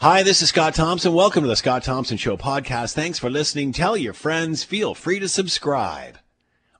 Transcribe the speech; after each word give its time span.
Hi, 0.00 0.22
this 0.22 0.42
is 0.42 0.50
Scott 0.50 0.76
Thompson. 0.76 1.12
Welcome 1.12 1.42
to 1.42 1.48
the 1.48 1.56
Scott 1.56 1.82
Thompson 1.82 2.18
Show 2.18 2.36
podcast. 2.36 2.94
Thanks 2.94 3.18
for 3.18 3.28
listening. 3.28 3.72
Tell 3.72 3.96
your 3.96 4.12
friends. 4.12 4.62
Feel 4.62 4.94
free 4.94 5.18
to 5.18 5.28
subscribe. 5.28 6.18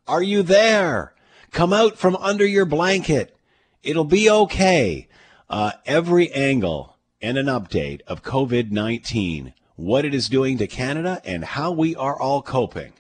Are 0.07 0.23
you 0.23 0.45
there? 0.45 1.15
Come 1.51 1.73
out 1.73 1.99
from 1.99 2.15
under 2.15 2.47
your 2.47 2.65
blanket. 2.65 3.37
It'll 3.83 4.05
be 4.05 4.31
okay. 4.31 5.09
Uh, 5.51 5.73
every 5.85 6.31
angle 6.31 6.97
and 7.21 7.37
an 7.37 7.47
update 7.47 8.03
of 8.03 8.23
COVID 8.23 8.71
19, 8.71 9.53
what 9.75 10.05
it 10.05 10.15
is 10.15 10.29
doing 10.29 10.57
to 10.59 10.69
Canada, 10.69 11.21
and 11.25 11.45
how 11.45 11.73
we 11.73 11.97
are 11.97 12.17
all 12.17 12.41
coping. 12.41 12.93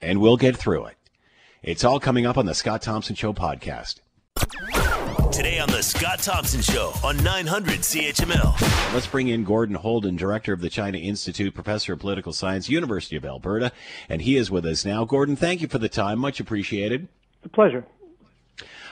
And 0.00 0.20
we'll 0.20 0.36
get 0.36 0.56
through 0.56 0.84
it. 0.84 0.96
It's 1.64 1.82
all 1.82 1.98
coming 1.98 2.26
up 2.26 2.38
on 2.38 2.46
the 2.46 2.54
Scott 2.54 2.80
Thompson 2.80 3.16
Show 3.16 3.32
podcast. 3.32 3.96
Today 5.32 5.58
on 5.58 5.68
the 5.68 5.82
Scott 5.82 6.18
Thompson 6.20 6.60
Show 6.60 6.92
on 7.02 7.16
900 7.22 7.80
CHML. 7.80 8.92
Let's 8.94 9.06
bring 9.06 9.28
in 9.28 9.44
Gordon 9.44 9.76
Houlden, 9.76 10.16
Director 10.16 10.52
of 10.52 10.60
the 10.60 10.70
China 10.70 10.98
Institute, 10.98 11.54
Professor 11.54 11.94
of 11.94 12.00
Political 12.00 12.32
Science, 12.32 12.68
University 12.68 13.16
of 13.16 13.24
Alberta, 13.24 13.72
and 14.08 14.22
he 14.22 14.36
is 14.36 14.50
with 14.50 14.66
us 14.66 14.84
now. 14.84 15.04
Gordon, 15.04 15.36
thank 15.36 15.60
you 15.60 15.68
for 15.68 15.78
the 15.78 15.88
time. 15.88 16.18
Much 16.18 16.40
appreciated. 16.40 17.08
It's 17.38 17.46
a 17.46 17.48
pleasure. 17.48 17.84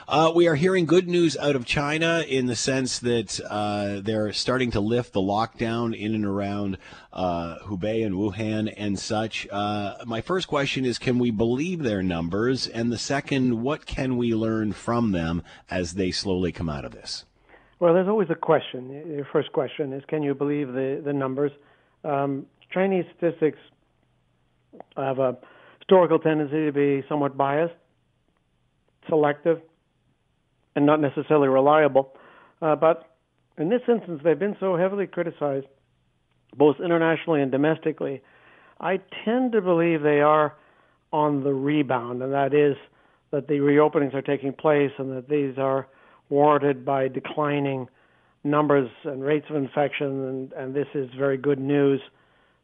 Uh, 0.07 0.31
we 0.33 0.47
are 0.47 0.55
hearing 0.55 0.85
good 0.85 1.07
news 1.07 1.37
out 1.37 1.55
of 1.55 1.65
China 1.65 2.23
in 2.27 2.47
the 2.47 2.55
sense 2.55 2.99
that 2.99 3.39
uh, 3.49 3.99
they're 4.01 4.33
starting 4.33 4.71
to 4.71 4.79
lift 4.79 5.13
the 5.13 5.21
lockdown 5.21 5.95
in 5.95 6.15
and 6.15 6.25
around 6.25 6.77
uh, 7.13 7.59
Hubei 7.59 8.05
and 8.05 8.15
Wuhan 8.15 8.73
and 8.75 8.97
such. 8.97 9.47
Uh, 9.51 9.95
my 10.05 10.21
first 10.21 10.47
question 10.47 10.85
is 10.85 10.97
can 10.97 11.19
we 11.19 11.29
believe 11.29 11.83
their 11.83 12.01
numbers? 12.01 12.67
And 12.67 12.91
the 12.91 12.97
second, 12.97 13.61
what 13.61 13.85
can 13.85 14.17
we 14.17 14.33
learn 14.33 14.73
from 14.73 15.11
them 15.11 15.43
as 15.69 15.93
they 15.93 16.11
slowly 16.11 16.51
come 16.51 16.69
out 16.69 16.83
of 16.83 16.91
this? 16.91 17.25
Well, 17.79 17.93
there's 17.93 18.07
always 18.07 18.29
a 18.29 18.35
question. 18.35 18.89
Your 19.07 19.27
first 19.31 19.51
question 19.51 19.93
is 19.93 20.03
can 20.07 20.23
you 20.23 20.33
believe 20.33 20.69
the, 20.69 21.01
the 21.03 21.13
numbers? 21.13 21.51
Um, 22.03 22.47
Chinese 22.73 23.05
statistics 23.17 23.59
have 24.97 25.19
a 25.19 25.37
historical 25.79 26.17
tendency 26.17 26.65
to 26.65 26.71
be 26.71 27.05
somewhat 27.07 27.37
biased, 27.37 27.73
selective 29.07 29.61
and 30.75 30.85
not 30.85 30.99
necessarily 30.99 31.47
reliable. 31.47 32.13
Uh, 32.61 32.75
but 32.75 33.15
in 33.57 33.69
this 33.69 33.81
instance, 33.87 34.21
they've 34.23 34.39
been 34.39 34.57
so 34.59 34.77
heavily 34.77 35.07
criticized, 35.07 35.67
both 36.55 36.77
internationally 36.79 37.41
and 37.41 37.51
domestically. 37.51 38.21
I 38.79 38.99
tend 39.25 39.51
to 39.53 39.61
believe 39.61 40.01
they 40.01 40.21
are 40.21 40.55
on 41.13 41.43
the 41.43 41.53
rebound, 41.53 42.23
and 42.23 42.33
that 42.33 42.53
is 42.53 42.75
that 43.31 43.47
the 43.47 43.55
reopenings 43.55 44.13
are 44.13 44.21
taking 44.21 44.53
place 44.53 44.91
and 44.97 45.15
that 45.15 45.29
these 45.29 45.57
are 45.57 45.87
warranted 46.29 46.85
by 46.85 47.07
declining 47.07 47.87
numbers 48.43 48.89
and 49.03 49.23
rates 49.23 49.45
of 49.49 49.55
infection, 49.55 50.07
and, 50.07 50.53
and 50.53 50.73
this 50.73 50.87
is 50.95 51.09
very 51.17 51.37
good 51.37 51.59
news 51.59 52.01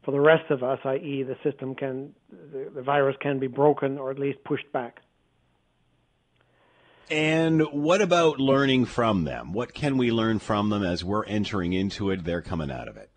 for 0.04 0.12
the 0.12 0.20
rest 0.20 0.50
of 0.50 0.62
us, 0.62 0.78
i.e., 0.84 1.22
the 1.22 1.36
system 1.48 1.74
can, 1.74 2.14
the, 2.52 2.70
the 2.74 2.82
virus 2.82 3.16
can 3.20 3.38
be 3.38 3.46
broken 3.46 3.98
or 3.98 4.10
at 4.10 4.18
least 4.18 4.42
pushed 4.44 4.70
back. 4.72 5.00
And 7.10 7.62
what 7.72 8.02
about 8.02 8.38
learning 8.38 8.84
from 8.84 9.24
them? 9.24 9.52
What 9.52 9.72
can 9.72 9.96
we 9.96 10.10
learn 10.10 10.38
from 10.38 10.68
them 10.68 10.82
as 10.82 11.02
we're 11.02 11.24
entering 11.24 11.72
into 11.72 12.10
it? 12.10 12.24
They're 12.24 12.42
coming 12.42 12.70
out 12.70 12.88
of 12.88 12.96
it. 12.96 13.10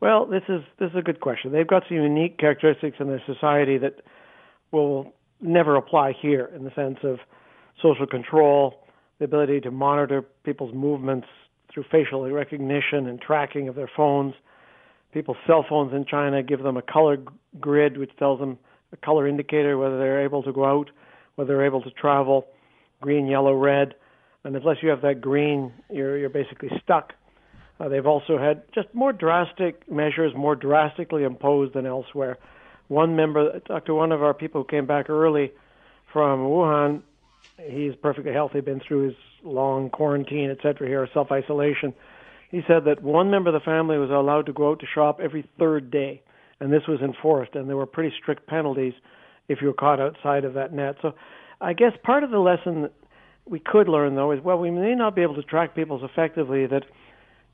Well, 0.00 0.26
this 0.26 0.42
is 0.48 0.60
this 0.78 0.90
is 0.90 0.96
a 0.96 1.02
good 1.02 1.20
question. 1.20 1.52
They've 1.52 1.66
got 1.66 1.84
some 1.88 1.96
unique 1.96 2.38
characteristics 2.38 2.96
in 3.00 3.08
their 3.08 3.22
society 3.24 3.78
that 3.78 4.02
will 4.70 5.14
never 5.40 5.76
apply 5.76 6.12
here, 6.20 6.50
in 6.54 6.64
the 6.64 6.74
sense 6.74 6.98
of 7.02 7.18
social 7.80 8.06
control, 8.06 8.84
the 9.18 9.24
ability 9.24 9.60
to 9.62 9.70
monitor 9.70 10.22
people's 10.44 10.74
movements 10.74 11.26
through 11.72 11.84
facial 11.90 12.30
recognition 12.30 13.06
and 13.06 13.20
tracking 13.20 13.68
of 13.68 13.74
their 13.74 13.90
phones. 13.96 14.34
People's 15.12 15.38
cell 15.46 15.64
phones 15.66 15.94
in 15.94 16.04
China 16.04 16.42
give 16.42 16.62
them 16.62 16.76
a 16.76 16.82
color 16.82 17.16
grid, 17.58 17.96
which 17.96 18.14
tells 18.18 18.40
them 18.40 18.58
a 18.92 18.96
color 18.98 19.26
indicator 19.26 19.78
whether 19.78 19.96
they're 19.98 20.24
able 20.24 20.42
to 20.42 20.52
go 20.52 20.64
out, 20.64 20.90
whether 21.36 21.54
they're 21.54 21.66
able 21.66 21.82
to 21.82 21.90
travel 21.90 22.46
green, 23.04 23.26
yellow, 23.26 23.54
red, 23.54 23.94
and 24.44 24.56
unless 24.56 24.78
you 24.82 24.88
have 24.88 25.02
that 25.02 25.20
green, 25.20 25.72
you're 25.90 26.16
you're 26.16 26.30
basically 26.42 26.70
stuck. 26.82 27.12
Uh, 27.78 27.88
they've 27.88 28.06
also 28.06 28.38
had 28.38 28.62
just 28.72 28.88
more 28.94 29.12
drastic 29.12 29.90
measures, 29.90 30.32
more 30.34 30.56
drastically 30.56 31.22
imposed 31.24 31.74
than 31.74 31.84
elsewhere. 31.84 32.38
One 32.88 33.14
member, 33.14 33.60
talked 33.60 33.86
to 33.86 33.94
one 33.94 34.10
of 34.10 34.22
our 34.22 34.32
people 34.32 34.62
who 34.62 34.68
came 34.68 34.86
back 34.86 35.10
early 35.10 35.52
from 36.12 36.46
Wuhan. 36.46 37.02
He's 37.62 37.94
perfectly 38.00 38.32
healthy, 38.32 38.60
been 38.60 38.80
through 38.80 39.08
his 39.08 39.16
long 39.42 39.90
quarantine, 39.90 40.50
et 40.50 40.58
cetera, 40.62 40.88
here, 40.88 41.06
self 41.12 41.30
isolation. 41.30 41.92
He 42.50 42.62
said 42.66 42.84
that 42.86 43.02
one 43.02 43.30
member 43.30 43.50
of 43.50 43.54
the 43.54 43.64
family 43.72 43.98
was 43.98 44.10
allowed 44.10 44.46
to 44.46 44.54
go 44.54 44.70
out 44.70 44.80
to 44.80 44.86
shop 44.86 45.20
every 45.22 45.44
third 45.58 45.90
day, 45.90 46.22
and 46.60 46.72
this 46.72 46.86
was 46.88 47.00
enforced, 47.00 47.54
and 47.54 47.68
there 47.68 47.76
were 47.76 47.86
pretty 47.96 48.14
strict 48.22 48.46
penalties 48.46 48.94
if 49.48 49.60
you 49.60 49.66
were 49.68 49.74
caught 49.74 50.00
outside 50.00 50.44
of 50.44 50.54
that 50.54 50.72
net. 50.72 50.96
So 51.02 51.14
I 51.64 51.72
guess 51.72 51.92
part 52.02 52.24
of 52.24 52.30
the 52.30 52.38
lesson 52.38 52.90
we 53.46 53.58
could 53.58 53.88
learn, 53.88 54.14
though, 54.14 54.32
is 54.32 54.40
well, 54.42 54.58
we 54.58 54.70
may 54.70 54.94
not 54.94 55.16
be 55.16 55.22
able 55.22 55.34
to 55.36 55.42
track 55.42 55.74
people 55.74 56.04
effectively. 56.04 56.66
That 56.66 56.84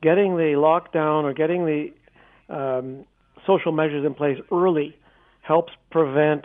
getting 0.02 0.36
the 0.36 0.54
lockdown 0.56 1.22
or 1.22 1.32
getting 1.32 1.64
the 1.64 2.54
um, 2.54 3.04
social 3.46 3.70
measures 3.70 4.04
in 4.04 4.14
place 4.14 4.38
early 4.50 4.96
helps 5.42 5.72
prevent 5.92 6.44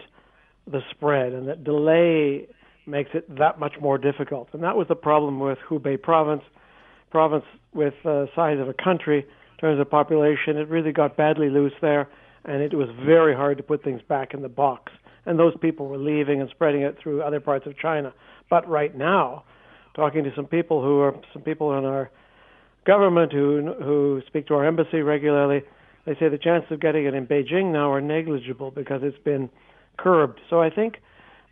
the 0.71 0.81
spread, 0.91 1.33
and 1.33 1.47
that 1.47 1.63
delay 1.63 2.47
makes 2.85 3.09
it 3.15 3.35
that 3.37 3.59
much 3.59 3.73
more 3.81 3.97
difficult. 3.97 4.49
And 4.53 4.61
that 4.61 4.75
was 4.75 4.87
the 4.87 4.95
problem 4.95 5.39
with 5.39 5.57
Hubei 5.67 5.99
province, 5.99 6.43
province 7.09 7.45
with 7.73 7.95
the 8.03 8.29
uh, 8.31 8.35
size 8.35 8.59
of 8.59 8.69
a 8.69 8.73
country 8.73 9.19
in 9.19 9.57
terms 9.59 9.79
of 9.79 9.89
population. 9.89 10.57
It 10.57 10.69
really 10.69 10.91
got 10.91 11.17
badly 11.17 11.49
loose 11.49 11.73
there, 11.81 12.09
and 12.45 12.61
it 12.61 12.75
was 12.75 12.89
very 13.03 13.35
hard 13.35 13.57
to 13.57 13.63
put 13.63 13.83
things 13.83 14.01
back 14.07 14.35
in 14.35 14.43
the 14.43 14.49
box 14.49 14.91
and 15.25 15.39
those 15.39 15.53
people 15.61 15.87
were 15.87 15.97
leaving 15.97 16.41
and 16.41 16.49
spreading 16.49 16.81
it 16.81 16.97
through 17.01 17.21
other 17.21 17.39
parts 17.39 17.65
of 17.65 17.77
China. 17.77 18.13
But 18.49 18.67
right 18.67 18.95
now, 18.95 19.43
talking 19.95 20.23
to 20.23 20.31
some 20.35 20.45
people 20.45 20.83
who 20.83 20.99
are 20.99 21.15
some 21.33 21.41
people 21.41 21.77
in 21.77 21.85
our 21.85 22.11
government 22.85 23.31
who 23.31 23.73
who 23.83 24.21
speak 24.27 24.47
to 24.47 24.55
our 24.55 24.65
embassy 24.65 25.01
regularly, 25.01 25.63
they 26.05 26.13
say 26.15 26.29
the 26.29 26.37
chances 26.37 26.71
of 26.71 26.81
getting 26.81 27.05
it 27.05 27.13
in 27.13 27.25
Beijing 27.25 27.71
now 27.71 27.91
are 27.91 28.01
negligible 28.01 28.71
because 28.71 29.01
it's 29.03 29.17
been 29.23 29.49
curbed. 29.97 30.39
So 30.49 30.61
I 30.61 30.69
think 30.69 30.95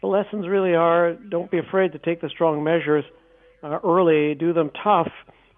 the 0.02 0.08
lessons 0.08 0.48
really 0.48 0.76
are: 0.76 1.14
don't 1.14 1.50
be 1.50 1.58
afraid 1.58 1.94
to 1.94 2.00
take 2.00 2.22
the 2.22 2.30
strong 2.30 2.64
measures 2.64 3.06
uh, 3.64 3.80
early, 3.84 4.36
do 4.36 4.54
them 4.54 4.70
tough, 4.84 5.12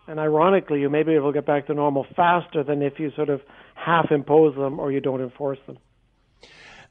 and 0.07 0.19
ironically, 0.19 0.79
you 0.79 0.89
may 0.89 1.03
be 1.03 1.13
able 1.15 1.33
to 1.33 1.37
get 1.37 1.45
back 1.45 1.67
to 1.67 1.73
normal 1.73 2.05
faster 2.15 2.63
than 2.63 2.81
if 2.81 2.93
you 2.99 3.11
sort 3.15 3.29
of 3.29 3.41
half 3.73 4.11
impose 4.11 4.55
them 4.55 4.79
or 4.79 4.91
you 4.91 5.01
don't 5.01 5.21
enforce 5.21 5.59
them 5.67 5.77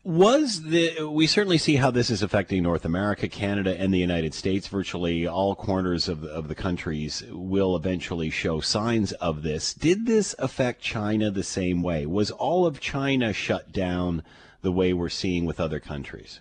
was 0.05 0.63
the 0.63 1.09
we 1.11 1.27
certainly 1.27 1.57
see 1.57 1.77
how 1.77 1.91
this 1.91 2.11
is 2.11 2.23
affecting 2.23 2.63
North 2.63 2.85
America, 2.85 3.27
Canada, 3.27 3.75
and 3.79 3.93
the 3.93 3.99
United 3.99 4.35
States. 4.35 4.69
Virtually 4.69 5.27
all 5.27 5.55
corners 5.55 6.09
of 6.09 6.25
of 6.25 6.49
the 6.49 6.55
countries 6.55 7.25
will 7.31 7.75
eventually 7.75 8.29
show 8.29 8.61
signs 8.61 9.13
of 9.13 9.43
this. 9.43 9.73
Did 9.73 10.05
this 10.07 10.35
affect 10.39 10.83
China 10.83 11.31
the 11.31 11.43
same 11.43 11.83
way? 11.83 12.05
Was 12.05 12.31
all 12.31 12.67
of 12.67 12.81
China 12.81 13.33
shut 13.33 13.73
down 13.73 14.23
the 14.61 14.73
way 14.73 14.93
we're 14.93 15.09
seeing 15.09 15.47
with 15.47 15.59
other 15.59 15.81
countries? 15.81 16.41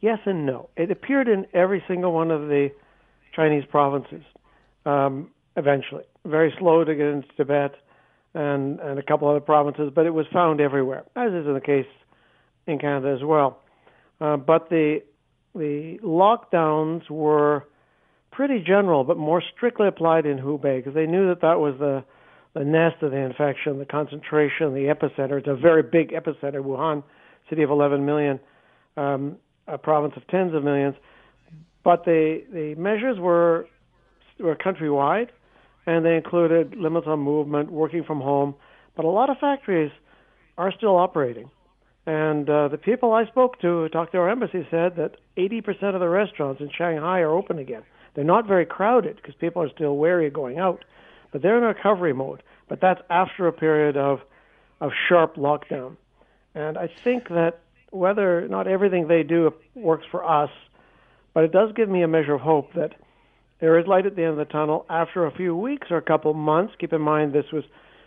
Yes 0.00 0.18
and 0.24 0.46
no. 0.46 0.70
It 0.76 0.90
appeared 0.90 1.28
in 1.28 1.46
every 1.52 1.84
single 1.86 2.12
one 2.12 2.30
of 2.30 2.48
the 2.48 2.70
Chinese 3.36 3.64
provinces. 3.68 4.22
Um, 4.86 5.30
eventually, 5.56 6.04
very 6.24 6.54
slow 6.58 6.84
to 6.84 6.94
get 6.94 7.06
into 7.06 7.28
Tibet 7.36 7.72
and 8.32 8.80
and 8.80 8.98
a 8.98 9.02
couple 9.02 9.28
other 9.28 9.40
provinces, 9.40 9.92
but 9.94 10.06
it 10.06 10.14
was 10.14 10.24
found 10.32 10.62
everywhere, 10.62 11.04
as 11.14 11.30
is 11.34 11.46
in 11.46 11.52
the 11.52 11.60
case 11.60 11.84
in 12.66 12.78
Canada 12.78 13.14
as 13.16 13.24
well. 13.24 13.60
Uh, 14.20 14.36
but 14.36 14.68
the 14.70 15.02
the 15.54 15.98
lockdowns 16.04 17.10
were 17.10 17.66
pretty 18.30 18.60
general, 18.60 19.02
but 19.04 19.16
more 19.16 19.42
strictly 19.56 19.88
applied 19.88 20.24
in 20.24 20.38
Hubei 20.38 20.78
because 20.78 20.94
they 20.94 21.06
knew 21.06 21.28
that 21.28 21.40
that 21.40 21.58
was 21.58 21.74
the 21.78 22.04
the 22.54 22.64
nest 22.64 22.96
of 23.02 23.12
the 23.12 23.16
infection, 23.16 23.78
the 23.78 23.84
concentration, 23.84 24.74
the 24.74 24.92
epicenter. 24.92 25.38
It's 25.38 25.46
a 25.46 25.54
very 25.54 25.84
big 25.84 26.10
epicenter, 26.10 26.56
Wuhan, 26.56 27.04
city 27.48 27.62
of 27.62 27.70
11 27.70 28.04
million, 28.04 28.40
um, 28.96 29.36
a 29.68 29.78
province 29.78 30.14
of 30.16 30.26
tens 30.26 30.52
of 30.52 30.64
millions. 30.64 30.96
But 31.84 32.04
the 32.04 32.42
the 32.52 32.74
measures 32.76 33.18
were 33.18 33.66
were 34.38 34.56
countrywide, 34.56 35.28
and 35.86 36.04
they 36.04 36.16
included 36.16 36.76
limits 36.76 37.06
on 37.06 37.20
movement, 37.20 37.70
working 37.70 38.04
from 38.04 38.20
home. 38.20 38.54
But 38.96 39.04
a 39.04 39.08
lot 39.08 39.30
of 39.30 39.38
factories 39.38 39.92
are 40.58 40.72
still 40.76 40.96
operating. 40.96 41.50
And 42.06 42.48
uh, 42.48 42.68
the 42.68 42.78
people 42.78 43.12
I 43.12 43.26
spoke 43.26 43.60
to, 43.60 43.88
talked 43.90 44.12
to 44.12 44.18
our 44.18 44.30
embassy, 44.30 44.66
said 44.70 44.96
that 44.96 45.16
80% 45.36 45.94
of 45.94 46.00
the 46.00 46.08
restaurants 46.08 46.60
in 46.60 46.70
Shanghai 46.76 47.20
are 47.20 47.30
open 47.30 47.58
again. 47.58 47.82
They're 48.14 48.24
not 48.24 48.46
very 48.46 48.66
crowded 48.66 49.16
because 49.16 49.34
people 49.34 49.62
are 49.62 49.70
still 49.70 49.96
wary 49.96 50.26
of 50.26 50.32
going 50.32 50.58
out, 50.58 50.84
but 51.30 51.42
they're 51.42 51.58
in 51.58 51.64
recovery 51.64 52.12
mode. 52.12 52.42
But 52.68 52.80
that's 52.80 53.00
after 53.10 53.46
a 53.46 53.52
period 53.52 53.96
of 53.96 54.20
of 54.80 54.92
sharp 55.08 55.36
lockdown. 55.36 55.96
And 56.54 56.78
I 56.78 56.88
think 57.04 57.28
that 57.28 57.60
whether 57.90 58.48
not 58.48 58.66
everything 58.66 59.08
they 59.08 59.22
do 59.22 59.52
works 59.74 60.06
for 60.10 60.24
us, 60.24 60.50
but 61.34 61.44
it 61.44 61.52
does 61.52 61.72
give 61.74 61.88
me 61.88 62.02
a 62.02 62.08
measure 62.08 62.34
of 62.34 62.40
hope 62.40 62.72
that 62.74 62.94
there 63.60 63.78
is 63.78 63.86
light 63.86 64.06
at 64.06 64.16
the 64.16 64.22
end 64.22 64.32
of 64.32 64.38
the 64.38 64.50
tunnel 64.50 64.86
after 64.88 65.26
a 65.26 65.30
few 65.30 65.54
weeks 65.54 65.88
or 65.90 65.98
a 65.98 66.02
couple 66.02 66.32
months. 66.32 66.72
Keep 66.78 66.94
in 66.94 67.02
mind 67.02 67.32
this 67.32 67.52
was 67.52 67.64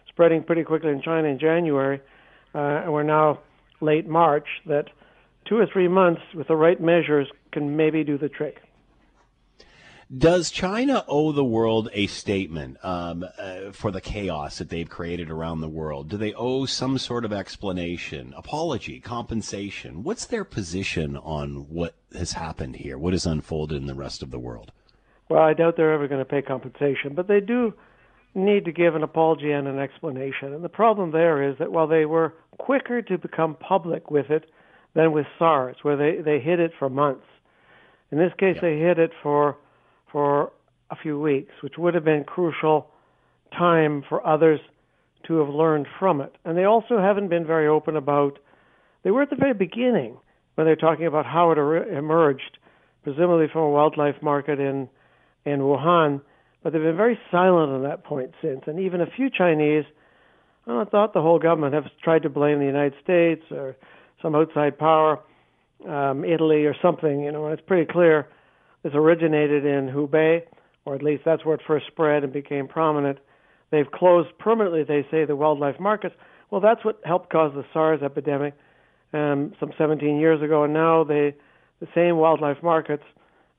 spreading 0.09 0.43
pretty 0.43 0.63
quickly 0.63 0.89
in 0.89 1.01
China 1.01 1.27
in 1.27 1.37
January, 1.37 2.01
uh, 2.55 2.57
and 2.57 2.91
we're 2.91 3.03
now 3.03 3.39
late 3.83 4.07
March, 4.07 4.47
that 4.65 4.85
two 5.45 5.57
or 5.57 5.67
three 5.71 5.87
months 5.87 6.21
with 6.33 6.47
the 6.47 6.55
right 6.55 6.79
measures 6.79 7.27
can 7.51 7.75
maybe 7.75 8.03
do 8.03 8.17
the 8.17 8.29
trick. 8.29 8.61
Does 10.15 10.51
China 10.51 11.03
owe 11.07 11.31
the 11.31 11.43
world 11.43 11.89
a 11.91 12.05
statement 12.05 12.77
um, 12.83 13.25
uh, 13.39 13.71
for 13.71 13.89
the 13.89 14.01
chaos 14.01 14.59
that 14.59 14.69
they've 14.69 14.89
created 14.89 15.31
around 15.31 15.61
the 15.61 15.69
world? 15.69 16.09
Do 16.09 16.17
they 16.17 16.33
owe 16.33 16.65
some 16.65 16.99
sort 16.99 17.25
of 17.25 17.33
explanation, 17.33 18.33
apology, 18.37 18.99
compensation? 18.99 20.03
What's 20.03 20.25
their 20.25 20.43
position 20.43 21.17
on 21.17 21.67
what 21.69 21.95
has 22.13 22.33
happened 22.33 22.75
here? 22.75 22.97
What 22.97 23.13
has 23.13 23.25
unfolded 23.25 23.81
in 23.81 23.87
the 23.87 23.95
rest 23.95 24.21
of 24.21 24.29
the 24.29 24.37
world? 24.37 24.71
Well, 25.29 25.41
I 25.41 25.53
doubt 25.53 25.77
they're 25.77 25.93
ever 25.93 26.07
going 26.07 26.23
to 26.23 26.25
pay 26.25 26.43
compensation, 26.43 27.15
but 27.15 27.27
they 27.27 27.39
do 27.39 27.73
need 28.35 28.65
to 28.65 28.71
give 28.71 28.95
an 28.95 29.03
apology 29.03 29.51
and 29.51 29.67
an 29.67 29.79
explanation. 29.79 30.53
And 30.53 30.63
the 30.63 30.69
problem 30.69 31.11
there 31.11 31.49
is 31.49 31.57
that 31.57 31.71
while 31.71 31.87
they 31.87 32.05
were 32.05 32.35
quicker 32.57 33.01
to 33.01 33.17
become 33.17 33.55
public 33.55 34.11
with 34.11 34.29
it 34.29 34.45
than 34.95 35.11
with 35.11 35.25
SARS, 35.39 35.77
where 35.81 35.97
they, 35.97 36.21
they 36.21 36.39
hid 36.39 36.59
it 36.59 36.71
for 36.77 36.89
months, 36.89 37.25
in 38.13 38.19
this 38.19 38.31
case, 38.37 38.57
they 38.61 38.77
hid 38.77 38.99
it 38.99 39.09
for 39.23 39.57
for 40.11 40.51
a 40.91 40.95
few 40.95 41.19
weeks, 41.19 41.51
which 41.63 41.79
would 41.79 41.95
have 41.95 42.05
been 42.05 42.23
crucial 42.23 42.91
time 43.57 44.03
for 44.07 44.23
others 44.25 44.59
to 45.25 45.39
have 45.39 45.49
learned 45.49 45.87
from 45.97 46.21
it. 46.21 46.35
And 46.45 46.55
they 46.55 46.65
also 46.65 46.99
haven't 46.99 47.29
been 47.29 47.47
very 47.47 47.67
open 47.67 47.95
about, 47.95 48.37
they 49.03 49.09
were 49.09 49.23
at 49.23 49.31
the 49.31 49.35
very 49.35 49.55
beginning 49.55 50.17
when 50.53 50.67
they're 50.67 50.75
talking 50.75 51.07
about 51.07 51.25
how 51.25 51.49
it 51.49 51.57
er-, 51.57 51.97
emerged, 51.97 52.59
presumably 53.03 53.47
from 53.51 53.63
a 53.63 53.69
wildlife 53.71 54.21
market 54.21 54.59
in, 54.59 54.87
in 55.43 55.61
Wuhan, 55.61 56.21
but 56.61 56.71
they've 56.71 56.83
been 56.83 56.95
very 56.95 57.17
silent 57.31 57.71
on 57.71 57.81
that 57.81 58.03
point 58.03 58.33
since. 58.43 58.61
And 58.67 58.79
even 58.79 59.01
a 59.01 59.07
few 59.07 59.31
Chinese, 59.35 59.85
I 60.65 60.85
thought 60.85 61.13
the 61.13 61.21
whole 61.21 61.39
government 61.39 61.73
have 61.73 61.85
tried 62.03 62.23
to 62.23 62.29
blame 62.29 62.59
the 62.59 62.65
United 62.65 62.93
States 63.03 63.43
or 63.51 63.75
some 64.21 64.35
outside 64.35 64.77
power, 64.77 65.19
um, 65.87 66.23
Italy 66.23 66.65
or 66.65 66.75
something, 66.81 67.21
you 67.21 67.31
know, 67.31 67.45
and 67.45 67.53
it's 67.53 67.67
pretty 67.67 67.91
clear 67.91 68.27
this 68.83 68.93
originated 68.95 69.65
in 69.65 69.89
Hubei, 69.89 70.43
or 70.85 70.95
at 70.95 71.03
least 71.03 71.23
that's 71.25 71.45
where 71.45 71.55
it 71.55 71.61
first 71.65 71.87
spread 71.87 72.23
and 72.23 72.31
became 72.31 72.67
prominent. 72.67 73.19
They've 73.71 73.89
closed 73.89 74.29
permanently, 74.39 74.83
they 74.83 75.05
say, 75.09 75.25
the 75.25 75.35
wildlife 75.35 75.79
markets. 75.79 76.15
Well, 76.51 76.61
that's 76.61 76.85
what 76.85 76.99
helped 77.03 77.31
cause 77.31 77.51
the 77.55 77.65
SARS 77.73 78.01
epidemic 78.01 78.53
um, 79.13 79.53
some 79.59 79.71
17 79.77 80.19
years 80.19 80.41
ago, 80.41 80.63
and 80.63 80.73
now 80.73 81.03
they, 81.03 81.35
the 81.79 81.87
same 81.95 82.17
wildlife 82.17 82.61
markets, 82.61 83.03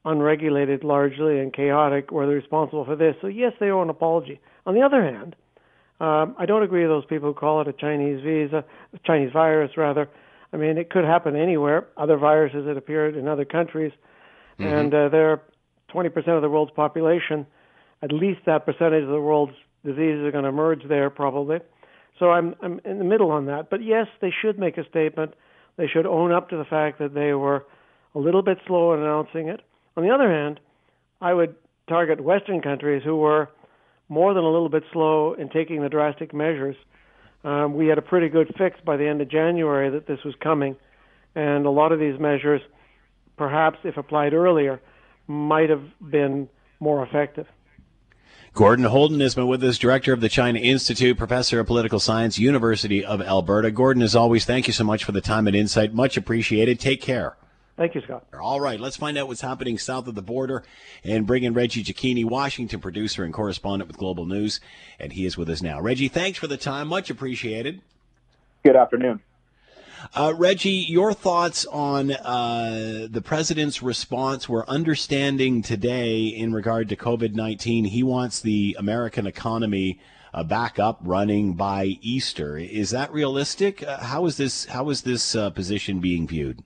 unregulated 0.05 0.85
largely 0.85 1.41
and 1.41 1.53
chaotic, 1.53 2.11
were 2.11 2.27
responsible 2.27 2.85
for 2.85 2.97
this. 2.97 3.17
So 3.21 3.27
yes, 3.27 3.53
they 3.59 3.71
owe 3.71 3.83
an 3.83 3.91
apology. 3.91 4.41
On 4.67 4.75
the 4.75 4.83
other 4.83 5.03
hand, 5.03 5.35
um, 6.01 6.35
I 6.39 6.47
don't 6.47 6.63
agree 6.63 6.83
with 6.83 6.91
those 6.91 7.07
people 7.07 7.29
who 7.29 7.35
call 7.35 7.61
it 7.61 7.69
a 7.69 7.73
Chinese 7.73 8.23
visa, 8.23 8.65
Chinese 9.05 9.33
virus 9.33 9.77
rather. 9.77 10.09
I 10.53 10.57
mean, 10.57 10.79
it 10.79 10.91
could 10.91 11.05
happen 11.05 11.37
anywhere. 11.37 11.89
Other 11.97 12.17
viruses 12.17 12.67
that 12.67 12.77
appeared 12.77 13.17
in 13.17 13.29
other 13.29 13.45
countries 13.45 13.93
mm-hmm. 14.59 14.73
and 14.73 14.95
uh, 14.95 15.09
they're 15.09 15.43
20% 15.93 16.17
of 16.29 16.43
the 16.43 16.49
world's 16.49 16.73
population. 16.73 17.47
At 18.03 18.13
least 18.13 18.41
that 18.47 18.67
percentage 18.67 19.05
of 19.05 19.11
the 19.11 19.21
world's 19.21 19.55
diseases 19.85 20.25
are 20.25 20.31
going 20.31 20.45
to 20.45 20.51
emerge 20.51 20.83
there, 20.89 21.11
probably. 21.11 21.59
So 22.19 22.31
I'm 22.31 22.55
I'm 22.63 22.81
in 22.85 22.99
the 22.99 23.05
middle 23.05 23.31
on 23.31 23.47
that. 23.47 23.71
But 23.71 23.83
yes, 23.83 24.07
they 24.21 24.33
should 24.43 24.59
make 24.59 24.79
a 24.79 24.89
statement. 24.89 25.35
They 25.77 25.87
should 25.89 26.07
own 26.07 26.33
up 26.33 26.51
to 26.51 26.57
the 26.57 26.65
fact 26.65 26.99
that 27.01 27.15
they 27.15 27.33
were 27.33 27.67
a 28.15 28.19
little 28.19 28.43
bit 28.43 28.59
slow 28.67 28.95
in 28.95 29.01
announcing 29.01 29.49
it. 29.49 29.61
On 29.97 30.05
the 30.05 30.11
other 30.11 30.31
hand, 30.31 30.61
I 31.21 31.35
would 31.35 31.57
target 31.89 32.23
Western 32.23 32.61
countries 32.61 33.03
who 33.05 33.17
were 33.17 33.51
more 34.09 34.35
than 34.35 34.45
a 34.45 34.51
little 34.51 34.69
bit 34.69 34.85
slow 34.93 35.35
in 35.35 35.49
taking 35.49 35.83
the 35.83 35.89
drastic 35.89 36.35
measures. 36.35 36.77
Um, 37.43 37.75
we 37.75 37.87
had 37.87 37.99
a 37.99 38.03
pretty 38.03 38.29
good 38.29 38.55
fix 38.57 38.81
by 38.85 38.97
the 38.97 39.07
end 39.07 39.21
of 39.21 39.29
January 39.29 39.91
that 39.91 40.07
this 40.07 40.23
was 40.25 40.35
coming, 40.41 40.77
and 41.35 41.67
a 41.67 41.71
lot 41.71 41.93
of 41.93 41.99
these 41.99 42.19
measures 42.19 42.61
perhaps 43.37 43.79
if 43.85 43.97
applied 43.97 44.33
earlier, 44.33 44.81
might 45.27 45.71
have 45.71 45.85
been 46.01 46.49
more 46.81 47.03
effective. 47.03 47.47
Gordon 48.53 48.85
Houlden 48.85 49.21
has 49.21 49.35
been 49.35 49.49
with 49.49 49.65
us, 49.65 49.79
director 49.79 50.13
of 50.13 50.21
the 50.21 50.29
China 50.29 50.61
Institute, 50.61 51.19
professor 51.19 51.59
of 51.59 51.67
political 51.67 51.99
science, 51.99 52.39
University 52.39 53.05
of 53.05 53.21
Alberta. 53.21 53.71
Gordon, 53.73 54.03
as 54.03 54.15
always, 54.15 54.45
thank 54.45 54.69
you 54.69 54.73
so 54.73 54.85
much 54.85 55.03
for 55.03 55.11
the 55.11 55.21
time 55.21 55.49
and 55.49 55.57
insight. 55.57 55.93
Much 55.93 56.17
appreciated. 56.17 56.79
Take 56.79 57.01
care. 57.01 57.37
Thank 57.77 57.97
you, 57.97 58.03
Scott. 58.03 58.25
All 58.41 58.61
right, 58.61 58.79
let's 58.79 58.97
find 58.97 59.19
out 59.19 59.27
what's 59.27 59.41
happening 59.41 59.79
south 59.79 60.07
of 60.07 60.15
the 60.15 60.23
border 60.23 60.63
and 61.03 61.27
bring 61.27 61.43
in 61.43 61.55
Reggie 61.55 61.83
Cecchini, 61.83 62.25
Washington 62.25 62.81
producer 62.81 63.25
and 63.25 63.35
correspondent 63.35 63.89
with 63.89 63.97
Global 63.97 64.27
News, 64.27 64.61
and 65.01 65.13
he 65.13 65.27
is 65.27 65.37
with 65.37 65.49
us 65.51 65.61
now. 65.61 65.81
Reggie, 65.81 66.07
thanks 66.07 66.39
for 66.39 66.47
the 66.47 66.57
time. 66.57 66.87
Much 66.87 67.11
appreciated. 67.11 67.81
Good 68.65 68.77
afternoon. 68.77 69.21
Uh, 70.15 70.35
Reggie, 70.37 70.87
your 70.89 71.13
thoughts 71.13 71.67
on 71.67 72.13
uh, 72.13 73.09
the 73.11 73.23
president's 73.23 73.83
response? 73.83 74.49
We're 74.49 74.67
understanding 74.67 75.63
today 75.63 76.27
in 76.27 76.53
regard 76.53 76.89
to 76.91 76.97
COVID 76.97 77.35
19, 77.35 77.87
he 77.87 78.03
wants 78.03 78.41
the 78.41 78.77
American 78.79 79.27
economy 79.27 79.99
uh, 80.33 80.45
back 80.45 80.79
up 80.79 81.01
running 81.03 81.55
by 81.55 81.99
Easter. 82.03 82.57
Is 82.57 82.91
that 82.91 83.13
realistic? 83.13 83.83
Uh, 83.83 83.99
how 83.99 84.27
is 84.27 84.37
this, 84.37 84.67
how 84.67 84.91
is 84.91 85.03
this 85.03 85.35
uh, 85.35 85.51
position 85.51 86.01
being 86.01 86.29
viewed? 86.29 86.63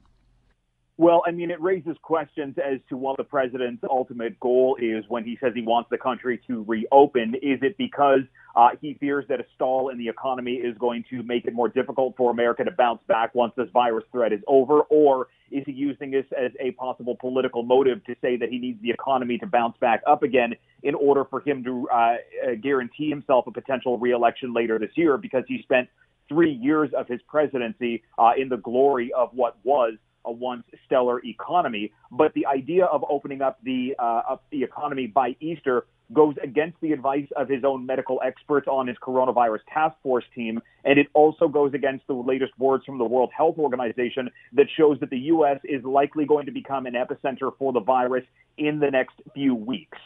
Well, 1.00 1.22
I 1.24 1.30
mean, 1.30 1.52
it 1.52 1.60
raises 1.60 1.96
questions 2.02 2.56
as 2.58 2.80
to 2.88 2.96
what 2.96 3.18
the 3.18 3.24
president's 3.24 3.84
ultimate 3.88 4.38
goal 4.40 4.76
is 4.80 5.04
when 5.06 5.22
he 5.22 5.38
says 5.40 5.52
he 5.54 5.62
wants 5.62 5.88
the 5.90 5.96
country 5.96 6.40
to 6.48 6.64
reopen. 6.66 7.36
Is 7.36 7.60
it 7.62 7.78
because 7.78 8.22
uh, 8.56 8.70
he 8.80 8.94
fears 8.94 9.24
that 9.28 9.38
a 9.38 9.44
stall 9.54 9.90
in 9.90 9.98
the 9.98 10.08
economy 10.08 10.54
is 10.54 10.76
going 10.76 11.04
to 11.10 11.22
make 11.22 11.44
it 11.44 11.54
more 11.54 11.68
difficult 11.68 12.16
for 12.16 12.32
America 12.32 12.64
to 12.64 12.72
bounce 12.72 13.00
back 13.06 13.32
once 13.32 13.52
this 13.56 13.68
virus 13.72 14.02
threat 14.10 14.32
is 14.32 14.40
over? 14.48 14.80
Or 14.90 15.28
is 15.52 15.62
he 15.66 15.72
using 15.72 16.10
this 16.10 16.26
as 16.36 16.50
a 16.58 16.72
possible 16.72 17.16
political 17.20 17.62
motive 17.62 18.04
to 18.06 18.16
say 18.20 18.36
that 18.36 18.48
he 18.48 18.58
needs 18.58 18.82
the 18.82 18.90
economy 18.90 19.38
to 19.38 19.46
bounce 19.46 19.76
back 19.76 20.02
up 20.04 20.24
again 20.24 20.54
in 20.82 20.96
order 20.96 21.24
for 21.24 21.40
him 21.42 21.62
to 21.62 21.88
uh, 21.90 21.96
uh 21.96 22.16
guarantee 22.60 23.08
himself 23.08 23.46
a 23.46 23.52
potential 23.52 23.98
reelection 23.98 24.52
later 24.52 24.80
this 24.80 24.90
year 24.96 25.16
because 25.16 25.44
he 25.46 25.62
spent 25.62 25.88
three 26.28 26.52
years 26.52 26.90
of 26.92 27.06
his 27.06 27.20
presidency 27.28 28.02
uh, 28.18 28.32
in 28.36 28.48
the 28.48 28.56
glory 28.56 29.12
of 29.16 29.30
what 29.32 29.56
was 29.62 29.94
a 30.24 30.32
once 30.32 30.64
stellar 30.86 31.24
economy. 31.24 31.92
But 32.10 32.34
the 32.34 32.46
idea 32.46 32.84
of 32.84 33.04
opening 33.08 33.42
up 33.42 33.58
the 33.62 33.94
uh, 33.98 34.22
up 34.30 34.44
the 34.50 34.62
economy 34.62 35.06
by 35.06 35.36
Easter 35.40 35.86
goes 36.12 36.34
against 36.42 36.80
the 36.80 36.92
advice 36.92 37.28
of 37.36 37.48
his 37.48 37.64
own 37.64 37.84
medical 37.84 38.20
experts 38.24 38.66
on 38.66 38.86
his 38.86 38.96
coronavirus 39.02 39.58
task 39.72 39.94
force 40.02 40.24
team, 40.34 40.60
and 40.84 40.98
it 40.98 41.06
also 41.12 41.48
goes 41.48 41.74
against 41.74 42.06
the 42.06 42.14
latest 42.14 42.52
words 42.58 42.84
from 42.84 42.98
the 42.98 43.04
World 43.04 43.30
Health 43.36 43.58
Organization 43.58 44.30
that 44.54 44.66
shows 44.74 44.98
that 45.00 45.10
the 45.10 45.18
U.S. 45.18 45.58
is 45.64 45.84
likely 45.84 46.24
going 46.24 46.46
to 46.46 46.52
become 46.52 46.86
an 46.86 46.94
epicenter 46.94 47.50
for 47.58 47.72
the 47.72 47.80
virus 47.80 48.24
in 48.56 48.78
the 48.78 48.90
next 48.90 49.16
few 49.34 49.54
weeks. 49.54 49.98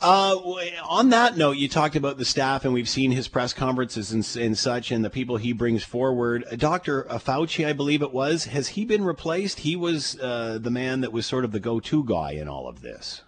Uh, 0.00 0.36
on 0.84 1.10
that 1.10 1.36
note, 1.36 1.56
you 1.56 1.68
talked 1.68 1.96
about 1.96 2.18
the 2.18 2.24
staff, 2.24 2.64
and 2.64 2.72
we've 2.72 2.88
seen 2.88 3.10
his 3.10 3.26
press 3.26 3.52
conferences 3.52 4.12
and, 4.12 4.36
and 4.40 4.56
such, 4.56 4.92
and 4.92 5.04
the 5.04 5.10
people 5.10 5.36
he 5.36 5.52
brings 5.52 5.82
forward. 5.82 6.44
Dr. 6.56 7.04
Fauci, 7.04 7.66
I 7.66 7.72
believe 7.72 8.02
it 8.02 8.12
was, 8.12 8.44
has 8.44 8.68
he 8.68 8.84
been 8.84 9.02
replaced? 9.02 9.60
He 9.60 9.74
was 9.74 10.18
uh, 10.20 10.58
the 10.60 10.70
man 10.70 11.00
that 11.00 11.12
was 11.12 11.26
sort 11.26 11.44
of 11.44 11.50
the 11.50 11.60
go-to 11.60 12.04
guy 12.04 12.32
in 12.32 12.46
all 12.46 12.68
of 12.68 12.80
this 12.80 13.22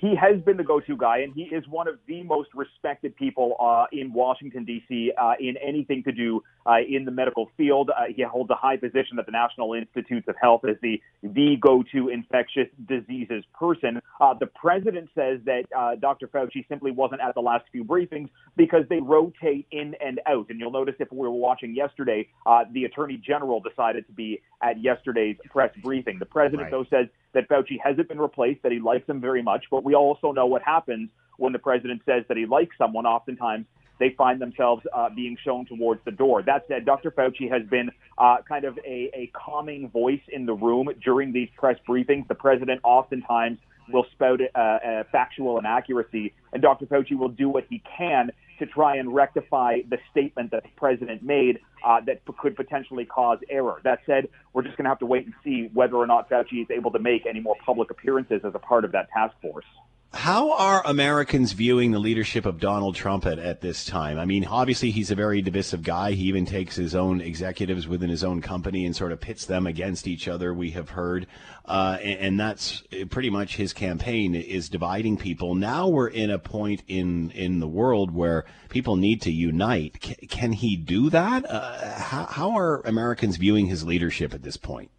he 0.00 0.14
has 0.16 0.40
been 0.40 0.56
the 0.56 0.64
go-to 0.64 0.96
guy, 0.96 1.18
and 1.18 1.34
he 1.34 1.42
is 1.42 1.68
one 1.68 1.86
of 1.86 1.98
the 2.06 2.22
most 2.22 2.48
respected 2.54 3.14
people 3.16 3.54
uh, 3.60 3.84
in 3.92 4.14
Washington 4.14 4.64
D.C. 4.64 5.12
Uh, 5.16 5.34
in 5.38 5.56
anything 5.58 6.02
to 6.04 6.12
do 6.12 6.42
uh, 6.66 6.76
in 6.88 7.04
the 7.04 7.10
medical 7.10 7.50
field. 7.56 7.90
Uh, 7.90 8.04
he 8.14 8.22
holds 8.22 8.50
a 8.50 8.54
high 8.54 8.76
position 8.76 9.18
at 9.18 9.26
the 9.26 9.32
National 9.32 9.74
Institutes 9.74 10.26
of 10.28 10.36
Health 10.40 10.62
as 10.68 10.76
the 10.82 11.00
the 11.22 11.56
go-to 11.60 12.08
infectious 12.08 12.68
diseases 12.88 13.44
person. 13.58 14.00
Uh, 14.20 14.34
the 14.34 14.46
president 14.46 15.10
says 15.14 15.40
that 15.44 15.64
uh, 15.76 15.96
Dr. 15.96 16.28
Fauci 16.28 16.66
simply 16.68 16.90
wasn't 16.90 17.20
at 17.20 17.34
the 17.34 17.40
last 17.40 17.64
few 17.72 17.84
briefings 17.84 18.28
because 18.56 18.84
they 18.88 19.00
rotate 19.00 19.66
in 19.70 19.94
and 20.04 20.20
out. 20.26 20.46
And 20.50 20.58
you'll 20.60 20.70
notice 20.70 20.94
if 20.98 21.10
we 21.12 21.18
were 21.18 21.30
watching 21.30 21.74
yesterday, 21.74 22.28
the 22.72 22.84
Attorney 22.84 23.16
General 23.16 23.60
decided 23.60 24.06
to 24.06 24.12
be 24.12 24.40
at 24.62 24.80
yesterday's 24.80 25.36
press 25.50 25.72
briefing. 25.82 26.18
The 26.18 26.26
president, 26.26 26.62
right. 26.62 26.70
though, 26.70 26.84
says 26.90 27.06
that 27.32 27.48
Fauci 27.48 27.78
hasn't 27.82 28.08
been 28.08 28.20
replaced, 28.20 28.62
that 28.62 28.72
he 28.72 28.80
likes 28.80 29.08
him 29.08 29.20
very 29.20 29.42
much. 29.42 29.64
But 29.70 29.84
we 29.84 29.94
also 29.94 30.32
know 30.32 30.46
what 30.46 30.62
happens 30.62 31.10
when 31.36 31.52
the 31.52 31.58
president 31.58 32.02
says 32.04 32.24
that 32.28 32.36
he 32.36 32.46
likes 32.46 32.76
someone. 32.76 33.06
Oftentimes, 33.06 33.66
they 34.00 34.10
find 34.16 34.40
themselves 34.40 34.82
uh, 34.92 35.10
being 35.14 35.36
shown 35.44 35.66
towards 35.66 36.00
the 36.04 36.10
door. 36.10 36.42
That 36.42 36.64
said, 36.66 36.84
Dr. 36.84 37.12
Fauci 37.12 37.48
has 37.50 37.62
been 37.68 37.90
uh, 38.18 38.38
kind 38.48 38.64
of 38.64 38.76
a, 38.78 39.10
a 39.14 39.30
calming 39.32 39.90
voice 39.90 40.22
in 40.28 40.46
the 40.46 40.54
room 40.54 40.88
during 41.04 41.32
these 41.32 41.50
press 41.56 41.76
briefings. 41.88 42.26
The 42.26 42.34
president 42.34 42.80
oftentimes 42.82 43.58
will 43.92 44.06
spout 44.12 44.40
uh, 44.40 44.58
uh, 44.58 45.04
factual 45.12 45.58
inaccuracy, 45.58 46.32
and 46.52 46.62
Dr. 46.62 46.86
Fauci 46.86 47.16
will 47.16 47.28
do 47.28 47.48
what 47.48 47.66
he 47.68 47.82
can 47.96 48.30
to 48.58 48.66
try 48.66 48.96
and 48.96 49.14
rectify 49.14 49.78
the 49.88 49.98
statement 50.10 50.50
that 50.50 50.62
the 50.62 50.68
president 50.76 51.22
made 51.22 51.58
uh, 51.84 52.00
that 52.06 52.22
could 52.38 52.56
potentially 52.56 53.04
cause 53.04 53.38
error. 53.50 53.80
That 53.84 54.00
said, 54.06 54.28
we're 54.52 54.62
just 54.62 54.76
going 54.76 54.84
to 54.84 54.90
have 54.90 54.98
to 55.00 55.06
wait 55.06 55.24
and 55.24 55.34
see 55.42 55.70
whether 55.72 55.96
or 55.96 56.06
not 56.06 56.28
Fauci 56.30 56.62
is 56.62 56.68
able 56.70 56.90
to 56.92 56.98
make 56.98 57.26
any 57.26 57.40
more 57.40 57.56
public 57.64 57.90
appearances 57.90 58.42
as 58.44 58.54
a 58.54 58.58
part 58.58 58.84
of 58.84 58.92
that 58.92 59.08
task 59.10 59.34
force. 59.40 59.64
How 60.12 60.54
are 60.54 60.84
Americans 60.84 61.52
viewing 61.52 61.92
the 61.92 62.00
leadership 62.00 62.44
of 62.44 62.58
Donald 62.58 62.96
Trump 62.96 63.26
at, 63.26 63.38
at 63.38 63.60
this 63.60 63.84
time? 63.84 64.18
I 64.18 64.24
mean, 64.24 64.44
obviously, 64.44 64.90
he's 64.90 65.12
a 65.12 65.14
very 65.14 65.40
divisive 65.40 65.84
guy. 65.84 66.12
He 66.12 66.24
even 66.24 66.46
takes 66.46 66.74
his 66.74 66.96
own 66.96 67.20
executives 67.20 67.86
within 67.86 68.10
his 68.10 68.24
own 68.24 68.40
company 68.40 68.84
and 68.84 68.94
sort 68.94 69.12
of 69.12 69.20
pits 69.20 69.46
them 69.46 69.68
against 69.68 70.08
each 70.08 70.26
other, 70.26 70.52
we 70.52 70.72
have 70.72 70.90
heard. 70.90 71.28
Uh, 71.64 71.98
and, 72.02 72.18
and, 72.18 72.40
that's 72.40 72.82
pretty 73.10 73.30
much 73.30 73.54
his 73.54 73.72
campaign 73.72 74.34
is 74.34 74.68
dividing 74.68 75.16
people. 75.16 75.54
Now 75.54 75.86
we're 75.86 76.08
in 76.08 76.30
a 76.30 76.38
point 76.40 76.82
in, 76.88 77.30
in 77.30 77.60
the 77.60 77.68
world 77.68 78.10
where 78.10 78.44
people 78.68 78.96
need 78.96 79.22
to 79.22 79.30
unite. 79.30 79.98
C- 80.02 80.26
can 80.26 80.52
he 80.52 80.74
do 80.74 81.08
that? 81.10 81.48
Uh, 81.48 82.00
how, 82.00 82.24
how 82.24 82.58
are 82.58 82.80
Americans 82.80 83.36
viewing 83.36 83.66
his 83.66 83.84
leadership 83.84 84.34
at 84.34 84.42
this 84.42 84.56
point? 84.56 84.90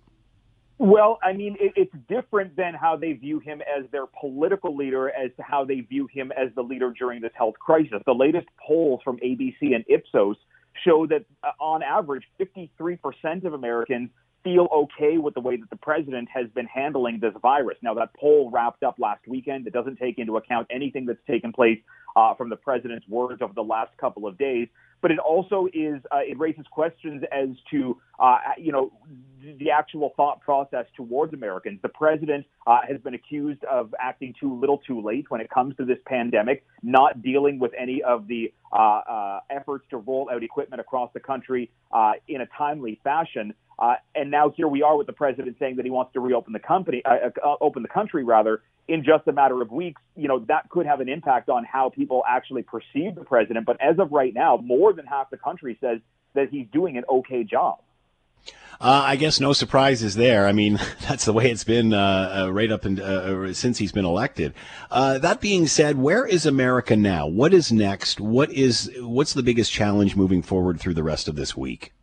Well, 0.84 1.20
I 1.22 1.34
mean, 1.34 1.58
it, 1.60 1.74
it's 1.76 1.94
different 2.10 2.56
than 2.56 2.74
how 2.74 2.98
they 2.98 3.14
view 3.14 3.38
him 3.38 3.62
as 3.62 3.86
their 3.92 4.08
political 4.20 4.76
leader 4.76 5.10
as 5.10 5.30
to 5.38 5.44
how 5.44 5.64
they 5.64 5.82
view 5.82 6.08
him 6.12 6.32
as 6.32 6.50
the 6.56 6.64
leader 6.64 6.92
during 6.98 7.22
this 7.22 7.30
health 7.36 7.54
crisis. 7.60 8.02
The 8.08 8.16
latest 8.16 8.48
polls 8.58 9.00
from 9.04 9.18
ABC 9.18 9.76
and 9.76 9.86
Ipsos 9.88 10.38
show 10.84 11.06
that, 11.06 11.26
uh, 11.44 11.52
on 11.60 11.84
average, 11.84 12.24
53% 12.40 13.46
of 13.46 13.54
Americans 13.54 14.10
feel 14.44 14.68
okay 14.74 15.20
with 15.20 15.36
the 15.36 15.40
way 15.40 15.56
that 15.56 15.70
the 15.70 15.76
president 15.76 16.30
has 16.34 16.48
been 16.56 16.66
handling 16.66 17.20
this 17.20 17.34
virus. 17.44 17.78
Now, 17.84 17.94
that 17.94 18.10
poll 18.20 18.50
wrapped 18.52 18.82
up 18.82 18.96
last 18.98 19.28
weekend. 19.28 19.68
It 19.68 19.74
doesn't 19.74 19.98
take 19.98 20.18
into 20.18 20.38
account 20.38 20.66
anything 20.72 21.06
that's 21.06 21.22
taken 21.28 21.54
place 21.54 21.78
uh, 22.16 22.34
from 22.34 22.50
the 22.50 22.56
president's 22.56 23.08
words 23.08 23.44
over 23.44 23.54
the 23.54 23.62
last 23.62 23.96
couple 24.00 24.26
of 24.26 24.36
days. 24.40 24.68
But 25.02 25.12
it 25.12 25.20
also 25.20 25.68
is 25.74 26.02
uh, 26.12 26.20
it 26.20 26.38
raises 26.38 26.66
questions 26.72 27.24
as 27.32 27.50
to 27.72 28.00
uh, 28.20 28.38
you 28.58 28.72
know 28.72 28.92
the 29.60 29.72
actual 29.72 30.14
thought 30.16 30.42
process 30.42 30.86
towards 30.96 31.34
Americans. 31.34 31.80
The 31.82 31.90
president 31.90 32.46
uh, 32.68 32.80
has 32.88 33.02
been 33.02 33.14
accused 33.14 33.64
of 33.64 33.94
acting 34.00 34.34
too 34.40 34.60
little, 34.60 34.78
too 34.78 35.02
late 35.02 35.26
when 35.30 35.42
it 35.42 35.50
comes 35.50 35.76
to 35.78 35.86
this 35.86 35.98
pandemic, 36.06 36.64
not 36.84 37.22
dealing 37.22 37.60
with 37.60 37.72
any 37.78 38.04
of 38.04 38.28
the 38.28 38.54
uh, 38.72 39.02
uh, 39.10 39.40
efforts 39.50 39.86
to 39.90 39.98
roll 39.98 40.30
out 40.32 40.44
equipment 40.44 40.80
across 40.80 41.12
the 41.14 41.20
country 41.20 41.72
uh, 41.92 42.14
in 42.28 42.42
a 42.42 42.46
timely 42.58 43.00
fashion. 43.04 43.54
Uh, 43.82 43.96
and 44.14 44.30
now 44.30 44.54
here 44.56 44.68
we 44.68 44.84
are 44.84 44.96
with 44.96 45.08
the 45.08 45.14
president 45.14 45.58
saying 45.58 45.76
that 45.78 45.86
he 45.86 45.92
wants 45.92 46.14
to 46.14 46.20
reopen 46.20 46.54
the 46.54 46.60
company, 46.60 47.02
uh, 47.04 47.30
uh, 47.44 47.56
open 47.62 47.82
the 47.82 47.90
country 47.90 48.24
rather, 48.24 48.62
in 48.88 49.04
just 49.04 49.28
a 49.28 49.32
matter 49.32 49.60
of 49.60 49.72
weeks. 49.72 50.00
You 50.16 50.28
know 50.28 50.46
that 50.48 50.70
could 50.70 50.86
have 50.86 51.00
an 51.00 51.10
impact 51.10 51.50
on 51.50 51.66
how 51.66 51.90
people 51.90 52.24
actually 52.30 52.62
perceive 52.62 53.16
the 53.16 53.26
president. 53.26 53.66
But 53.66 53.82
as 53.82 53.98
of 53.98 54.12
right 54.12 54.34
now, 54.34 54.58
more 54.58 54.94
than 54.94 55.08
half 55.08 55.32
the 55.32 55.38
country 55.38 55.80
says 55.82 56.00
that 56.36 56.50
he's 56.50 56.68
doing 56.72 56.96
an 56.98 57.06
okay 57.10 57.44
job. 57.44 57.80
Uh, 58.80 59.04
I 59.06 59.16
guess 59.16 59.40
no 59.40 59.54
surprises 59.54 60.16
there. 60.16 60.48
I 60.48 60.52
mean, 60.52 60.80
that's 61.08 61.26
the 61.26 61.34
way 61.34 61.50
it's 61.50 61.64
been 61.64 61.92
uh, 61.92 62.44
uh, 62.46 62.54
right 62.54 62.72
up 62.72 62.86
and 62.86 63.00
uh, 63.00 63.52
since 63.54 63.80
he's 63.80 63.92
been 63.92 64.06
elected. 64.06 64.54
Uh, 64.92 65.18
that 65.20 65.42
being 65.42 65.66
said, 65.66 65.98
where 65.98 66.26
is 66.26 66.46
America 66.46 66.96
now? 66.96 67.26
What 67.26 67.52
is 67.52 67.72
next? 67.72 68.20
What 68.20 68.52
is 68.52 68.92
what's 69.00 69.34
the 69.34 69.44
biggest 69.44 69.72
challenge 69.72 70.16
moving 70.16 70.44
forward 70.44 70.80
through 70.80 70.94
the 70.94 71.04
rest 71.04 71.28
of 71.28 71.36
this 71.36 71.58
week? 71.58 71.94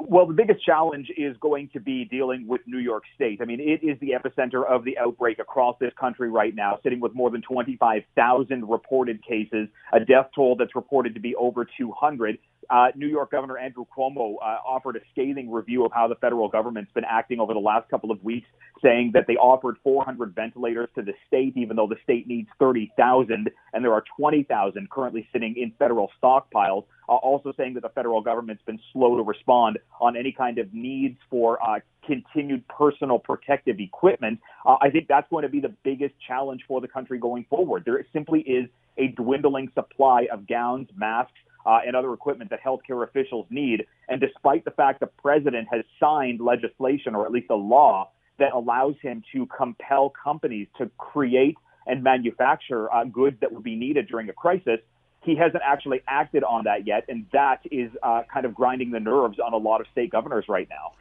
Well, 0.00 0.26
the 0.26 0.34
biggest 0.34 0.64
challenge 0.64 1.10
is 1.16 1.36
going 1.40 1.70
to 1.72 1.80
be 1.80 2.04
dealing 2.04 2.46
with 2.46 2.60
New 2.66 2.78
York 2.78 3.02
State. 3.16 3.40
I 3.42 3.44
mean, 3.44 3.58
it 3.58 3.84
is 3.84 3.98
the 4.00 4.10
epicenter 4.10 4.64
of 4.64 4.84
the 4.84 4.96
outbreak 4.96 5.40
across 5.40 5.76
this 5.80 5.92
country 5.98 6.30
right 6.30 6.54
now, 6.54 6.78
sitting 6.84 7.00
with 7.00 7.14
more 7.14 7.30
than 7.30 7.42
25,000 7.42 8.68
reported 8.68 9.24
cases, 9.26 9.68
a 9.92 9.98
death 9.98 10.30
toll 10.34 10.54
that's 10.56 10.76
reported 10.76 11.14
to 11.14 11.20
be 11.20 11.34
over 11.34 11.66
200. 11.76 12.38
Uh, 12.70 12.88
New 12.94 13.08
York 13.08 13.30
Governor 13.32 13.58
Andrew 13.58 13.86
Cuomo 13.96 14.34
uh, 14.36 14.58
offered 14.66 14.96
a 14.96 15.00
scathing 15.10 15.50
review 15.50 15.84
of 15.84 15.92
how 15.92 16.06
the 16.06 16.16
federal 16.16 16.48
government's 16.48 16.92
been 16.92 17.04
acting 17.08 17.40
over 17.40 17.52
the 17.54 17.60
last 17.60 17.88
couple 17.88 18.10
of 18.10 18.22
weeks, 18.22 18.46
saying 18.82 19.10
that 19.14 19.24
they 19.26 19.34
offered 19.34 19.76
400 19.82 20.34
ventilators 20.34 20.88
to 20.94 21.02
the 21.02 21.14
state, 21.26 21.56
even 21.56 21.76
though 21.76 21.88
the 21.88 21.96
state 22.04 22.28
needs 22.28 22.48
30,000, 22.58 23.50
and 23.72 23.84
there 23.84 23.92
are 23.92 24.04
20,000 24.18 24.90
currently 24.90 25.26
sitting 25.32 25.56
in 25.56 25.72
federal 25.78 26.10
stockpiles. 26.22 26.84
Uh, 27.08 27.14
also 27.14 27.52
saying 27.56 27.74
that 27.74 27.82
the 27.82 27.88
federal 27.90 28.20
government's 28.20 28.62
been 28.64 28.78
slow 28.92 29.16
to 29.16 29.22
respond 29.22 29.78
on 30.00 30.16
any 30.16 30.32
kind 30.32 30.58
of 30.58 30.72
needs 30.74 31.16
for 31.30 31.58
uh, 31.62 31.80
continued 32.06 32.66
personal 32.68 33.18
protective 33.18 33.80
equipment. 33.80 34.38
Uh, 34.66 34.76
I 34.80 34.90
think 34.90 35.08
that's 35.08 35.28
going 35.30 35.42
to 35.42 35.48
be 35.48 35.60
the 35.60 35.74
biggest 35.84 36.14
challenge 36.26 36.62
for 36.68 36.80
the 36.80 36.88
country 36.88 37.18
going 37.18 37.46
forward. 37.48 37.84
There 37.86 38.04
simply 38.12 38.40
is 38.40 38.68
a 38.98 39.08
dwindling 39.08 39.70
supply 39.74 40.26
of 40.32 40.46
gowns, 40.46 40.88
masks, 40.96 41.32
uh, 41.64 41.80
and 41.86 41.94
other 41.94 42.12
equipment 42.12 42.50
that 42.50 42.60
healthcare 42.62 43.06
officials 43.06 43.46
need. 43.50 43.86
And 44.08 44.20
despite 44.20 44.64
the 44.64 44.70
fact 44.70 45.00
the 45.00 45.06
president 45.06 45.68
has 45.70 45.84
signed 46.00 46.40
legislation, 46.40 47.14
or 47.14 47.26
at 47.26 47.32
least 47.32 47.50
a 47.50 47.54
law, 47.54 48.10
that 48.38 48.52
allows 48.52 48.94
him 49.02 49.22
to 49.32 49.46
compel 49.46 50.10
companies 50.10 50.68
to 50.78 50.90
create 50.96 51.56
and 51.86 52.02
manufacture 52.02 52.92
uh, 52.92 53.04
goods 53.04 53.36
that 53.40 53.52
would 53.52 53.64
be 53.64 53.76
needed 53.76 54.06
during 54.08 54.28
a 54.28 54.32
crisis, 54.32 54.78
he 55.28 55.36
hasn't 55.36 55.62
actually 55.64 56.02
acted 56.06 56.44
on 56.44 56.64
that 56.64 56.86
yet, 56.86 57.04
and 57.08 57.26
that 57.32 57.60
is 57.70 57.90
uh, 58.02 58.22
kind 58.32 58.46
of 58.46 58.54
grinding 58.54 58.90
the 58.90 59.00
nerves 59.00 59.38
on 59.38 59.52
a 59.52 59.56
lot 59.56 59.80
of 59.80 59.86
state 59.92 60.10
governors 60.10 60.46
right 60.48 60.68
now. 60.68 60.92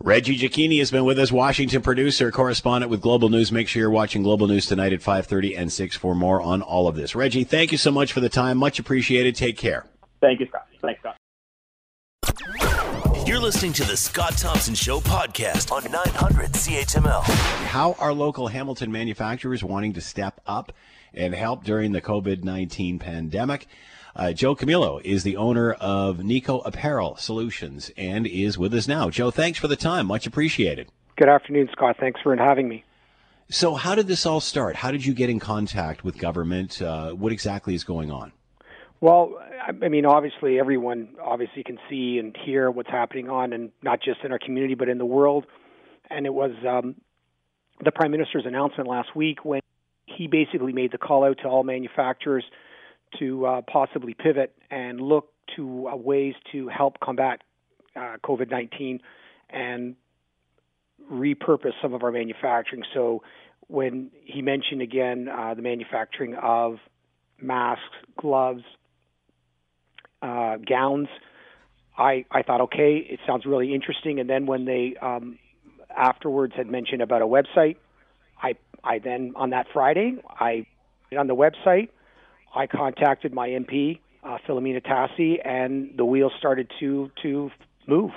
Reggie 0.00 0.36
Cecchini 0.36 0.78
has 0.78 0.90
been 0.90 1.04
with 1.04 1.18
us, 1.18 1.30
Washington 1.30 1.82
producer, 1.82 2.30
correspondent 2.32 2.90
with 2.90 3.00
Global 3.00 3.28
News. 3.28 3.52
Make 3.52 3.68
sure 3.68 3.80
you're 3.80 3.90
watching 3.90 4.22
Global 4.22 4.46
News 4.48 4.66
tonight 4.66 4.92
at 4.92 5.00
5:30 5.00 5.56
and 5.56 5.72
6 5.72 5.96
for 5.96 6.14
more 6.14 6.40
on 6.40 6.62
all 6.62 6.88
of 6.88 6.96
this. 6.96 7.14
Reggie, 7.14 7.44
thank 7.44 7.70
you 7.70 7.78
so 7.78 7.90
much 7.90 8.12
for 8.12 8.20
the 8.20 8.28
time. 8.28 8.58
Much 8.58 8.78
appreciated. 8.78 9.36
Take 9.36 9.56
care. 9.56 9.86
Thank 10.20 10.40
you, 10.40 10.46
Scott. 10.46 10.66
Thanks, 10.80 11.00
Scott. 11.00 11.16
You're 13.26 13.40
listening 13.40 13.72
to 13.74 13.84
the 13.84 13.96
Scott 13.96 14.36
Thompson 14.36 14.74
Show 14.74 15.00
podcast 15.00 15.72
on 15.72 15.90
900 15.90 16.52
CHML. 16.52 17.22
How 17.22 17.96
are 17.98 18.12
local 18.12 18.48
Hamilton 18.48 18.92
manufacturers 18.92 19.64
wanting 19.64 19.94
to 19.94 20.00
step 20.00 20.40
up 20.46 20.72
and 21.16 21.34
help 21.34 21.64
during 21.64 21.92
the 21.92 22.00
COVID 22.00 22.44
19 22.44 22.98
pandemic? 22.98 23.66
Uh, 24.16 24.32
Joe 24.32 24.54
Camillo 24.54 25.00
is 25.04 25.24
the 25.24 25.36
owner 25.36 25.72
of 25.72 26.22
Nico 26.22 26.60
Apparel 26.60 27.16
Solutions 27.16 27.90
and 27.96 28.26
is 28.26 28.56
with 28.56 28.72
us 28.72 28.86
now. 28.86 29.10
Joe, 29.10 29.30
thanks 29.30 29.58
for 29.58 29.66
the 29.66 29.76
time. 29.76 30.06
Much 30.06 30.26
appreciated. 30.26 30.88
Good 31.16 31.28
afternoon, 31.28 31.68
Scott. 31.72 31.96
Thanks 31.98 32.20
for 32.22 32.34
having 32.36 32.68
me. 32.68 32.84
So, 33.48 33.74
how 33.74 33.94
did 33.94 34.06
this 34.06 34.24
all 34.24 34.40
start? 34.40 34.76
How 34.76 34.90
did 34.90 35.04
you 35.04 35.14
get 35.14 35.30
in 35.30 35.38
contact 35.38 36.04
with 36.04 36.18
government? 36.18 36.80
Uh, 36.80 37.10
what 37.12 37.32
exactly 37.32 37.74
is 37.74 37.84
going 37.84 38.10
on? 38.10 38.32
Well, 39.00 39.34
I 39.68 39.88
mean, 39.88 40.06
obviously, 40.06 40.58
everyone 40.58 41.10
obviously 41.22 41.62
can 41.62 41.78
see 41.90 42.18
and 42.18 42.34
hear 42.44 42.70
what's 42.70 42.88
happening 42.88 43.28
on, 43.28 43.52
and 43.52 43.70
not 43.82 44.00
just 44.02 44.20
in 44.24 44.32
our 44.32 44.38
community, 44.38 44.74
but 44.74 44.88
in 44.88 44.98
the 44.98 45.04
world. 45.04 45.44
And 46.08 46.24
it 46.24 46.32
was 46.32 46.52
um, 46.66 46.94
the 47.84 47.92
Prime 47.92 48.10
Minister's 48.10 48.46
announcement 48.46 48.88
last 48.88 49.14
week 49.14 49.44
when 49.44 49.60
he 50.16 50.26
basically 50.26 50.72
made 50.72 50.92
the 50.92 50.98
call 50.98 51.24
out 51.24 51.38
to 51.38 51.48
all 51.48 51.64
manufacturers 51.64 52.44
to 53.18 53.46
uh, 53.46 53.60
possibly 53.62 54.14
pivot 54.14 54.54
and 54.70 55.00
look 55.00 55.30
to 55.56 55.88
uh, 55.88 55.96
ways 55.96 56.34
to 56.52 56.68
help 56.68 56.98
combat 57.00 57.42
uh, 57.96 58.16
COVID 58.24 58.50
19 58.50 59.00
and 59.50 59.96
repurpose 61.10 61.72
some 61.82 61.94
of 61.94 62.02
our 62.02 62.10
manufacturing. 62.10 62.82
So, 62.92 63.22
when 63.68 64.10
he 64.24 64.42
mentioned 64.42 64.82
again 64.82 65.28
uh, 65.28 65.54
the 65.54 65.62
manufacturing 65.62 66.34
of 66.34 66.78
masks, 67.40 67.82
gloves, 68.16 68.62
uh, 70.24 70.56
gowns. 70.56 71.08
I, 71.96 72.24
I 72.30 72.42
thought, 72.42 72.62
okay, 72.62 72.96
it 72.96 73.20
sounds 73.26 73.46
really 73.46 73.74
interesting. 73.74 74.18
And 74.18 74.28
then 74.28 74.46
when 74.46 74.64
they 74.64 74.96
um, 75.00 75.38
afterwards 75.94 76.54
had 76.56 76.66
mentioned 76.66 77.02
about 77.02 77.22
a 77.22 77.26
website, 77.26 77.76
I, 78.44 78.54
I 78.82 78.98
then 78.98 79.32
on 79.36 79.50
that 79.50 79.66
Friday, 79.72 80.16
I 80.28 80.66
on 81.16 81.26
the 81.26 81.34
website, 81.34 81.88
I 82.54 82.66
contacted 82.66 83.32
my 83.32 83.48
MP, 83.48 84.00
uh, 84.22 84.38
Filomena 84.46 84.84
Tassi, 84.84 85.38
and 85.44 85.96
the 85.96 86.04
wheels 86.04 86.32
started 86.38 86.70
to 86.80 87.10
to 87.22 87.50
move. 87.86 88.12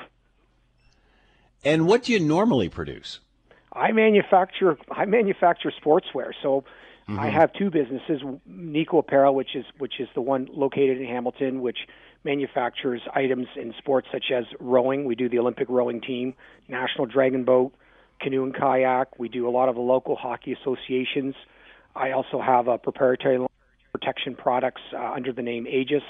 And 1.64 1.88
what 1.88 2.04
do 2.04 2.14
you 2.14 2.20
normally 2.20 2.70
produce? 2.70 3.20
I 3.74 3.92
manufacture 3.92 4.78
I 4.92 5.06
manufacture 5.06 5.72
sportswear. 5.84 6.32
So 6.42 6.64
Mm-hmm. 7.10 7.20
I 7.22 7.30
have 7.30 7.54
two 7.54 7.70
businesses, 7.70 8.22
Nico 8.46 8.98
Apparel, 8.98 9.34
which 9.34 9.56
is 9.56 9.64
which 9.78 9.94
is 10.00 10.10
the 10.14 10.20
one 10.22 10.50
located 10.52 11.00
in 11.00 11.06
Hamilton, 11.06 11.62
which 11.62 11.78
manufactures 12.26 13.02
items 13.16 13.48
in 13.56 13.74
sports 13.78 14.08
such 14.12 14.26
as 14.36 14.44
rowing. 14.60 15.06
We 15.06 15.16
do 15.16 15.30
the 15.30 15.40
Olympic 15.40 15.70
rowing 15.70 16.02
team, 16.02 16.34
National 16.68 17.06
Dragon 17.06 17.46
Boat, 17.46 17.74
canoe 18.20 18.44
and 18.44 18.54
kayak. 18.54 19.20
We 19.20 19.30
do 19.30 19.48
a 19.48 19.52
lot 19.52 19.70
of 19.70 19.76
the 19.76 19.82
local 19.82 20.16
hockey 20.16 20.54
associations. 20.54 21.36
I 21.96 22.12
also 22.12 22.42
have 22.42 22.68
a 22.68 22.78
proprietary 22.78 23.46
protection 23.92 24.36
products 24.36 24.82
uh, 24.94 25.14
under 25.14 25.32
the 25.32 25.42
name 25.42 25.68
Aegis. 25.68 26.04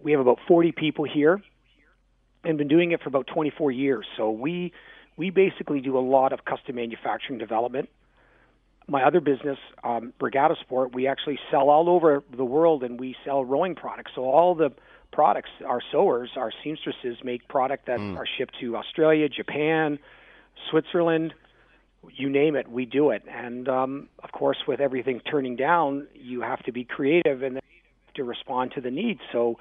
We 0.00 0.12
have 0.12 0.20
about 0.20 0.38
40 0.46 0.72
people 0.72 1.04
here 1.04 1.40
and 2.44 2.58
been 2.58 2.68
doing 2.68 2.92
it 2.92 3.02
for 3.02 3.08
about 3.08 3.26
24 3.26 3.70
years. 3.70 4.06
So 4.16 4.30
we 4.30 4.72
we 5.16 5.30
basically 5.30 5.80
do 5.80 5.98
a 5.98 6.00
lot 6.00 6.32
of 6.32 6.44
custom 6.44 6.76
manufacturing 6.76 7.38
development 7.38 7.88
my 8.88 9.04
other 9.04 9.20
business, 9.20 9.58
um, 9.84 10.12
Brigada 10.18 10.58
Sport, 10.60 10.94
we 10.94 11.06
actually 11.06 11.38
sell 11.50 11.68
all 11.68 11.90
over 11.90 12.24
the 12.34 12.44
world 12.44 12.82
and 12.82 12.98
we 12.98 13.14
sell 13.24 13.44
rowing 13.44 13.74
products. 13.74 14.12
So 14.14 14.24
all 14.24 14.54
the 14.54 14.72
products, 15.12 15.50
our 15.64 15.80
sewers, 15.92 16.30
our 16.36 16.50
seamstresses 16.64 17.18
make 17.22 17.46
product 17.48 17.86
that 17.86 17.98
mm. 17.98 18.16
are 18.16 18.26
shipped 18.38 18.54
to 18.60 18.76
Australia, 18.76 19.28
Japan, 19.28 19.98
Switzerland, 20.70 21.34
you 22.16 22.28
name 22.28 22.56
it, 22.56 22.68
we 22.68 22.86
do 22.86 23.10
it. 23.10 23.22
And 23.28 23.68
um, 23.68 24.08
of 24.22 24.32
course, 24.32 24.58
with 24.66 24.80
everything 24.80 25.20
turning 25.20 25.56
down, 25.56 26.08
you 26.14 26.40
have 26.42 26.62
to 26.64 26.72
be 26.72 26.84
creative 26.84 27.42
and 27.42 27.60
to 28.14 28.24
respond 28.24 28.72
to 28.74 28.80
the 28.80 28.90
needs. 28.90 29.20
So 29.32 29.56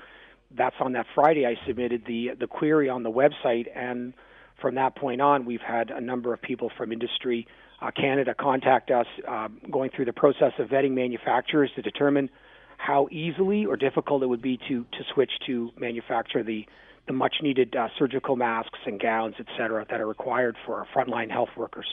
that's 0.55 0.75
on 0.79 0.93
that 0.93 1.05
Friday. 1.13 1.45
I 1.45 1.55
submitted 1.67 2.03
the 2.05 2.31
the 2.39 2.47
query 2.47 2.89
on 2.89 3.03
the 3.03 3.11
website, 3.11 3.65
and 3.75 4.13
from 4.61 4.75
that 4.75 4.95
point 4.95 5.21
on, 5.21 5.45
we've 5.45 5.61
had 5.61 5.89
a 5.91 6.01
number 6.01 6.33
of 6.33 6.41
people 6.41 6.71
from 6.77 6.91
industry 6.91 7.47
uh, 7.81 7.91
Canada 7.91 8.33
contact 8.33 8.89
us, 8.89 9.05
uh, 9.27 9.49
going 9.69 9.91
through 9.95 10.05
the 10.05 10.13
process 10.13 10.53
of 10.57 10.69
vetting 10.69 10.91
manufacturers 10.91 11.69
to 11.75 11.81
determine 11.81 12.29
how 12.77 13.07
easily 13.11 13.65
or 13.65 13.75
difficult 13.75 14.23
it 14.23 14.27
would 14.27 14.41
be 14.41 14.57
to 14.69 14.83
to 14.91 15.03
switch 15.13 15.31
to 15.45 15.71
manufacture 15.77 16.43
the 16.43 16.65
the 17.07 17.13
much 17.13 17.37
needed 17.41 17.75
uh, 17.75 17.87
surgical 17.97 18.35
masks 18.35 18.79
and 18.85 18.99
gowns, 18.99 19.35
et 19.39 19.47
cetera, 19.57 19.85
that 19.89 19.99
are 19.99 20.07
required 20.07 20.55
for 20.65 20.75
our 20.77 20.87
frontline 20.95 21.31
health 21.31 21.49
workers. 21.57 21.87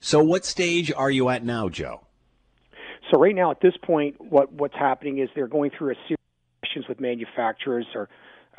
So, 0.00 0.22
what 0.22 0.44
stage 0.44 0.92
are 0.92 1.10
you 1.10 1.28
at 1.28 1.44
now, 1.44 1.68
Joe? 1.68 2.02
So, 3.10 3.18
right 3.18 3.34
now, 3.34 3.50
at 3.50 3.60
this 3.60 3.76
point, 3.82 4.16
what 4.20 4.52
what's 4.52 4.74
happening 4.74 5.18
is 5.18 5.28
they're 5.34 5.48
going 5.48 5.70
through 5.76 5.92
a 5.92 5.96
series 6.06 6.18
of 6.20 6.60
questions 6.60 6.88
with 6.88 7.00
manufacturers 7.00 7.86
or 7.94 8.08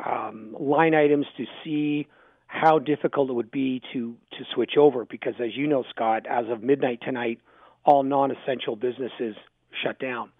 um, 0.05 0.55
line 0.59 0.95
items 0.95 1.25
to 1.37 1.45
see 1.63 2.07
how 2.47 2.79
difficult 2.79 3.29
it 3.29 3.33
would 3.33 3.51
be 3.51 3.81
to 3.93 4.15
to 4.31 4.43
switch 4.53 4.71
over 4.77 5.05
because 5.05 5.35
as 5.39 5.55
you 5.55 5.67
know 5.67 5.83
Scott 5.91 6.25
as 6.27 6.45
of 6.49 6.63
midnight 6.63 6.99
tonight 7.03 7.39
all 7.85 8.01
non-essential 8.01 8.75
businesses 8.75 9.35
shut 9.83 9.99
down 9.99 10.31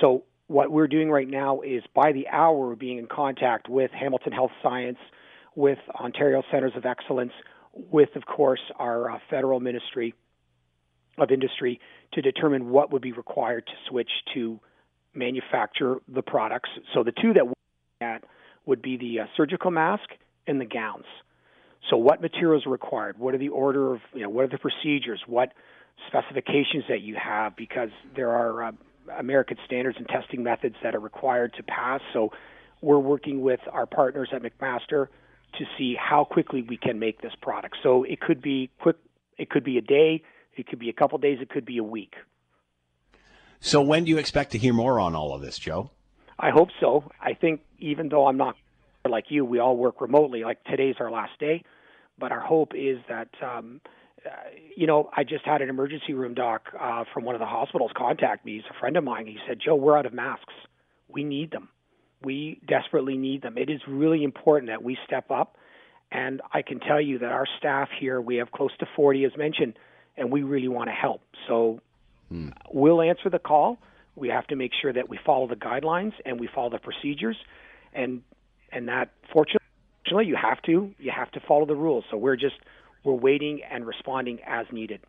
so 0.00 0.24
what 0.46 0.70
we're 0.70 0.88
doing 0.88 1.10
right 1.10 1.28
now 1.28 1.60
is 1.60 1.82
by 1.94 2.12
the 2.12 2.28
hour 2.28 2.76
being 2.76 2.98
in 2.98 3.06
contact 3.06 3.68
with 3.68 3.90
Hamilton 3.90 4.32
Health 4.32 4.52
Science 4.62 4.98
with 5.54 5.78
Ontario 5.94 6.42
Centers 6.50 6.72
of 6.76 6.84
Excellence 6.84 7.32
with 7.72 8.14
of 8.16 8.24
course 8.26 8.60
our 8.78 9.10
uh, 9.10 9.18
federal 9.28 9.60
ministry 9.60 10.14
of 11.18 11.30
industry 11.30 11.80
to 12.12 12.22
determine 12.22 12.70
what 12.70 12.92
would 12.92 13.02
be 13.02 13.12
required 13.12 13.66
to 13.66 13.72
switch 13.88 14.10
to 14.34 14.60
manufacture 15.14 15.96
the 16.08 16.22
products 16.22 16.68
so 16.94 17.02
the 17.02 17.12
two 17.12 17.32
that 17.32 17.46
we're 17.46 17.54
at 18.00 18.22
would 18.66 18.82
be 18.82 18.96
the 18.96 19.20
uh, 19.20 19.26
surgical 19.36 19.70
mask 19.70 20.10
and 20.46 20.60
the 20.60 20.64
gowns 20.64 21.06
so, 21.90 21.96
what 21.96 22.20
materials 22.20 22.66
are 22.66 22.70
required? 22.70 23.18
What 23.18 23.34
are 23.34 23.38
the 23.38 23.50
order 23.50 23.94
of, 23.94 24.00
you 24.12 24.22
know, 24.22 24.28
what 24.28 24.44
are 24.44 24.48
the 24.48 24.58
procedures? 24.58 25.22
What 25.26 25.52
specifications 26.08 26.84
that 26.88 27.00
you 27.00 27.16
have? 27.16 27.54
Because 27.56 27.90
there 28.16 28.30
are 28.30 28.64
uh, 28.64 28.72
American 29.18 29.56
standards 29.64 29.96
and 29.98 30.08
testing 30.08 30.42
methods 30.42 30.76
that 30.82 30.94
are 30.94 31.00
required 31.00 31.54
to 31.54 31.62
pass. 31.62 32.00
So, 32.12 32.32
we're 32.82 32.98
working 32.98 33.40
with 33.40 33.60
our 33.72 33.86
partners 33.86 34.28
at 34.32 34.42
McMaster 34.42 35.08
to 35.58 35.64
see 35.78 35.96
how 35.98 36.24
quickly 36.24 36.62
we 36.62 36.76
can 36.76 36.98
make 36.98 37.22
this 37.22 37.32
product. 37.40 37.76
So, 37.82 38.04
it 38.04 38.20
could 38.20 38.42
be 38.42 38.70
quick, 38.80 38.96
it 39.38 39.50
could 39.50 39.64
be 39.64 39.78
a 39.78 39.82
day, 39.82 40.22
it 40.56 40.66
could 40.66 40.78
be 40.78 40.88
a 40.88 40.92
couple 40.92 41.18
days, 41.18 41.38
it 41.40 41.50
could 41.50 41.64
be 41.64 41.78
a 41.78 41.84
week. 41.84 42.14
So, 43.60 43.80
when 43.80 44.04
do 44.04 44.10
you 44.10 44.18
expect 44.18 44.52
to 44.52 44.58
hear 44.58 44.72
more 44.72 45.00
on 45.00 45.14
all 45.14 45.34
of 45.34 45.42
this, 45.42 45.58
Joe? 45.58 45.90
I 46.38 46.50
hope 46.50 46.68
so. 46.80 47.10
I 47.20 47.34
think 47.34 47.62
even 47.78 48.08
though 48.08 48.26
I'm 48.26 48.36
not 48.36 48.56
like 49.08 49.26
you, 49.28 49.44
we 49.44 49.58
all 49.58 49.76
work 49.76 50.00
remotely. 50.00 50.44
Like 50.44 50.62
today's 50.64 50.96
our 51.00 51.10
last 51.10 51.38
day. 51.38 51.62
But 52.18 52.32
our 52.32 52.40
hope 52.40 52.72
is 52.74 52.98
that, 53.08 53.28
um, 53.42 53.80
you 54.76 54.86
know, 54.86 55.10
I 55.16 55.24
just 55.24 55.44
had 55.44 55.62
an 55.62 55.68
emergency 55.68 56.14
room 56.14 56.34
doc 56.34 56.68
uh, 56.78 57.04
from 57.12 57.24
one 57.24 57.34
of 57.34 57.40
the 57.40 57.46
hospitals 57.46 57.90
contact 57.96 58.44
me. 58.44 58.56
He's 58.56 58.64
a 58.70 58.78
friend 58.78 58.96
of 58.96 59.04
mine. 59.04 59.26
He 59.26 59.38
said, 59.46 59.58
Joe, 59.64 59.74
we're 59.74 59.96
out 59.96 60.06
of 60.06 60.12
masks. 60.12 60.54
We 61.08 61.24
need 61.24 61.50
them. 61.50 61.68
We 62.22 62.60
desperately 62.66 63.16
need 63.16 63.42
them. 63.42 63.56
It 63.58 63.70
is 63.70 63.80
really 63.86 64.24
important 64.24 64.70
that 64.70 64.82
we 64.82 64.98
step 65.06 65.30
up. 65.30 65.56
And 66.10 66.40
I 66.52 66.62
can 66.62 66.80
tell 66.80 67.00
you 67.00 67.18
that 67.18 67.32
our 67.32 67.46
staff 67.58 67.88
here, 67.98 68.20
we 68.20 68.36
have 68.36 68.50
close 68.52 68.70
to 68.78 68.86
40, 68.94 69.24
as 69.24 69.36
mentioned, 69.36 69.78
and 70.16 70.30
we 70.30 70.42
really 70.42 70.68
want 70.68 70.88
to 70.88 70.94
help. 70.94 71.22
So 71.48 71.80
hmm. 72.28 72.50
we'll 72.72 73.02
answer 73.02 73.28
the 73.28 73.38
call. 73.38 73.78
We 74.14 74.28
have 74.28 74.46
to 74.48 74.56
make 74.56 74.72
sure 74.80 74.92
that 74.92 75.08
we 75.08 75.18
follow 75.24 75.46
the 75.46 75.56
guidelines 75.56 76.12
and 76.24 76.40
we 76.40 76.48
follow 76.54 76.70
the 76.70 76.78
procedures. 76.78 77.36
And 77.92 78.22
and 78.72 78.88
that 78.88 79.10
fortunately 79.32 80.26
you 80.26 80.36
have 80.36 80.60
to 80.62 80.92
you 80.98 81.12
have 81.14 81.30
to 81.32 81.40
follow 81.40 81.66
the 81.66 81.74
rules. 81.74 82.04
So 82.10 82.16
we're 82.16 82.36
just 82.36 82.56
we're 83.06 83.14
waiting 83.14 83.62
and 83.70 83.86
responding 83.86 84.40
as 84.46 84.66
needed. 84.72 85.00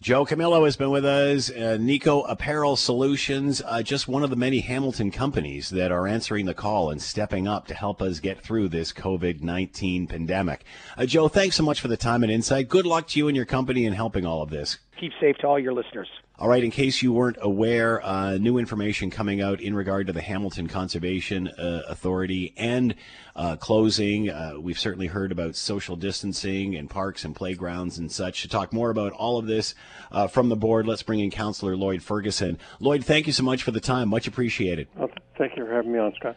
Joe 0.00 0.26
Camillo 0.26 0.66
has 0.66 0.76
been 0.76 0.90
with 0.90 1.06
us. 1.06 1.50
Uh, 1.50 1.78
Nico 1.80 2.20
Apparel 2.22 2.76
Solutions, 2.76 3.62
uh, 3.64 3.82
just 3.82 4.06
one 4.06 4.22
of 4.22 4.28
the 4.28 4.36
many 4.36 4.60
Hamilton 4.60 5.10
companies 5.10 5.70
that 5.70 5.90
are 5.90 6.06
answering 6.06 6.44
the 6.44 6.54
call 6.54 6.90
and 6.90 7.00
stepping 7.00 7.48
up 7.48 7.66
to 7.68 7.74
help 7.74 8.02
us 8.02 8.20
get 8.20 8.42
through 8.42 8.68
this 8.68 8.92
COVID 8.92 9.42
19 9.42 10.06
pandemic. 10.06 10.64
Uh, 10.98 11.06
Joe, 11.06 11.28
thanks 11.28 11.56
so 11.56 11.62
much 11.62 11.80
for 11.80 11.88
the 11.88 11.96
time 11.96 12.22
and 12.22 12.30
insight. 12.30 12.68
Good 12.68 12.84
luck 12.84 13.08
to 13.08 13.18
you 13.18 13.26
and 13.26 13.36
your 13.36 13.46
company 13.46 13.86
in 13.86 13.94
helping 13.94 14.26
all 14.26 14.42
of 14.42 14.50
this. 14.50 14.78
Keep 15.00 15.12
safe 15.18 15.36
to 15.38 15.46
all 15.46 15.58
your 15.58 15.72
listeners. 15.72 16.08
All 16.38 16.48
right, 16.48 16.62
in 16.62 16.70
case 16.70 17.00
you 17.00 17.14
weren't 17.14 17.38
aware, 17.40 18.04
uh, 18.04 18.36
new 18.36 18.58
information 18.58 19.08
coming 19.08 19.40
out 19.40 19.58
in 19.58 19.74
regard 19.74 20.06
to 20.08 20.12
the 20.12 20.20
Hamilton 20.20 20.66
Conservation 20.66 21.48
uh, 21.48 21.84
Authority 21.88 22.52
and 22.58 22.94
uh, 23.34 23.56
closing. 23.56 24.28
Uh, 24.28 24.56
we've 24.60 24.78
certainly 24.78 25.06
heard 25.06 25.32
about 25.32 25.56
social 25.56 25.96
distancing 25.96 26.76
and 26.76 26.90
parks 26.90 27.24
and 27.24 27.34
playgrounds 27.34 27.96
and 27.96 28.12
such. 28.12 28.42
To 28.42 28.48
talk 28.48 28.74
more 28.74 28.90
about 28.90 29.12
all 29.12 29.38
of 29.38 29.46
this 29.46 29.74
uh, 30.12 30.26
from 30.26 30.50
the 30.50 30.56
board, 30.56 30.86
let's 30.86 31.02
bring 31.02 31.20
in 31.20 31.30
Councillor 31.30 31.74
Lloyd 31.74 32.02
Ferguson. 32.02 32.58
Lloyd, 32.80 33.02
thank 33.02 33.26
you 33.26 33.32
so 33.32 33.42
much 33.42 33.62
for 33.62 33.70
the 33.70 33.80
time. 33.80 34.10
Much 34.10 34.26
appreciated. 34.26 34.88
Well, 34.94 35.08
thank 35.38 35.56
you 35.56 35.64
for 35.64 35.72
having 35.72 35.92
me 35.92 35.98
on, 35.98 36.12
Scott. 36.16 36.36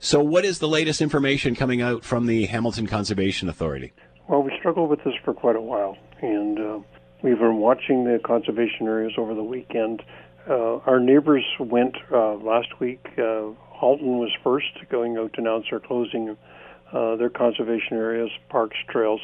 So, 0.00 0.20
what 0.20 0.44
is 0.44 0.58
the 0.58 0.66
latest 0.66 1.00
information 1.00 1.54
coming 1.54 1.80
out 1.80 2.02
from 2.02 2.26
the 2.26 2.46
Hamilton 2.46 2.88
Conservation 2.88 3.48
Authority? 3.48 3.92
Well, 4.26 4.42
we 4.42 4.50
struggled 4.58 4.90
with 4.90 5.04
this 5.04 5.14
for 5.24 5.34
quite 5.34 5.54
a 5.54 5.60
while, 5.60 5.96
and 6.20 6.58
We've 7.22 7.38
been 7.38 7.58
watching 7.58 8.04
the 8.04 8.18
conservation 8.18 8.86
areas 8.86 9.12
over 9.18 9.34
the 9.34 9.42
weekend. 9.42 10.02
Uh, 10.48 10.78
our 10.86 10.98
neighbors 10.98 11.44
went 11.58 11.94
uh, 12.10 12.36
last 12.36 12.80
week. 12.80 13.04
Uh, 13.18 13.50
Halton 13.72 14.16
was 14.18 14.30
first, 14.42 14.70
going 14.90 15.18
out 15.18 15.34
to 15.34 15.40
announce 15.42 15.66
they're 15.70 15.80
closing 15.80 16.38
uh, 16.92 17.16
their 17.16 17.28
conservation 17.28 17.98
areas, 17.98 18.30
parks, 18.48 18.76
trails. 18.88 19.20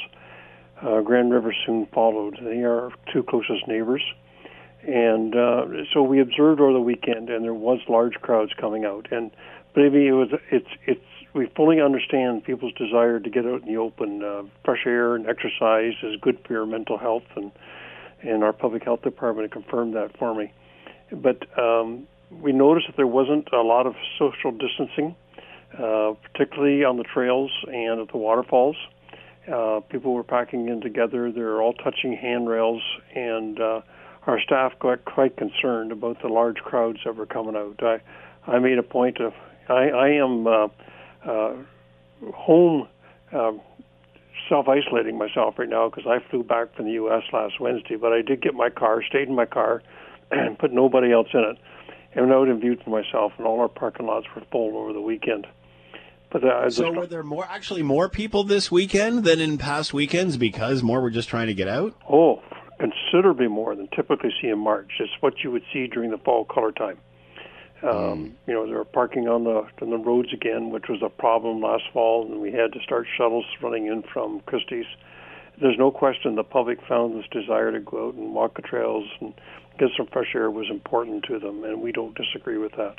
Uh, 0.83 1.01
Grand 1.01 1.33
River 1.33 1.55
soon 1.65 1.87
followed. 1.87 2.39
They 2.43 2.59
are 2.65 2.81
our 2.81 2.93
two 3.15 3.23
closest 3.23 3.67
neighbors. 3.67 4.03
And 4.87 5.35
uh, 5.35 5.65
so 5.95 6.03
we 6.03 6.21
observed 6.21 6.61
over 6.61 6.75
the 6.75 6.81
weekend, 6.81 7.31
and 7.31 7.43
there 7.43 7.55
was 7.55 7.81
large 7.89 8.15
crowds 8.21 8.53
coming 8.61 8.85
out. 8.85 9.09
And 9.11 9.31
me, 9.75 10.09
it 10.09 10.13
was 10.13 10.29
it's 10.51 10.69
it's 10.87 11.01
we 11.33 11.47
fully 11.57 11.81
understand 11.81 12.45
people's 12.45 12.73
desire 12.75 13.21
to 13.21 13.31
get 13.31 13.47
out 13.47 13.63
in 13.63 13.69
the 13.73 13.79
open. 13.79 14.23
Uh, 14.23 14.43
fresh 14.65 14.87
air 14.87 15.15
and 15.15 15.27
exercise 15.27 15.95
is 16.03 16.21
good 16.21 16.39
for 16.47 16.53
your 16.53 16.67
mental 16.67 16.99
health, 16.99 17.25
and 17.37 17.51
and 18.23 18.43
our 18.43 18.53
public 18.53 18.85
health 18.85 19.03
department 19.03 19.53
confirmed 19.53 19.95
that 19.95 20.17
for 20.19 20.35
me. 20.35 20.53
But 21.13 21.47
um, 21.59 22.07
we 22.31 22.53
noticed 22.53 22.89
that 22.89 22.97
there 22.97 23.07
wasn't 23.07 23.49
a 23.53 23.63
lot 23.63 23.87
of 23.87 23.95
social 24.19 24.51
distancing, 24.53 25.15
uh, 25.79 26.15
particularly 26.33 26.85
on 26.85 26.97
the 26.97 27.05
trails 27.05 27.51
and 27.67 28.01
at 28.01 28.11
the 28.11 28.19
waterfalls. 28.19 28.77
Uh, 29.53 29.81
people 29.91 30.13
were 30.13 30.25
packing 30.25 30.69
in 30.69 30.81
together. 30.81 31.31
They 31.31 31.41
were 31.41 31.63
all 31.63 31.75
touching 31.75 32.17
handrails, 32.17 32.83
and 33.15 33.61
uh, 33.61 33.81
our 34.27 34.41
staff 34.41 34.73
got 34.81 35.05
quite 35.05 35.37
concerned 35.37 35.93
about 35.93 36.21
the 36.21 36.29
large 36.29 36.57
crowds 36.57 36.99
that 37.05 37.15
were 37.15 37.27
coming 37.27 37.55
out. 37.55 37.81
I, 37.81 38.01
I 38.51 38.59
made 38.59 38.79
a 38.79 38.83
point 38.83 39.21
of 39.21 39.33
I, 39.69 39.89
I 39.89 40.09
am 40.11 40.47
uh, 40.47 40.69
uh, 41.25 41.55
home 42.33 42.89
uh, 43.33 43.53
self 44.49 44.69
isolating 44.69 45.19
myself 45.19 45.59
right 45.59 45.69
now 45.69 45.89
because 45.89 46.07
I 46.07 46.19
flew 46.31 46.43
back 46.43 46.75
from 46.75 46.87
the 46.87 46.93
U.S. 46.93 47.23
last 47.33 47.61
Wednesday, 47.61 47.97
but 47.97 48.13
I 48.13 48.23
did 48.23 48.43
get 48.43 48.55
my 48.55 48.71
car, 48.71 49.03
stayed 49.03 49.29
in 49.29 49.35
my 49.35 49.47
car, 49.47 49.83
and 50.31 50.59
put 50.59 50.73
nobody 50.73 51.13
else 51.13 51.29
in 51.33 51.41
it, 51.41 51.57
and 52.15 52.27
went 52.27 52.33
out 52.33 52.49
and 52.49 52.61
viewed 52.61 52.83
for 52.83 52.91
myself. 52.91 53.33
And 53.39 53.47
all 53.47 53.61
our 53.61 53.69
parking 53.69 54.07
lots 54.07 54.27
were 54.35 54.43
full 54.51 54.77
over 54.77 54.93
the 54.93 55.01
weekend. 55.01 55.47
But 56.31 56.45
uh, 56.45 56.71
so 56.71 56.93
were 56.93 57.07
there 57.07 57.23
more 57.23 57.47
actually 57.49 57.83
more 57.83 58.09
people 58.09 58.45
this 58.45 58.71
weekend 58.71 59.25
than 59.25 59.41
in 59.41 59.59
past 59.59 59.95
weekends 59.95 60.37
because 60.37 60.83
more 60.83 61.01
were 61.01 61.11
just 61.11 61.29
trying 61.29 61.47
to 61.47 61.55
get 61.55 61.69
out? 61.69 61.95
Oh, 62.11 62.43
considerably 62.79 63.49
more 63.49 63.75
than 63.77 63.89
typically 63.95 64.31
see 64.41 64.49
in 64.49 64.59
March. 64.59 64.91
It's 64.99 65.13
what 65.21 65.35
you 65.45 65.51
would 65.53 65.63
see 65.73 65.87
during 65.87 66.11
the 66.11 66.19
fall 66.19 66.45
color 66.45 66.73
time. 66.73 66.99
Um, 67.83 67.91
mm. 67.91 68.33
You 68.47 68.55
know, 68.55 68.67
they 68.67 68.73
were 68.73 68.85
parking 68.85 69.29
on 69.29 69.45
the 69.45 69.67
on 69.83 69.91
the 69.91 69.99
roads 69.99 70.33
again, 70.33 70.71
which 70.71 70.89
was 70.89 71.03
a 71.03 71.11
problem 71.11 71.61
last 71.61 71.85
fall, 71.93 72.25
and 72.25 72.41
we 72.41 72.51
had 72.51 72.73
to 72.73 72.81
start 72.83 73.07
shuttles 73.17 73.45
running 73.63 73.87
in 73.87 74.03
from 74.03 74.41
Christie's. 74.47 74.87
There's 75.61 75.79
no 75.79 75.91
question 75.91 76.35
the 76.35 76.45
public 76.45 76.79
found 76.87 77.19
this 77.19 77.29
desire 77.31 77.73
to 77.73 77.81
go 77.81 78.09
out 78.09 78.15
and 78.15 78.35
walk 78.35 78.57
the 78.57 78.63
trails 78.63 79.05
and 79.21 79.33
get 79.79 79.89
some 79.97 80.07
fresh 80.07 80.35
air 80.35 80.51
was 80.51 80.69
important 80.71 81.25
to 81.25 81.39
them, 81.39 81.65
and 81.65 81.83
we 81.83 81.93
don't 81.93 82.17
disagree 82.17 82.59
with 82.59 82.73
that. 82.73 82.97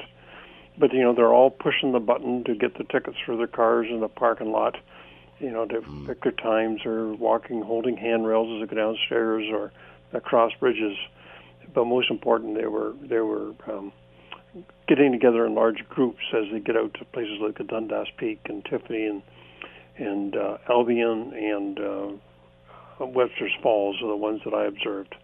But 0.78 0.94
you 0.94 1.02
know, 1.02 1.14
they're 1.14 1.34
all 1.34 1.50
pushing 1.50 1.92
the 1.92 2.00
button 2.00 2.44
to 2.44 2.56
get 2.56 2.78
the 2.78 2.84
tickets 2.84 3.18
for 3.26 3.36
their 3.36 3.48
cars 3.48 3.88
in 3.90 4.00
the 4.00 4.08
parking 4.08 4.52
lot. 4.52 4.76
You 5.40 5.52
know, 5.52 5.66
to 5.66 5.82
mm. 5.82 6.08
pick 6.08 6.22
their 6.24 6.32
times 6.32 6.82
or 6.86 7.14
walking, 7.14 7.62
holding 7.62 7.96
handrails 7.96 8.48
as 8.62 8.68
they 8.68 8.76
go 8.76 8.82
downstairs 8.82 9.46
or 9.52 9.72
across 10.14 10.52
bridges. 10.60 10.98
But 11.74 11.86
most 11.86 12.10
important, 12.10 12.56
they 12.56 12.66
were 12.66 12.94
they 13.02 13.20
were 13.20 13.54
um, 13.68 13.92
getting 14.88 15.12
together 15.12 15.46
in 15.46 15.56
large 15.56 15.84
groups 15.90 16.24
as 16.34 16.46
they 16.52 16.60
get 16.60 16.76
out 16.76 16.94
to 16.96 17.06
places 17.06 17.40
like 17.42 17.58
the 17.58 17.64
Dundas 17.64 18.08
Peak 18.18 18.40
and 18.46 18.64
Tiffany 18.66 19.06
and 19.06 19.22
and 19.98 20.36
uh, 20.36 20.58
Albion 20.70 21.34
and 21.34 21.80
uh, 21.80 23.06
Webster's 23.06 23.52
Falls 23.64 23.98
are 24.04 24.08
the 24.08 24.16
ones 24.16 24.42
that 24.46 24.54
I 24.54 24.66
observed. 24.66 25.16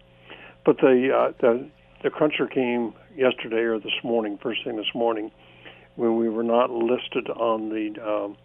But 0.64 0.78
the 0.78 1.10
uh, 1.14 1.32
the 1.40 1.68
the 2.02 2.10
cruncher 2.10 2.46
came 2.46 2.92
yesterday 3.16 3.62
or 3.62 3.78
this 3.78 3.92
morning, 4.02 4.38
first 4.42 4.64
thing 4.64 4.76
this 4.76 4.94
morning, 4.94 5.30
when 5.96 6.16
we 6.18 6.28
were 6.28 6.42
not 6.42 6.70
listed 6.70 7.30
on 7.30 7.70
the 7.70 7.94
um, 8.04 8.36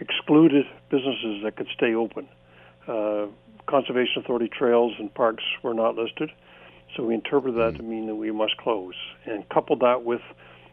excluded 0.00 0.66
businesses 0.90 1.42
that 1.44 1.56
could 1.56 1.68
stay 1.74 1.94
open. 1.94 2.28
Uh, 2.88 3.26
Conservation 3.68 4.22
Authority 4.22 4.48
trails 4.48 4.94
and 4.98 5.12
parks 5.14 5.44
were 5.62 5.74
not 5.74 5.94
listed, 5.94 6.30
so 6.96 7.04
we 7.04 7.14
interpreted 7.14 7.58
that 7.58 7.74
mm. 7.74 7.76
to 7.78 7.82
mean 7.82 8.06
that 8.06 8.16
we 8.16 8.30
must 8.30 8.56
close. 8.56 8.94
And 9.24 9.48
coupled 9.48 9.80
that 9.80 10.04
with 10.04 10.22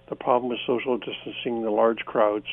the 0.09 0.15
problem 0.15 0.49
with 0.49 0.59
social 0.65 0.97
distancing, 0.97 1.63
the 1.63 1.71
large 1.71 1.99
crowds, 2.05 2.45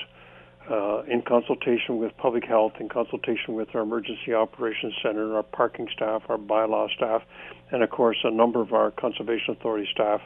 uh, 0.70 1.03
in 1.03 1.22
consultation 1.22 1.98
with 1.98 2.16
public 2.16 2.44
health, 2.44 2.72
in 2.81 2.88
consultation 2.88 3.55
with 3.55 3.68
our 3.74 3.83
emergency 3.83 4.33
operations 4.33 4.94
center, 5.03 5.37
our 5.37 5.42
parking 5.42 5.87
staff, 5.94 6.22
our 6.29 6.38
bylaw 6.38 6.88
staff, 6.96 7.22
and 7.70 7.83
of 7.83 7.90
course 7.90 8.16
a 8.24 8.31
number 8.31 8.61
of 8.61 8.72
our 8.72 8.90
conservation 8.90 9.55
authority 9.55 9.87
staff, 9.92 10.22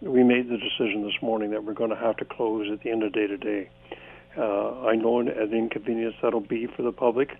we 0.00 0.24
made 0.24 0.48
the 0.48 0.56
decision 0.56 1.04
this 1.04 1.22
morning 1.22 1.50
that 1.50 1.62
we're 1.62 1.74
going 1.74 1.90
to 1.90 1.96
have 1.96 2.16
to 2.16 2.24
close 2.24 2.66
at 2.72 2.82
the 2.82 2.90
end 2.90 3.02
of 3.02 3.12
day 3.12 3.26
to 3.26 3.36
day. 3.36 3.70
Uh, 4.36 4.86
I 4.86 4.96
know 4.96 5.20
an 5.20 5.28
inconvenience 5.28 6.14
that'll 6.22 6.40
be 6.40 6.66
for 6.66 6.82
the 6.82 6.92
public, 6.92 7.30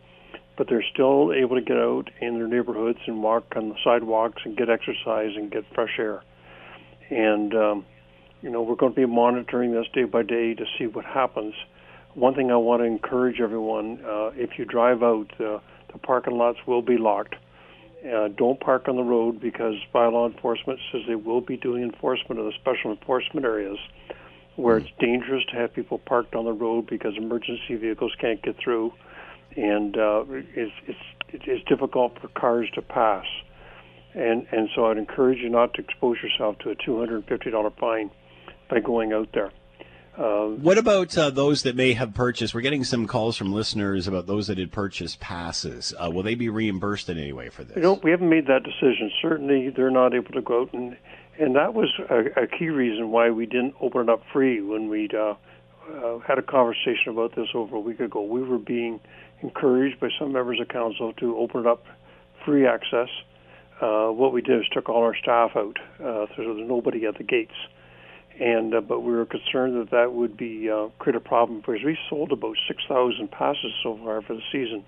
but 0.61 0.69
they're 0.69 0.85
still 0.93 1.33
able 1.33 1.57
to 1.57 1.63
get 1.63 1.79
out 1.79 2.11
in 2.21 2.35
their 2.35 2.47
neighborhoods 2.47 2.99
and 3.07 3.23
walk 3.23 3.45
on 3.57 3.71
the 3.71 3.77
sidewalks 3.83 4.43
and 4.45 4.59
get 4.59 4.69
exercise 4.69 5.33
and 5.35 5.51
get 5.51 5.65
fresh 5.75 5.99
air. 5.99 6.23
And 7.09 7.55
um, 7.55 7.87
you 8.43 8.51
know 8.51 8.61
we're 8.61 8.77
going 8.77 8.93
to 8.93 9.01
be 9.01 9.07
monitoring 9.07 9.73
this 9.73 9.87
day 9.95 10.05
by 10.05 10.23
day 10.23 10.53
to 10.53 10.65
see 10.77 10.87
what 10.87 11.07
happens 11.07 11.55
one 12.15 12.35
thing 12.35 12.51
I 12.51 12.57
want 12.57 12.83
to 12.83 12.85
encourage 12.85 13.41
everyone: 13.41 14.01
uh, 14.05 14.33
if 14.35 14.59
you 14.59 14.65
drive 14.67 15.03
out, 15.03 15.31
uh, 15.41 15.61
the 15.93 15.99
parking 16.03 16.37
lots 16.37 16.59
will 16.67 16.83
be 16.83 16.99
locked. 16.99 17.37
Uh, 18.05 18.29
don't 18.29 18.59
park 18.61 18.89
on 18.89 18.97
the 18.97 19.03
road 19.03 19.41
because 19.41 19.77
bylaw 19.95 20.31
enforcement 20.31 20.81
says 20.91 21.03
they 21.07 21.15
will 21.15 21.41
be 21.41 21.57
doing 21.57 21.83
enforcement 21.83 22.39
of 22.39 22.47
the 22.47 22.53
special 22.61 22.91
enforcement 22.91 23.45
areas 23.47 23.79
where 24.57 24.79
it's 24.79 24.91
dangerous 24.99 25.45
to 25.51 25.57
have 25.57 25.73
people 25.73 25.99
parked 25.99 26.35
on 26.35 26.45
the 26.45 26.53
road 26.53 26.87
because 26.87 27.17
emergency 27.17 27.77
vehicles 27.77 28.13
can't 28.21 28.43
get 28.43 28.57
through, 28.59 28.93
and 29.57 29.97
uh, 29.97 30.25
it's, 30.55 30.73
it's 30.87 30.99
it's 31.33 31.69
difficult 31.69 32.19
for 32.21 32.29
cars 32.29 32.69
to 32.75 32.83
pass. 32.83 33.27
And 34.15 34.47
and 34.51 34.69
so 34.75 34.87
I'd 34.87 34.99
encourage 34.99 35.39
you 35.39 35.49
not 35.49 35.75
to 35.75 35.83
expose 35.83 36.19
yourself 36.23 36.59
to 36.61 36.71
a 36.71 36.75
two 36.75 36.99
hundred 36.99 37.17
and 37.17 37.27
fifty 37.27 37.51
dollar 37.51 37.71
fine 37.71 38.11
by 38.69 38.81
going 38.81 39.13
out 39.13 39.29
there. 39.33 39.51
Uh, 40.17 40.49
what 40.49 40.77
about 40.77 41.17
uh, 41.17 41.31
those 41.31 41.63
that 41.63 41.77
may 41.77 41.93
have 41.93 42.13
purchased? 42.13 42.53
We're 42.53 42.61
getting 42.61 42.85
some 42.85 43.07
calls 43.07 43.37
from 43.37 43.53
listeners 43.53 44.09
about 44.09 44.27
those 44.27 44.49
that 44.49 44.59
had 44.59 44.73
purchased 44.73 45.21
passes. 45.21 45.95
Uh, 45.97 46.11
will 46.11 46.25
they 46.25 46.35
be 46.35 46.49
reimbursed 46.49 47.09
in 47.09 47.17
any 47.17 47.33
way 47.33 47.49
for 47.49 47.63
this? 47.63 47.77
You 47.77 47.83
know, 47.83 48.01
we 48.03 48.11
haven't 48.11 48.29
made 48.29 48.47
that 48.49 48.65
decision. 48.65 49.11
Certainly, 49.23 49.71
they're 49.71 49.91
not 49.91 50.13
able 50.13 50.33
to 50.33 50.43
go 50.43 50.63
out 50.63 50.75
and 50.75 50.97
and 51.39 51.57
that 51.57 51.73
was 51.73 51.89
a, 52.11 52.43
a 52.43 52.47
key 52.47 52.69
reason 52.69 53.11
why 53.11 53.31
we 53.31 53.47
didn't 53.47 53.75
open 53.81 54.03
it 54.03 54.09
up 54.11 54.23
free 54.31 54.61
when 54.61 54.91
we 54.91 55.09
uh, 55.15 55.35
uh, 55.91 56.19
had 56.19 56.39
a 56.39 56.43
conversation 56.43 57.09
about 57.09 57.35
this 57.35 57.49
over 57.55 57.77
a 57.77 57.81
week 57.81 57.99
ago. 57.99 58.23
We 58.23 58.43
were 58.43 58.59
being 58.59 59.01
encouraged 59.43 60.01
by 60.01 60.09
some 60.19 60.33
members 60.33 60.61
of 60.61 60.69
council 60.69 61.13
to 61.15 61.37
open 61.37 61.61
it 61.61 61.67
up 61.67 61.85
free 62.45 62.67
access. 62.67 63.09
Uh, 63.81 64.09
what 64.09 64.33
we 64.33 64.43
did 64.43 64.61
is 64.61 64.67
took 64.73 64.89
all 64.89 65.03
our 65.03 65.17
staff 65.17 65.53
out, 65.57 65.79
uh, 66.01 66.27
so 66.27 66.35
there's 66.37 66.69
nobody 66.69 67.07
at 67.07 67.17
the 67.17 67.25
gates 67.25 67.55
and 68.41 68.75
uh, 68.75 68.81
but 68.81 69.01
we 69.01 69.13
were 69.13 69.27
concerned 69.27 69.77
that 69.77 69.91
that 69.91 70.15
would 70.15 70.37
be 70.37 70.71
uh, 70.71 70.89
create 70.99 71.15
a 71.15 71.21
problem 71.21 71.61
because 71.61 71.85
we 71.85 71.97
sold 72.09 72.33
about 72.33 72.57
6,000 72.67 73.31
passes 73.31 73.73
so 73.83 73.99
far 74.03 74.23
for 74.23 74.35
the 74.35 74.43
season, 74.51 74.85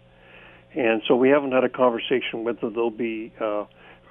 and 0.74 1.02
so 1.06 1.14
we 1.14 1.28
haven't 1.28 1.52
had 1.52 1.62
a 1.62 1.68
conversation 1.68 2.44
whether 2.44 2.70
there'll 2.70 2.90
be. 2.90 3.32
Uh, 3.38 3.64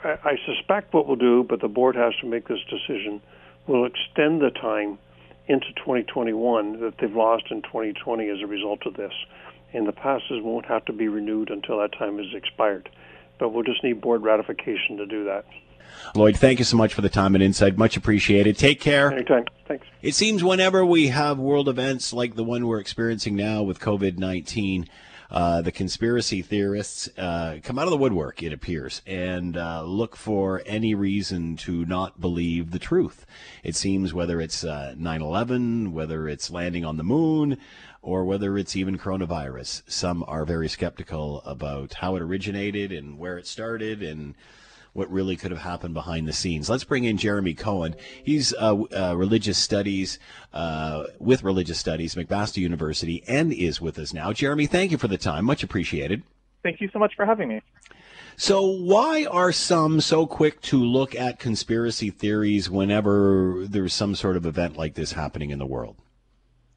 I, 0.03 0.17
I 0.23 0.35
suspect 0.45 0.93
what 0.93 1.07
we'll 1.07 1.15
do, 1.15 1.43
but 1.43 1.59
the 1.59 1.67
board 1.67 1.95
has 1.95 2.13
to 2.21 2.27
make 2.27 2.47
this 2.47 2.59
decision. 2.69 3.21
We'll 3.67 3.85
extend 3.85 4.41
the 4.41 4.51
time 4.51 4.99
into 5.47 5.67
2021 5.77 6.79
that 6.81 6.93
they've 6.99 7.13
lost 7.13 7.45
in 7.49 7.63
2020 7.63 8.29
as 8.29 8.37
a 8.41 8.47
result 8.47 8.85
of 8.85 8.95
this, 8.95 9.13
and 9.73 9.87
the 9.87 9.91
passes 9.91 10.41
won't 10.41 10.65
have 10.65 10.85
to 10.85 10.93
be 10.93 11.07
renewed 11.07 11.49
until 11.49 11.79
that 11.79 11.93
time 11.93 12.19
is 12.19 12.33
expired. 12.33 12.89
But 13.39 13.49
we'll 13.49 13.63
just 13.63 13.83
need 13.83 14.01
board 14.01 14.21
ratification 14.21 14.97
to 14.97 15.05
do 15.05 15.25
that. 15.25 15.45
Lloyd, 16.15 16.37
thank 16.37 16.59
you 16.59 16.65
so 16.65 16.77
much 16.77 16.93
for 16.93 17.01
the 17.01 17.09
time 17.09 17.35
and 17.35 17.43
insight. 17.43 17.77
Much 17.77 17.97
appreciated. 17.97 18.57
Take 18.57 18.79
care. 18.79 19.11
Anytime. 19.11 19.45
Thanks. 19.67 19.85
It 20.01 20.15
seems 20.15 20.43
whenever 20.43 20.85
we 20.85 21.07
have 21.07 21.37
world 21.37 21.69
events 21.69 22.11
like 22.13 22.35
the 22.35 22.43
one 22.43 22.67
we're 22.67 22.79
experiencing 22.79 23.35
now 23.35 23.63
with 23.63 23.79
COVID 23.79 24.17
19, 24.17 24.87
uh, 25.31 25.61
the 25.61 25.71
conspiracy 25.71 26.41
theorists 26.41 27.09
uh, 27.17 27.57
come 27.63 27.79
out 27.79 27.85
of 27.85 27.91
the 27.91 27.97
woodwork, 27.97 28.43
it 28.43 28.51
appears, 28.51 29.01
and 29.07 29.55
uh, 29.55 29.81
look 29.83 30.17
for 30.17 30.61
any 30.65 30.93
reason 30.93 31.55
to 31.55 31.85
not 31.85 32.19
believe 32.19 32.71
the 32.71 32.79
truth. 32.79 33.25
It 33.63 33.77
seems 33.77 34.13
whether 34.13 34.41
it's 34.41 34.65
uh, 34.65 34.93
9 34.97 35.21
11, 35.21 35.93
whether 35.93 36.27
it's 36.27 36.51
landing 36.51 36.83
on 36.83 36.97
the 36.97 37.03
moon, 37.03 37.57
or 38.01 38.25
whether 38.25 38.57
it's 38.57 38.75
even 38.75 38.97
coronavirus, 38.97 39.83
some 39.87 40.23
are 40.27 40.45
very 40.45 40.67
skeptical 40.67 41.41
about 41.41 41.95
how 41.95 42.15
it 42.15 42.21
originated 42.21 42.91
and 42.91 43.17
where 43.17 43.37
it 43.37 43.45
started 43.45 44.01
and 44.01 44.35
what 44.93 45.09
really 45.11 45.35
could 45.35 45.51
have 45.51 45.61
happened 45.61 45.93
behind 45.93 46.27
the 46.27 46.33
scenes. 46.33 46.69
Let's 46.69 46.83
bring 46.83 47.05
in 47.05 47.17
Jeremy 47.17 47.53
Cohen. 47.53 47.95
He's 48.23 48.53
uh, 48.53 48.75
uh, 48.75 49.15
religious 49.15 49.57
studies 49.57 50.19
uh, 50.53 51.05
with 51.19 51.43
religious 51.43 51.79
studies, 51.79 52.15
McMaster 52.15 52.57
University, 52.57 53.23
and 53.27 53.53
is 53.53 53.79
with 53.79 53.97
us 53.99 54.13
now. 54.13 54.33
Jeremy, 54.33 54.65
thank 54.65 54.91
you 54.91 54.97
for 54.97 55.07
the 55.07 55.17
time. 55.17 55.45
Much 55.45 55.63
appreciated. 55.63 56.23
Thank 56.63 56.81
you 56.81 56.89
so 56.91 56.99
much 56.99 57.13
for 57.15 57.25
having 57.25 57.49
me. 57.49 57.61
So, 58.35 58.65
why 58.65 59.25
are 59.29 59.51
some 59.51 60.01
so 60.01 60.25
quick 60.25 60.61
to 60.61 60.83
look 60.83 61.15
at 61.15 61.39
conspiracy 61.39 62.09
theories 62.09 62.69
whenever 62.69 63.65
there's 63.67 63.93
some 63.93 64.15
sort 64.15 64.35
of 64.35 64.45
event 64.45 64.77
like 64.77 64.95
this 64.95 65.11
happening 65.11 65.51
in 65.51 65.59
the 65.59 65.65
world? 65.65 65.97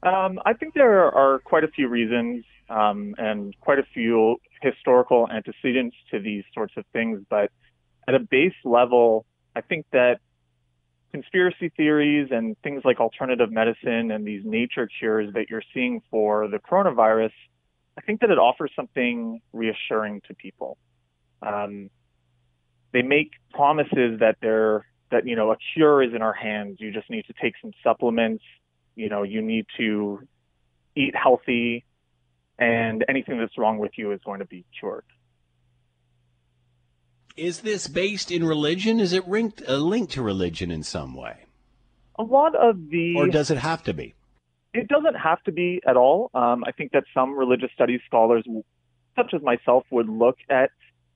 Um, 0.05 0.39
I 0.45 0.53
think 0.53 0.75
there 0.75 1.05
are 1.05 1.39
quite 1.39 1.63
a 1.63 1.67
few 1.67 1.87
reasons 1.87 2.45
um, 2.69 3.15
and 3.17 3.59
quite 3.59 3.79
a 3.79 3.85
few 3.93 4.37
historical 4.61 5.27
antecedents 5.29 5.95
to 6.11 6.19
these 6.19 6.43
sorts 6.53 6.73
of 6.77 6.85
things, 6.93 7.21
but 7.29 7.49
at 8.07 8.13
a 8.13 8.19
base 8.19 8.53
level, 8.63 9.25
I 9.55 9.61
think 9.61 9.87
that 9.93 10.19
conspiracy 11.11 11.69
theories 11.75 12.27
and 12.31 12.55
things 12.61 12.83
like 12.85 12.99
alternative 12.99 13.51
medicine 13.51 14.11
and 14.11 14.27
these 14.27 14.43
nature 14.45 14.87
cures 14.99 15.33
that 15.33 15.49
you're 15.49 15.63
seeing 15.73 16.01
for 16.11 16.47
the 16.49 16.57
coronavirus, 16.59 17.31
I 17.97 18.01
think 18.01 18.21
that 18.21 18.29
it 18.29 18.37
offers 18.37 18.71
something 18.75 19.41
reassuring 19.53 20.21
to 20.27 20.35
people. 20.35 20.77
Um, 21.41 21.89
they 22.91 23.01
make 23.01 23.31
promises 23.53 24.19
that 24.19 24.37
they're 24.41 24.85
that 25.11 25.25
you 25.25 25.35
know 25.35 25.51
a 25.51 25.57
cure 25.73 26.03
is 26.03 26.13
in 26.13 26.21
our 26.21 26.33
hands. 26.33 26.77
You 26.79 26.91
just 26.91 27.09
need 27.09 27.25
to 27.25 27.33
take 27.41 27.53
some 27.61 27.71
supplements. 27.83 28.43
You 28.95 29.09
know, 29.09 29.23
you 29.23 29.41
need 29.41 29.65
to 29.77 30.21
eat 30.95 31.13
healthy, 31.15 31.83
and 32.57 33.03
anything 33.09 33.37
that's 33.39 33.57
wrong 33.57 33.77
with 33.77 33.91
you 33.97 34.11
is 34.11 34.21
going 34.25 34.39
to 34.39 34.45
be 34.45 34.65
cured. 34.79 35.03
Is 37.35 37.61
this 37.61 37.87
based 37.87 38.31
in 38.31 38.45
religion? 38.45 38.99
Is 39.01 39.11
it 39.11 39.27
linked, 39.27 39.61
uh, 39.67 39.75
linked 39.75 40.13
to 40.13 40.21
religion 40.21 40.71
in 40.71 40.83
some 40.83 41.13
way? 41.15 41.45
A 42.17 42.23
lot 42.23 42.55
of 42.55 42.89
the. 42.89 43.15
Or 43.17 43.27
does 43.27 43.51
it 43.51 43.57
have 43.57 43.83
to 43.83 43.93
be? 43.93 44.15
It 44.73 44.87
doesn't 44.87 45.15
have 45.15 45.43
to 45.43 45.51
be 45.51 45.81
at 45.85 45.97
all. 45.97 46.31
Um, 46.33 46.63
I 46.65 46.71
think 46.71 46.91
that 46.93 47.03
some 47.13 47.37
religious 47.37 47.69
studies 47.73 48.01
scholars, 48.05 48.45
such 49.15 49.33
as 49.33 49.41
myself, 49.41 49.85
would 49.89 50.07
look 50.07 50.37
at 50.49 50.69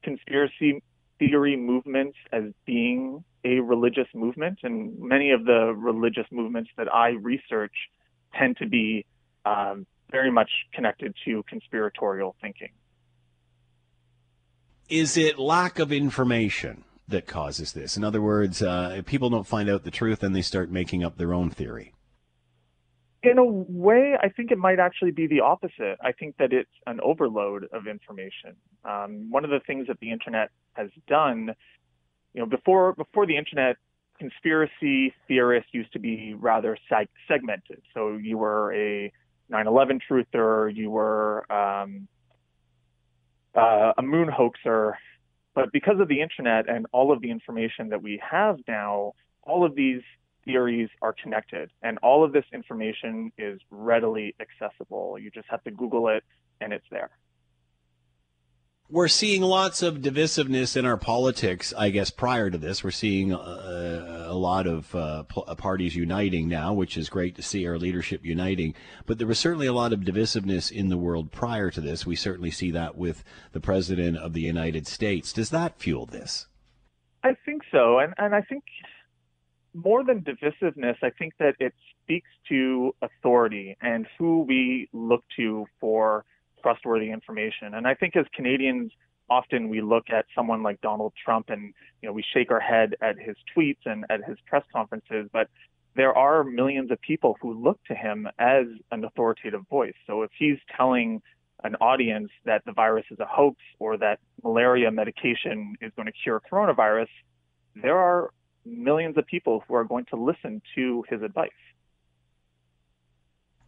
conspiracy 0.03 0.81
theory 1.19 1.55
movements 1.55 2.17
as 2.31 2.43
being 2.65 3.23
a 3.43 3.59
religious 3.59 4.07
movement, 4.13 4.59
and 4.63 4.99
many 4.99 5.31
of 5.31 5.45
the 5.45 5.73
religious 5.75 6.25
movements 6.31 6.69
that 6.77 6.93
I 6.93 7.09
research 7.09 7.73
tend 8.37 8.57
to 8.57 8.67
be 8.67 9.05
um, 9.45 9.85
very 10.11 10.31
much 10.31 10.49
connected 10.73 11.15
to 11.25 11.43
conspiratorial 11.43 12.35
thinking. 12.41 12.69
Is 14.89 15.17
it 15.17 15.37
lack 15.37 15.77
of 15.79 15.91
information 15.91 16.83
that 17.07 17.27
causes 17.27 17.73
this? 17.73 17.95
In 17.95 18.03
other 18.03 18.21
words, 18.21 18.61
uh, 18.61 19.01
people 19.05 19.29
don't 19.29 19.45
find 19.45 19.69
out 19.69 19.83
the 19.83 19.91
truth 19.91 20.23
and 20.23 20.35
they 20.35 20.41
start 20.41 20.71
making 20.71 21.03
up 21.03 21.17
their 21.17 21.33
own 21.33 21.49
theory. 21.49 21.93
In 23.21 23.37
a 23.37 23.43
way, 23.43 24.15
I 24.19 24.29
think 24.29 24.49
it 24.49 24.57
might 24.57 24.79
actually 24.79 25.11
be 25.11 25.27
the 25.27 25.41
opposite. 25.41 25.97
I 26.01 26.13
think 26.13 26.37
that 26.37 26.53
it's 26.53 26.71
an 26.87 26.99
overload 27.03 27.67
of 27.73 27.85
information. 27.85 28.55
Um, 28.85 29.29
one 29.29 29.43
of 29.43 29.51
the 29.51 29.59
things 29.67 29.87
that 29.87 29.99
the 29.99 30.09
internet 30.09 30.49
has 30.73 30.89
done, 31.07 31.53
you 32.33 32.41
know, 32.41 32.45
before 32.45 32.93
before 32.93 33.25
the 33.25 33.37
internet, 33.37 33.77
conspiracy 34.17 35.13
theorists 35.27 35.69
used 35.73 35.91
to 35.93 35.99
be 35.99 36.33
rather 36.33 36.77
seg- 36.91 37.07
segmented. 37.27 37.81
So 37.93 38.17
you 38.17 38.37
were 38.37 38.73
a 38.73 39.11
9/11 39.51 39.99
truther, 40.07 40.75
you 40.75 40.91
were 40.91 41.51
um, 41.51 42.07
uh, 43.55 43.93
a 43.97 44.01
moon 44.01 44.29
hoaxer. 44.29 44.97
But 45.55 45.71
because 45.71 45.99
of 45.99 46.07
the 46.07 46.21
internet 46.21 46.69
and 46.69 46.85
all 46.91 47.11
of 47.11 47.21
the 47.21 47.31
information 47.31 47.89
that 47.89 48.01
we 48.01 48.21
have 48.29 48.59
now, 48.67 49.13
all 49.41 49.65
of 49.65 49.75
these 49.75 50.01
theories 50.45 50.89
are 51.01 51.13
connected 51.13 51.69
and 51.81 51.97
all 51.99 52.23
of 52.23 52.31
this 52.31 52.45
information 52.53 53.31
is 53.37 53.59
readily 53.69 54.35
accessible. 54.39 55.17
You 55.19 55.29
just 55.31 55.47
have 55.49 55.63
to 55.63 55.71
Google 55.71 56.07
it 56.09 56.23
and 56.61 56.71
it's 56.71 56.85
there. 56.91 57.09
We're 58.91 59.07
seeing 59.07 59.43
lots 59.43 59.83
of 59.83 59.97
divisiveness 59.97 60.75
in 60.75 60.85
our 60.85 60.97
politics. 60.97 61.73
I 61.77 61.91
guess 61.91 62.09
prior 62.09 62.49
to 62.49 62.57
this, 62.57 62.83
we're 62.83 62.89
seeing 62.89 63.33
uh, 63.33 64.25
a 64.27 64.33
lot 64.33 64.65
of 64.65 64.93
uh, 64.95 65.23
uh, 65.37 65.55
parties 65.55 65.95
uniting 65.95 66.47
now, 66.47 66.73
which 66.73 66.97
is 66.97 67.07
great 67.07 67.35
to 67.35 67.43
see 67.43 67.67
our 67.67 67.77
leadership 67.77 68.25
uniting. 68.25 68.73
But 69.05 69.19
there 69.19 69.27
was 69.27 69.37
certainly 69.37 69.67
a 69.67 69.73
lot 69.73 69.93
of 69.93 69.99
divisiveness 69.99 70.71
in 70.71 70.89
the 70.89 70.97
world 70.97 71.31
prior 71.31 71.69
to 71.69 71.81
this. 71.81 72.05
We 72.05 72.15
certainly 72.15 72.49
see 72.49 72.71
that 72.71 72.97
with 72.97 73.23
the 73.51 73.59
president 73.59 74.17
of 74.17 74.33
the 74.33 74.41
United 74.41 74.87
States. 74.87 75.31
Does 75.33 75.51
that 75.51 75.79
fuel 75.79 76.07
this? 76.07 76.47
I 77.23 77.35
think 77.45 77.63
so, 77.71 77.99
and 77.99 78.13
and 78.17 78.33
I 78.33 78.41
think 78.41 78.63
more 79.73 80.03
than 80.03 80.21
divisiveness, 80.21 80.95
I 81.03 81.11
think 81.11 81.33
that 81.37 81.55
it 81.59 81.73
speaks 82.01 82.29
to 82.47 82.95
authority 83.01 83.77
and 83.81 84.07
who 84.17 84.41
we 84.43 84.89
look 84.93 85.23
to 85.35 85.67
for 85.79 86.25
trustworthy 86.61 87.11
information. 87.11 87.73
And 87.73 87.87
I 87.87 87.93
think 87.93 88.15
as 88.15 88.25
Canadians, 88.33 88.91
often 89.29 89.69
we 89.69 89.81
look 89.81 90.09
at 90.09 90.25
someone 90.35 90.63
like 90.63 90.81
Donald 90.81 91.13
Trump 91.23 91.49
and 91.49 91.73
you 92.01 92.09
know 92.09 92.13
we 92.13 92.23
shake 92.33 92.51
our 92.51 92.59
head 92.59 92.95
at 93.01 93.17
his 93.19 93.35
tweets 93.55 93.85
and 93.85 94.05
at 94.09 94.23
his 94.23 94.37
press 94.45 94.63
conferences, 94.73 95.29
but 95.31 95.47
there 95.95 96.15
are 96.17 96.43
millions 96.43 96.91
of 96.91 97.01
people 97.01 97.35
who 97.41 97.53
look 97.61 97.79
to 97.85 97.95
him 97.95 98.27
as 98.39 98.65
an 98.91 99.03
authoritative 99.03 99.61
voice. 99.69 99.95
So 100.07 100.21
if 100.21 100.31
he's 100.37 100.57
telling 100.75 101.21
an 101.63 101.75
audience 101.75 102.29
that 102.45 102.63
the 102.65 102.71
virus 102.71 103.05
is 103.11 103.19
a 103.19 103.25
hoax 103.25 103.57
or 103.79 103.97
that 103.97 104.19
malaria 104.43 104.91
medication 104.91 105.75
is 105.81 105.91
going 105.95 106.05
to 106.05 106.13
cure 106.23 106.41
coronavirus, 106.51 107.09
there 107.75 107.97
are 107.97 108.29
millions 108.65 109.17
of 109.17 109.25
people 109.25 109.63
who 109.67 109.73
are 109.73 109.83
going 109.83 110.05
to 110.05 110.15
listen 110.15 110.61
to 110.75 111.03
his 111.09 111.21
advice 111.21 111.49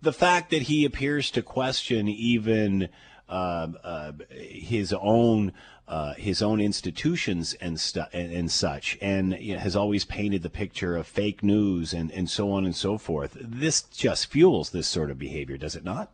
the 0.01 0.13
fact 0.13 0.49
that 0.49 0.63
he 0.63 0.85
appears 0.85 1.31
to 1.31 1.41
question 1.41 2.07
even 2.07 2.89
uh, 3.29 3.67
uh, 3.83 4.11
his 4.29 4.93
own 4.93 5.53
uh, 5.87 6.13
his 6.13 6.41
own 6.41 6.61
institutions 6.61 7.53
and, 7.55 7.77
stu- 7.77 8.05
and, 8.13 8.31
and 8.31 8.49
such, 8.49 8.97
and 9.01 9.37
you 9.41 9.53
know, 9.53 9.59
has 9.59 9.75
always 9.75 10.05
painted 10.05 10.41
the 10.41 10.49
picture 10.49 10.95
of 10.95 11.05
fake 11.05 11.43
news 11.43 11.93
and, 11.93 12.11
and 12.11 12.29
so 12.29 12.49
on 12.53 12.63
and 12.63 12.75
so 12.75 12.97
forth. 12.97 13.35
This 13.41 13.81
just 13.81 14.27
fuels 14.27 14.69
this 14.69 14.87
sort 14.87 15.11
of 15.11 15.19
behavior, 15.19 15.57
does 15.57 15.75
it 15.75 15.83
not? 15.83 16.09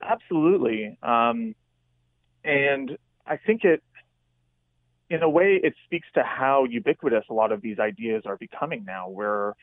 Absolutely, 0.00 0.96
um, 1.02 1.54
and 2.42 2.96
I 3.26 3.36
think 3.36 3.64
it, 3.64 3.82
in 5.10 5.22
a 5.22 5.28
way, 5.28 5.60
it 5.62 5.74
speaks 5.84 6.08
to 6.14 6.22
how 6.22 6.64
ubiquitous 6.64 7.24
a 7.28 7.34
lot 7.34 7.52
of 7.52 7.60
these 7.60 7.78
ideas 7.78 8.22
are 8.24 8.38
becoming 8.38 8.84
now, 8.86 9.10
where 9.10 9.54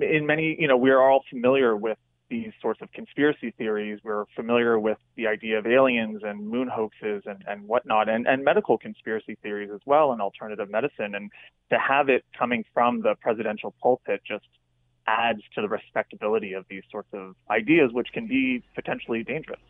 in 0.00 0.26
many, 0.26 0.56
you 0.58 0.68
know, 0.68 0.76
we're 0.76 1.00
all 1.00 1.22
familiar 1.30 1.76
with 1.76 1.98
these 2.30 2.52
sorts 2.60 2.80
of 2.80 2.90
conspiracy 2.92 3.52
theories. 3.56 4.00
We're 4.02 4.24
familiar 4.34 4.78
with 4.78 4.98
the 5.16 5.26
idea 5.26 5.58
of 5.58 5.66
aliens 5.66 6.22
and 6.24 6.48
moon 6.48 6.68
hoaxes 6.68 7.22
and, 7.26 7.44
and 7.46 7.68
whatnot, 7.68 8.08
and, 8.08 8.26
and 8.26 8.42
medical 8.44 8.78
conspiracy 8.78 9.36
theories 9.42 9.70
as 9.72 9.80
well, 9.84 10.12
and 10.12 10.20
alternative 10.20 10.70
medicine. 10.70 11.14
And 11.14 11.30
to 11.70 11.78
have 11.78 12.08
it 12.08 12.24
coming 12.36 12.64
from 12.72 13.02
the 13.02 13.14
presidential 13.20 13.74
pulpit 13.82 14.22
just 14.26 14.46
adds 15.06 15.42
to 15.54 15.60
the 15.60 15.68
respectability 15.68 16.54
of 16.54 16.64
these 16.68 16.82
sorts 16.90 17.08
of 17.12 17.34
ideas, 17.50 17.92
which 17.92 18.08
can 18.12 18.26
be 18.26 18.62
potentially 18.74 19.22
dangerous. 19.22 19.60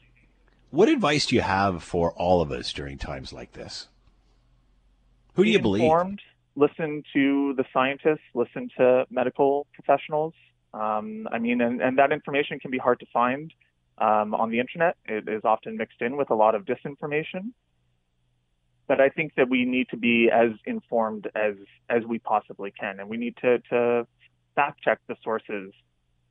What 0.70 0.88
advice 0.88 1.26
do 1.26 1.36
you 1.36 1.42
have 1.42 1.82
for 1.82 2.12
all 2.12 2.40
of 2.40 2.50
us 2.50 2.72
during 2.72 2.98
times 2.98 3.32
like 3.32 3.52
this? 3.52 3.88
Who 5.34 5.42
do 5.42 5.48
be 5.48 5.52
you 5.52 5.58
believe? 5.60 5.90
Listen 6.56 7.02
to 7.12 7.54
the 7.56 7.64
scientists, 7.72 8.22
listen 8.34 8.68
to 8.78 9.06
medical 9.10 9.66
professionals. 9.74 10.34
Um, 10.72 11.28
I 11.32 11.38
mean, 11.38 11.60
and, 11.60 11.80
and 11.80 11.98
that 11.98 12.12
information 12.12 12.58
can 12.58 12.70
be 12.70 12.78
hard 12.78 13.00
to 13.00 13.06
find 13.12 13.52
um, 13.98 14.34
on 14.34 14.50
the 14.50 14.60
internet. 14.60 14.96
It 15.04 15.28
is 15.28 15.42
often 15.44 15.76
mixed 15.76 16.00
in 16.00 16.16
with 16.16 16.30
a 16.30 16.34
lot 16.34 16.54
of 16.54 16.64
disinformation. 16.64 17.52
But 18.86 19.00
I 19.00 19.08
think 19.08 19.32
that 19.36 19.48
we 19.48 19.64
need 19.64 19.88
to 19.90 19.96
be 19.96 20.28
as 20.30 20.50
informed 20.66 21.28
as 21.34 21.54
as 21.88 22.02
we 22.06 22.18
possibly 22.18 22.70
can, 22.70 23.00
and 23.00 23.08
we 23.08 23.16
need 23.16 23.34
to 23.38 23.58
to 23.70 24.06
fact 24.54 24.82
check 24.82 24.98
the 25.08 25.16
sources 25.24 25.72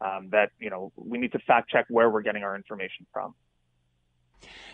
um, 0.02 0.30
that 0.32 0.52
you 0.60 0.70
know. 0.70 0.92
We 0.96 1.18
need 1.18 1.32
to 1.32 1.40
fact 1.40 1.72
check 1.72 1.86
where 1.90 2.12
we're 2.12 2.22
getting 2.22 2.44
our 2.44 2.56
information 2.56 3.08
from. 3.12 3.34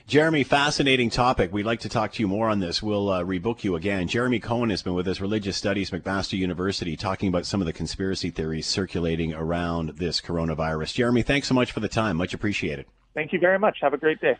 Jeremy, 0.07 0.43
fascinating 0.43 1.11
topic. 1.11 1.53
We'd 1.53 1.67
like 1.67 1.81
to 1.81 1.89
talk 1.89 2.13
to 2.13 2.23
you 2.23 2.27
more 2.27 2.49
on 2.49 2.59
this. 2.59 2.81
We'll 2.81 3.09
uh, 3.09 3.23
rebook 3.23 3.63
you 3.63 3.75
again. 3.75 4.07
Jeremy 4.07 4.39
Cohen 4.39 4.71
has 4.71 4.81
been 4.81 4.95
with 4.95 5.07
us, 5.07 5.21
Religious 5.21 5.55
Studies, 5.55 5.91
McMaster 5.91 6.35
University, 6.35 6.97
talking 6.97 7.29
about 7.29 7.45
some 7.45 7.61
of 7.61 7.67
the 7.67 7.73
conspiracy 7.73 8.31
theories 8.31 8.65
circulating 8.65 9.33
around 9.33 9.97
this 9.97 10.19
coronavirus. 10.19 10.95
Jeremy, 10.95 11.21
thanks 11.21 11.47
so 11.47 11.53
much 11.53 11.71
for 11.71 11.79
the 11.79 11.87
time. 11.87 12.17
Much 12.17 12.33
appreciated. 12.33 12.87
Thank 13.13 13.33
you 13.33 13.39
very 13.39 13.59
much. 13.59 13.77
Have 13.81 13.93
a 13.93 13.97
great 13.97 14.19
day. 14.19 14.35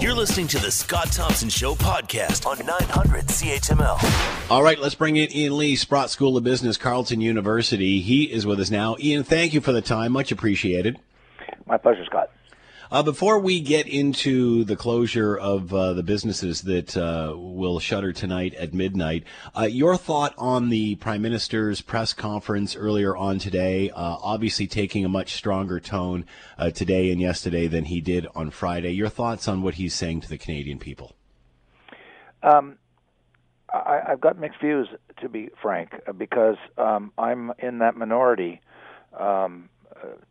You're 0.00 0.14
listening 0.14 0.48
to 0.48 0.58
the 0.58 0.70
Scott 0.70 1.12
Thompson 1.12 1.48
Show 1.48 1.74
podcast 1.74 2.46
on 2.46 2.64
900 2.64 3.26
CHML. 3.26 4.50
All 4.50 4.62
right, 4.62 4.78
let's 4.78 4.94
bring 4.94 5.16
in 5.16 5.30
Ian 5.32 5.56
Lee, 5.56 5.76
Sprott 5.76 6.10
School 6.10 6.36
of 6.36 6.42
Business, 6.44 6.76
Carleton 6.76 7.20
University. 7.20 8.00
He 8.00 8.24
is 8.24 8.46
with 8.46 8.58
us 8.58 8.70
now. 8.70 8.96
Ian, 8.98 9.22
thank 9.22 9.54
you 9.54 9.60
for 9.60 9.72
the 9.72 9.82
time. 9.82 10.12
Much 10.12 10.32
appreciated. 10.32 10.98
My 11.66 11.76
pleasure, 11.76 12.04
Scott. 12.06 12.30
Uh, 12.90 13.02
before 13.02 13.38
we 13.38 13.60
get 13.60 13.86
into 13.86 14.64
the 14.64 14.74
closure 14.74 15.36
of 15.36 15.74
uh, 15.74 15.92
the 15.92 16.02
businesses 16.02 16.62
that 16.62 16.96
uh, 16.96 17.34
will 17.36 17.78
shutter 17.78 18.14
tonight 18.14 18.54
at 18.54 18.72
midnight, 18.72 19.24
uh, 19.54 19.64
your 19.64 19.94
thought 19.94 20.32
on 20.38 20.70
the 20.70 20.94
Prime 20.94 21.20
Minister's 21.20 21.82
press 21.82 22.14
conference 22.14 22.74
earlier 22.74 23.14
on 23.14 23.38
today, 23.38 23.90
uh, 23.90 24.16
obviously 24.22 24.66
taking 24.66 25.04
a 25.04 25.08
much 25.08 25.34
stronger 25.34 25.78
tone 25.78 26.24
uh, 26.56 26.70
today 26.70 27.12
and 27.12 27.20
yesterday 27.20 27.66
than 27.66 27.84
he 27.84 28.00
did 28.00 28.26
on 28.34 28.50
Friday. 28.50 28.92
Your 28.92 29.10
thoughts 29.10 29.46
on 29.48 29.60
what 29.60 29.74
he's 29.74 29.92
saying 29.92 30.22
to 30.22 30.28
the 30.30 30.38
Canadian 30.38 30.78
people? 30.78 31.14
Um, 32.42 32.78
I, 33.70 34.00
have 34.06 34.20
got 34.22 34.38
mixed 34.38 34.62
views, 34.62 34.88
to 35.20 35.28
be 35.28 35.50
frank, 35.60 35.92
because 36.16 36.56
um, 36.78 37.12
I'm 37.18 37.52
in 37.58 37.80
that 37.80 37.96
minority. 37.96 38.62
Um, 39.18 39.68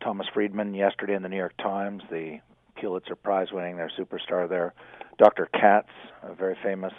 Thomas 0.02 0.26
Friedman 0.32 0.74
yesterday 0.74 1.14
in 1.14 1.22
the 1.22 1.28
New 1.28 1.36
York 1.36 1.56
Times, 1.58 2.02
the 2.10 2.40
Pulitzer 2.80 3.16
Prize 3.16 3.48
winning, 3.52 3.76
their 3.76 3.90
superstar 3.98 4.48
there. 4.48 4.74
Dr. 5.18 5.48
Katz, 5.52 5.88
a 6.22 6.34
very 6.34 6.56
famous 6.62 6.92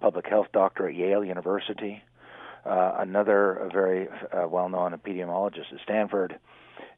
public 0.00 0.26
health 0.26 0.46
doctor 0.52 0.88
at 0.88 0.94
Yale 0.94 1.24
University. 1.24 2.02
Uh, 2.64 2.96
another 2.98 3.68
very 3.72 4.08
uh, 4.08 4.46
well-known 4.48 4.92
epidemiologist 4.92 5.72
at 5.72 5.80
Stanford 5.82 6.38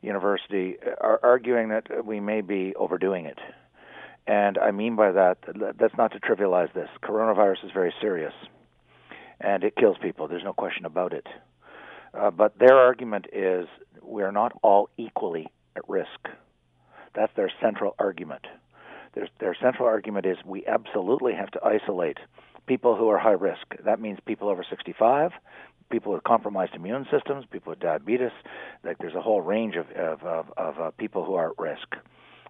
University, 0.01 0.77
are 1.01 1.21
arguing 1.23 1.69
that 1.69 2.05
we 2.05 2.21
may 2.21 2.41
be 2.41 2.75
overdoing 2.77 3.27
it. 3.27 3.39
And 4.27 4.59
I 4.59 4.71
mean 4.71 4.97
by 4.97 5.13
that, 5.13 5.39
that's 5.79 5.97
not 5.97 6.13
to 6.13 6.21
trivialize 6.21 6.73
this. 6.75 6.89
Coronavirus 7.03 7.65
is 7.65 7.71
very 7.73 7.95
serious, 8.01 8.33
and 9.41 9.65
it 9.65 9.77
kills 9.77 9.97
people. 10.01 10.29
There's 10.29 10.45
no 10.45 10.53
question 10.53 10.85
about 10.85 11.13
it. 11.13 11.27
Uh, 12.15 12.31
but 12.31 12.59
their 12.59 12.77
argument 12.77 13.27
is 13.33 13.67
we 14.03 14.23
are 14.23 14.33
not 14.33 14.53
all 14.63 14.91
equally 14.97 15.47
at 15.77 15.89
risk. 15.89 16.29
That's 17.15 17.33
their 17.37 17.51
central 17.61 17.95
argument. 17.99 18.47
Their, 19.15 19.29
their 19.41 19.57
central 19.61 19.87
argument 19.87 20.27
is 20.27 20.39
we 20.45 20.67
absolutely 20.67 21.35
have 21.35 21.51
to 21.53 21.61
isolate 21.65 22.19
people 22.67 22.97
who 22.97 23.09
are 23.09 23.19
high 23.19 23.31
risk. 23.31 23.75
That 23.85 24.01
means 24.01 24.19
people 24.25 24.49
over 24.49 24.65
65, 24.69 25.33
people 25.91 26.13
with 26.13 26.25
compromised 26.25 26.75
immune 26.75 27.07
systems, 27.11 27.45
people 27.51 27.71
with 27.71 27.81
diabetes. 27.81 28.31
Like 28.85 28.99
there's 28.99 29.15
a 29.15 29.21
whole 29.21 29.41
range 29.43 29.77
of 29.77 29.91
of, 29.91 30.23
of, 30.23 30.53
of 30.57 30.81
uh, 30.81 30.91
people 30.93 31.25
who 31.25 31.35
are 31.35 31.51
at 31.51 31.59
risk. 31.59 31.95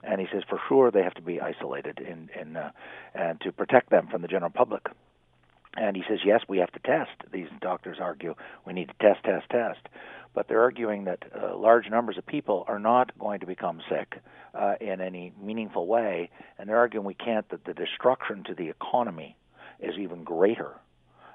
And 0.04 0.20
he 0.20 0.26
says 0.32 0.42
for 0.48 0.60
sure 0.68 0.90
they 0.90 1.02
have 1.02 1.14
to 1.14 1.22
be 1.22 1.40
isolated 1.40 1.98
in 1.98 2.28
in 2.38 2.56
uh, 2.56 2.70
and 3.14 3.40
to 3.40 3.52
protect 3.52 3.90
them 3.90 4.08
from 4.08 4.22
the 4.22 4.28
general 4.28 4.50
public. 4.50 4.86
And 5.76 5.96
he 5.96 6.02
says 6.08 6.18
yes, 6.24 6.40
we 6.48 6.58
have 6.58 6.72
to 6.72 6.80
test. 6.80 7.10
These 7.32 7.48
doctors 7.60 7.96
argue 8.00 8.34
we 8.66 8.72
need 8.72 8.88
to 8.88 8.94
test, 9.00 9.24
test, 9.24 9.48
test 9.50 9.88
but 10.34 10.48
they're 10.48 10.62
arguing 10.62 11.04
that 11.04 11.24
uh, 11.34 11.56
large 11.56 11.88
numbers 11.90 12.16
of 12.16 12.26
people 12.26 12.64
are 12.68 12.78
not 12.78 13.16
going 13.18 13.40
to 13.40 13.46
become 13.46 13.80
sick 13.88 14.16
uh, 14.54 14.74
in 14.80 15.00
any 15.00 15.32
meaningful 15.40 15.86
way, 15.86 16.30
and 16.58 16.68
they're 16.68 16.78
arguing 16.78 17.06
we 17.06 17.14
can't 17.14 17.48
that 17.50 17.64
the 17.64 17.74
destruction 17.74 18.44
to 18.44 18.54
the 18.54 18.68
economy 18.68 19.36
is 19.80 19.94
even 19.98 20.24
greater, 20.24 20.72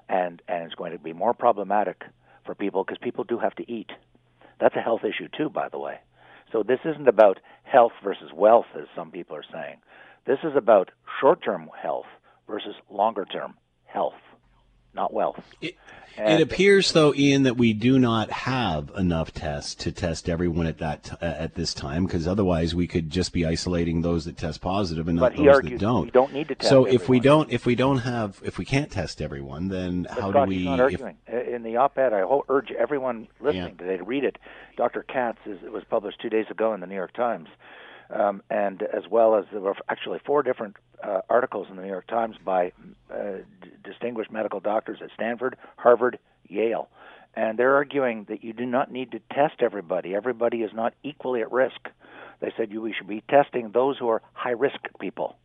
and 0.10 0.42
and 0.48 0.64
it's 0.64 0.76
going 0.76 0.92
to 0.92 1.00
be 1.00 1.14
more 1.14 1.34
problematic 1.34 2.04
for 2.46 2.56
people 2.56 2.84
because 2.84 2.98
people 3.02 3.24
do 3.24 3.38
have 3.38 3.56
to 3.56 3.72
eat. 3.72 3.90
That's 4.60 4.76
a 4.76 4.82
health 4.82 5.02
issue 5.04 5.28
too, 5.36 5.50
by 5.50 5.70
the 5.70 5.80
way. 5.80 6.00
So 6.52 6.64
this 6.64 6.80
isn't 6.86 7.08
about 7.08 7.40
health 7.64 7.92
versus 8.04 8.32
wealth, 8.34 8.68
as 8.76 8.88
some 8.96 9.12
people 9.12 9.36
are 9.36 9.44
saying. 9.52 9.78
This 10.26 10.40
is 10.44 10.56
about 10.56 10.92
short-term 11.22 11.70
health 11.82 12.06
versus 12.48 12.76
longer-term 12.90 13.56
health, 13.86 14.14
not 14.98 15.14
wealth. 15.14 15.42
It, 15.62 15.76
it 16.18 16.42
appears, 16.42 16.92
though, 16.94 17.14
Ian, 17.14 17.44
that 17.44 17.58
we 17.58 17.74
do 17.74 18.00
not 18.00 18.32
have 18.32 18.92
enough 18.98 19.32
tests 19.34 19.76
to 19.76 19.92
test 19.92 20.28
everyone 20.28 20.66
at 20.66 20.80
that 20.80 21.04
t- 21.04 21.12
uh, 21.22 21.26
at 21.26 21.54
this 21.54 21.76
time, 21.76 22.06
because 22.06 22.28
otherwise 22.28 22.74
we 22.74 22.88
could 22.88 23.12
just 23.12 23.32
be 23.32 23.46
isolating 23.46 24.02
those 24.02 24.26
that 24.26 24.36
test 24.36 24.60
positive 24.60 25.08
and 25.08 25.20
not 25.20 25.36
those 25.36 25.62
that 25.62 25.78
don't. 25.78 26.06
We 26.06 26.12
don't 26.12 26.34
need 26.34 26.48
to 26.48 26.56
test. 26.56 26.70
So 26.70 26.86
everyone. 26.86 26.96
if 26.96 27.10
we 27.10 27.20
don't, 27.20 27.52
if 27.52 27.66
we 27.68 27.76
don't 27.76 28.00
have, 28.00 28.42
if 28.44 28.58
we 28.58 28.66
can't 28.66 28.92
test 28.92 29.22
everyone, 29.22 29.68
then 29.68 30.04
but 30.04 30.12
how 30.12 30.32
Scott, 30.32 30.50
do 30.50 30.56
we? 30.56 30.66
Not 30.66 30.80
arguing. 30.80 31.18
If, 31.28 31.48
In 31.50 31.62
the 31.62 31.78
op-ed, 31.78 32.14
I 32.14 32.24
urge 32.50 32.72
everyone 32.72 33.28
listening 33.40 33.64
yeah. 33.64 33.86
today 33.86 33.98
to 33.98 34.04
read 34.04 34.24
it. 34.24 34.38
Dr. 34.76 35.04
Katz 35.04 35.40
is, 35.46 35.60
it 35.64 35.72
was 35.72 35.84
published 35.84 36.20
two 36.20 36.30
days 36.30 36.46
ago 36.50 36.74
in 36.74 36.80
the 36.80 36.88
New 36.88 36.96
York 36.96 37.14
Times. 37.14 37.48
Um, 38.10 38.42
and 38.50 38.82
as 38.84 39.04
well 39.10 39.36
as 39.36 39.46
there 39.52 39.60
were 39.60 39.76
actually 39.90 40.20
four 40.26 40.42
different 40.42 40.78
uh, 41.04 41.22
articles 41.30 41.68
in 41.70 41.76
the 41.76 41.82
New 41.82 41.90
York 41.90 42.08
Times 42.08 42.38
by 42.44 42.72
uh, 43.14 43.40
d- 43.62 43.70
distinguished 43.84 44.32
medical 44.32 44.60
doctors 44.60 45.00
at 45.02 45.10
Stanford, 45.14 45.58
Harvard, 45.76 46.18
Yale. 46.48 46.90
And 47.36 47.60
they're 47.60 47.76
arguing 47.76 48.26
that 48.30 48.44
you 48.44 48.54
do 48.54 48.66
not 48.66 48.92
need 48.92 49.12
to 49.12 49.20
test 49.32 49.62
everybody. 49.62 50.16
Everybody 50.16 50.64
is 50.64 50.72
not 50.74 50.94
equally 51.04 51.42
at 51.42 51.52
risk. 51.52 51.90
They 52.40 52.52
said 52.56 52.72
you, 52.72 52.82
we 52.82 52.94
should 52.94 53.08
be 53.08 53.24
testing 53.30 53.72
those 53.72 53.98
who 53.98 54.10
are 54.10 54.22
high 54.34 54.52
risk 54.52 54.80
people. 55.00 55.36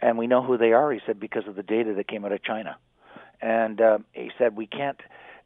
And 0.00 0.16
we 0.16 0.26
know 0.26 0.42
who 0.42 0.56
they 0.56 0.72
are, 0.72 0.92
he 0.92 1.00
said, 1.04 1.18
because 1.18 1.46
of 1.46 1.56
the 1.56 1.62
data 1.62 1.94
that 1.94 2.08
came 2.08 2.24
out 2.24 2.32
of 2.32 2.42
China. 2.42 2.76
And 3.40 3.80
uh, 3.80 3.98
he 4.12 4.30
said 4.38 4.56
we 4.56 4.66
can't, 4.66 5.00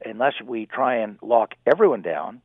unless 0.05 0.35
we 0.45 0.67
try 0.67 0.97
and 0.97 1.19
lock 1.23 1.55
everyone 1.67 2.03
down, 2.03 2.43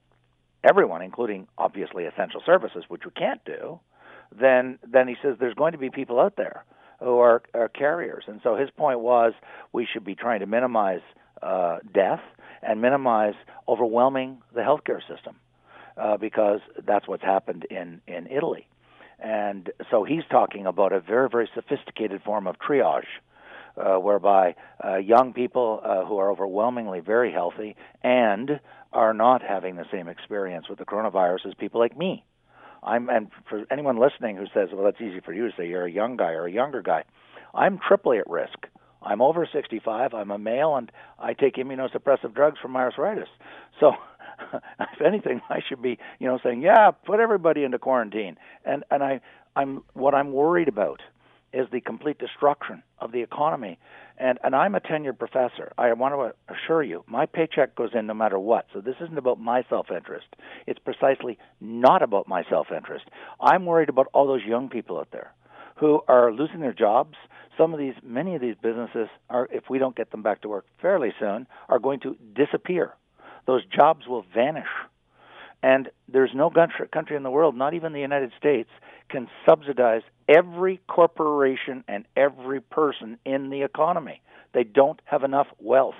everyone, 0.63 1.01
including 1.01 1.47
obviously 1.57 2.05
essential 2.05 2.41
services, 2.45 2.85
which 2.87 3.05
we 3.05 3.11
can't 3.11 3.43
do, 3.45 3.79
then 4.39 4.79
then 4.89 5.07
he 5.07 5.15
says 5.21 5.35
there's 5.39 5.53
going 5.53 5.73
to 5.73 5.77
be 5.77 5.89
people 5.89 6.19
out 6.19 6.35
there 6.37 6.65
who 6.99 7.19
are, 7.19 7.43
are 7.53 7.69
carriers. 7.69 8.23
And 8.27 8.39
so 8.43 8.55
his 8.55 8.69
point 8.71 8.99
was 8.99 9.33
we 9.71 9.87
should 9.91 10.05
be 10.05 10.15
trying 10.15 10.39
to 10.39 10.45
minimize 10.45 11.01
uh, 11.41 11.79
death 11.93 12.21
and 12.61 12.81
minimize 12.81 13.33
overwhelming 13.67 14.41
the 14.55 14.61
healthcare 14.61 15.01
system 15.07 15.35
uh, 15.97 16.17
because 16.17 16.61
that's 16.85 17.07
what's 17.07 17.23
happened 17.23 17.65
in, 17.69 18.01
in 18.07 18.27
Italy. 18.27 18.67
And 19.19 19.71
so 19.91 20.03
he's 20.03 20.23
talking 20.29 20.65
about 20.65 20.91
a 20.93 20.99
very, 20.99 21.29
very 21.29 21.49
sophisticated 21.53 22.21
form 22.23 22.47
of 22.47 22.55
triage. 22.57 23.03
Uh, 23.75 23.97
whereby 23.97 24.53
uh, 24.85 24.97
young 24.97 25.33
people 25.33 25.81
uh, 25.83 26.05
who 26.05 26.19
are 26.19 26.29
overwhelmingly 26.29 26.99
very 26.99 27.31
healthy 27.31 27.75
and 28.03 28.59
are 28.91 29.15
not 29.15 29.41
having 29.41 29.77
the 29.77 29.85
same 29.91 30.07
experience 30.07 30.69
with 30.69 30.77
the 30.77 30.85
coronavirus 30.85 31.47
as 31.47 31.55
people 31.55 31.81
like 31.81 31.97
me. 31.97 32.23
I'm 32.85 33.09
and 33.09 33.29
for 33.49 33.65
anyone 33.71 33.97
listening 33.97 34.37
who 34.37 34.45
says, 34.53 34.69
"Well, 34.73 34.83
that's 34.85 35.01
easy 35.01 35.19
for 35.19 35.33
you 35.33 35.49
to 35.49 35.55
say 35.55 35.67
you're 35.67 35.85
a 35.85 35.91
young 35.91 36.17
guy 36.17 36.31
or 36.31 36.45
a 36.45 36.51
younger 36.51 36.81
guy," 36.81 37.03
I'm 37.53 37.79
triply 37.79 38.17
at 38.19 38.29
risk. 38.29 38.67
I'm 39.01 39.21
over 39.21 39.45
65. 39.51 40.13
I'm 40.13 40.31
a 40.31 40.37
male, 40.37 40.75
and 40.75 40.91
I 41.19 41.33
take 41.33 41.55
immunosuppressive 41.55 42.33
drugs 42.33 42.59
for 42.61 42.69
my 42.69 42.81
arthritis. 42.81 43.27
So, 43.79 43.93
if 44.79 45.01
anything, 45.01 45.41
I 45.49 45.59
should 45.67 45.81
be, 45.81 45.97
you 46.19 46.27
know, 46.27 46.39
saying, 46.43 46.61
"Yeah, 46.61 46.91
put 46.91 47.19
everybody 47.19 47.63
into 47.63 47.79
quarantine." 47.79 48.37
And 48.65 48.83
and 48.91 49.03
I, 49.03 49.21
I'm 49.55 49.83
what 49.93 50.15
I'm 50.15 50.31
worried 50.31 50.67
about 50.67 51.01
is 51.53 51.67
the 51.71 51.81
complete 51.81 52.17
destruction 52.17 52.83
of 52.99 53.11
the 53.11 53.21
economy. 53.21 53.77
And 54.17 54.39
and 54.43 54.55
I'm 54.55 54.75
a 54.75 54.79
tenured 54.79 55.19
professor. 55.19 55.71
I 55.77 55.93
want 55.93 56.13
to 56.15 56.53
assure 56.53 56.83
you, 56.83 57.03
my 57.07 57.25
paycheck 57.25 57.75
goes 57.75 57.91
in 57.93 58.07
no 58.07 58.13
matter 58.13 58.39
what. 58.39 58.65
So 58.73 58.81
this 58.81 58.95
isn't 59.01 59.17
about 59.17 59.39
my 59.39 59.63
self-interest. 59.69 60.27
It's 60.67 60.79
precisely 60.79 61.37
not 61.61 62.01
about 62.01 62.27
my 62.27 62.43
self-interest. 62.49 63.05
I'm 63.39 63.65
worried 63.65 63.89
about 63.89 64.07
all 64.13 64.27
those 64.27 64.43
young 64.43 64.69
people 64.69 64.99
out 64.99 65.09
there 65.11 65.33
who 65.77 66.01
are 66.07 66.31
losing 66.31 66.59
their 66.59 66.73
jobs. 66.73 67.15
Some 67.57 67.73
of 67.73 67.79
these, 67.79 67.95
many 68.03 68.35
of 68.35 68.41
these 68.41 68.55
businesses 68.61 69.09
are, 69.29 69.47
if 69.51 69.69
we 69.69 69.79
don't 69.79 69.95
get 69.95 70.11
them 70.11 70.23
back 70.23 70.41
to 70.41 70.49
work 70.49 70.65
fairly 70.81 71.13
soon, 71.19 71.47
are 71.69 71.79
going 71.79 71.99
to 72.01 72.15
disappear. 72.35 72.93
Those 73.45 73.65
jobs 73.65 74.07
will 74.07 74.25
vanish. 74.33 74.67
And 75.63 75.89
there's 76.09 76.31
no 76.35 76.51
country 76.51 77.15
in 77.15 77.23
the 77.23 77.31
world, 77.31 77.55
not 77.55 77.73
even 77.73 77.93
the 77.93 78.01
United 78.01 78.33
States, 78.37 78.69
can 79.09 79.29
subsidize 79.47 80.01
every 80.27 80.81
corporation 80.87 81.85
and 81.87 82.03
every 82.17 82.59
person 82.59 83.17
in 83.25 83.49
the 83.49 83.61
economy. 83.63 84.21
They 84.53 84.65
don't 84.65 84.99
have 85.05 85.23
enough 85.23 85.47
wealth. 85.59 85.95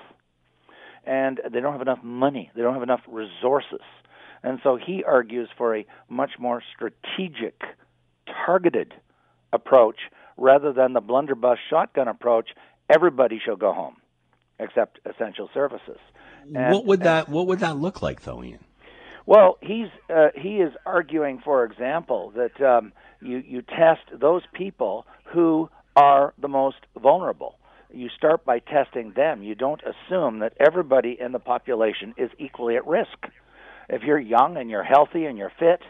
And 1.06 1.40
they 1.50 1.60
don't 1.60 1.72
have 1.72 1.80
enough 1.80 2.02
money. 2.02 2.50
They 2.54 2.60
don't 2.60 2.74
have 2.74 2.82
enough 2.82 3.00
resources. 3.08 3.80
And 4.42 4.60
so 4.62 4.76
he 4.76 5.02
argues 5.02 5.48
for 5.56 5.74
a 5.74 5.86
much 6.10 6.32
more 6.38 6.62
strategic, 6.74 7.62
targeted 8.46 8.92
approach 9.50 9.96
rather 10.36 10.74
than 10.74 10.92
the 10.92 11.00
blunderbuss 11.00 11.58
shotgun 11.70 12.08
approach. 12.08 12.50
Everybody 12.90 13.40
shall 13.42 13.56
go 13.56 13.72
home, 13.72 13.96
except 14.58 15.00
essential 15.06 15.48
services. 15.54 15.98
And, 16.54 16.70
what 16.74 16.84
would 16.84 17.00
that 17.00 17.30
What 17.30 17.46
would 17.46 17.60
that 17.60 17.78
look 17.78 18.02
like, 18.02 18.22
though, 18.22 18.44
Ian? 18.44 18.58
Well, 19.26 19.58
he's 19.62 19.88
uh, 20.14 20.28
he 20.34 20.56
is 20.56 20.72
arguing, 20.84 21.40
for 21.44 21.64
example, 21.64 22.32
that 22.36 22.60
um, 22.60 22.92
you 23.20 23.38
you 23.38 23.62
test 23.62 24.02
those 24.20 24.42
people 24.52 25.06
who 25.32 25.70
are 25.96 26.34
the 26.40 26.48
most 26.48 26.78
vulnerable. 27.00 27.56
You 27.92 28.08
start 28.16 28.44
by 28.44 28.58
testing 28.58 29.12
them. 29.14 29.42
You 29.42 29.54
don't 29.54 29.80
assume 29.82 30.40
that 30.40 30.54
everybody 30.58 31.16
in 31.18 31.32
the 31.32 31.38
population 31.38 32.12
is 32.16 32.30
equally 32.38 32.76
at 32.76 32.86
risk. 32.86 33.26
If 33.88 34.02
you're 34.02 34.18
young 34.18 34.56
and 34.56 34.68
you're 34.68 34.82
healthy 34.82 35.26
and 35.26 35.38
you're 35.38 35.52
fit, 35.58 35.80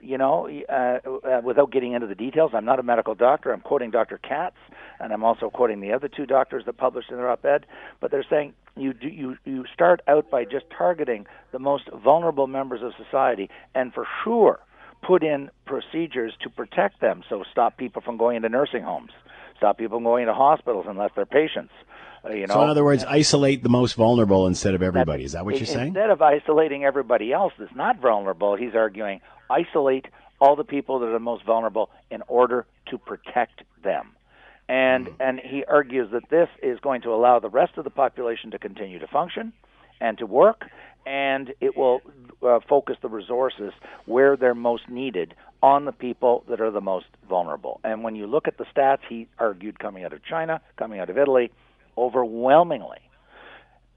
you 0.00 0.18
know, 0.18 0.48
uh, 0.68 0.72
uh, 0.72 1.40
without 1.42 1.72
getting 1.72 1.92
into 1.92 2.06
the 2.06 2.14
details, 2.14 2.52
I'm 2.54 2.64
not 2.64 2.78
a 2.78 2.82
medical 2.82 3.14
doctor. 3.14 3.52
I'm 3.52 3.60
quoting 3.60 3.90
Dr. 3.90 4.18
Katz, 4.18 4.56
and 5.00 5.12
I'm 5.12 5.24
also 5.24 5.50
quoting 5.50 5.80
the 5.80 5.92
other 5.92 6.08
two 6.08 6.26
doctors 6.26 6.64
that 6.66 6.76
published 6.76 7.10
in 7.10 7.16
their 7.16 7.28
op-ed. 7.30 7.66
But 8.00 8.12
they're 8.12 8.24
saying 8.30 8.54
you 8.80 8.92
do, 8.92 9.08
you 9.08 9.36
you 9.44 9.64
start 9.72 10.00
out 10.08 10.30
by 10.30 10.44
just 10.44 10.66
targeting 10.76 11.26
the 11.52 11.58
most 11.58 11.88
vulnerable 12.04 12.46
members 12.46 12.82
of 12.82 12.92
society, 13.02 13.50
and 13.74 13.92
for 13.92 14.06
sure, 14.24 14.60
put 15.02 15.22
in 15.22 15.50
procedures 15.66 16.34
to 16.42 16.50
protect 16.50 17.00
them. 17.00 17.22
So 17.28 17.44
stop 17.50 17.76
people 17.76 18.02
from 18.02 18.16
going 18.16 18.36
into 18.36 18.48
nursing 18.48 18.82
homes, 18.82 19.10
stop 19.56 19.78
people 19.78 19.98
from 19.98 20.04
going 20.04 20.22
into 20.22 20.34
hospitals 20.34 20.86
unless 20.88 21.10
they're 21.14 21.26
patients. 21.26 21.72
Uh, 22.24 22.30
you 22.30 22.46
know, 22.46 22.54
so 22.54 22.62
in 22.62 22.68
other 22.68 22.84
words, 22.84 23.04
isolate 23.04 23.62
the 23.62 23.68
most 23.68 23.94
vulnerable 23.94 24.46
instead 24.46 24.74
of 24.74 24.82
everybody. 24.82 25.24
Is 25.24 25.32
that 25.32 25.44
what 25.44 25.56
you're 25.56 25.66
saying? 25.66 25.88
Instead 25.88 26.10
of 26.10 26.20
isolating 26.20 26.84
everybody 26.84 27.32
else 27.32 27.52
that's 27.58 27.74
not 27.74 28.00
vulnerable, 28.00 28.56
he's 28.56 28.74
arguing 28.74 29.20
isolate 29.50 30.06
all 30.40 30.56
the 30.56 30.64
people 30.64 30.98
that 31.00 31.06
are 31.06 31.12
the 31.12 31.18
most 31.18 31.44
vulnerable 31.44 31.90
in 32.10 32.22
order 32.28 32.66
to 32.90 32.98
protect 32.98 33.62
them. 33.82 34.10
And 34.68 35.06
mm. 35.06 35.14
and 35.20 35.40
he 35.40 35.64
argues 35.64 36.10
that 36.12 36.28
this 36.30 36.48
is 36.62 36.78
going 36.80 37.02
to 37.02 37.10
allow 37.10 37.38
the 37.38 37.48
rest 37.48 37.78
of 37.78 37.84
the 37.84 37.90
population 37.90 38.50
to 38.50 38.58
continue 38.58 38.98
to 38.98 39.06
function 39.06 39.52
and 40.00 40.18
to 40.18 40.26
work, 40.26 40.64
and 41.06 41.52
it 41.60 41.76
will 41.76 42.00
uh, 42.42 42.60
focus 42.68 42.96
the 43.02 43.08
resources 43.08 43.72
where 44.06 44.36
they're 44.36 44.54
most 44.54 44.88
needed 44.88 45.34
on 45.62 45.84
the 45.84 45.92
people 45.92 46.44
that 46.48 46.60
are 46.60 46.70
the 46.70 46.80
most 46.80 47.06
vulnerable. 47.28 47.80
And 47.82 48.04
when 48.04 48.14
you 48.14 48.26
look 48.26 48.46
at 48.46 48.58
the 48.58 48.64
stats, 48.64 49.00
he 49.08 49.26
argued 49.38 49.78
coming 49.80 50.04
out 50.04 50.12
of 50.12 50.22
China, 50.24 50.60
coming 50.76 51.00
out 51.00 51.10
of 51.10 51.18
Italy, 51.18 51.50
overwhelmingly 51.96 52.98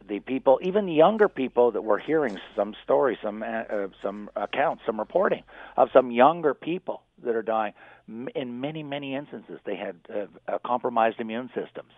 the 0.07 0.19
people, 0.19 0.59
even 0.61 0.85
the 0.85 0.93
younger 0.93 1.29
people 1.29 1.71
that 1.71 1.83
were 1.83 1.99
hearing 1.99 2.39
some 2.55 2.75
stories, 2.83 3.17
some 3.21 3.43
uh, 3.43 3.87
some 4.01 4.29
accounts, 4.35 4.83
some 4.85 4.99
reporting 4.99 5.43
of 5.77 5.89
some 5.93 6.11
younger 6.11 6.53
people 6.53 7.01
that 7.25 7.35
are 7.35 7.41
dying. 7.41 7.73
In 8.07 8.61
many 8.61 8.83
many 8.83 9.15
instances, 9.15 9.59
they 9.65 9.75
had 9.75 9.95
uh, 10.47 10.57
compromised 10.65 11.19
immune 11.19 11.49
systems. 11.55 11.91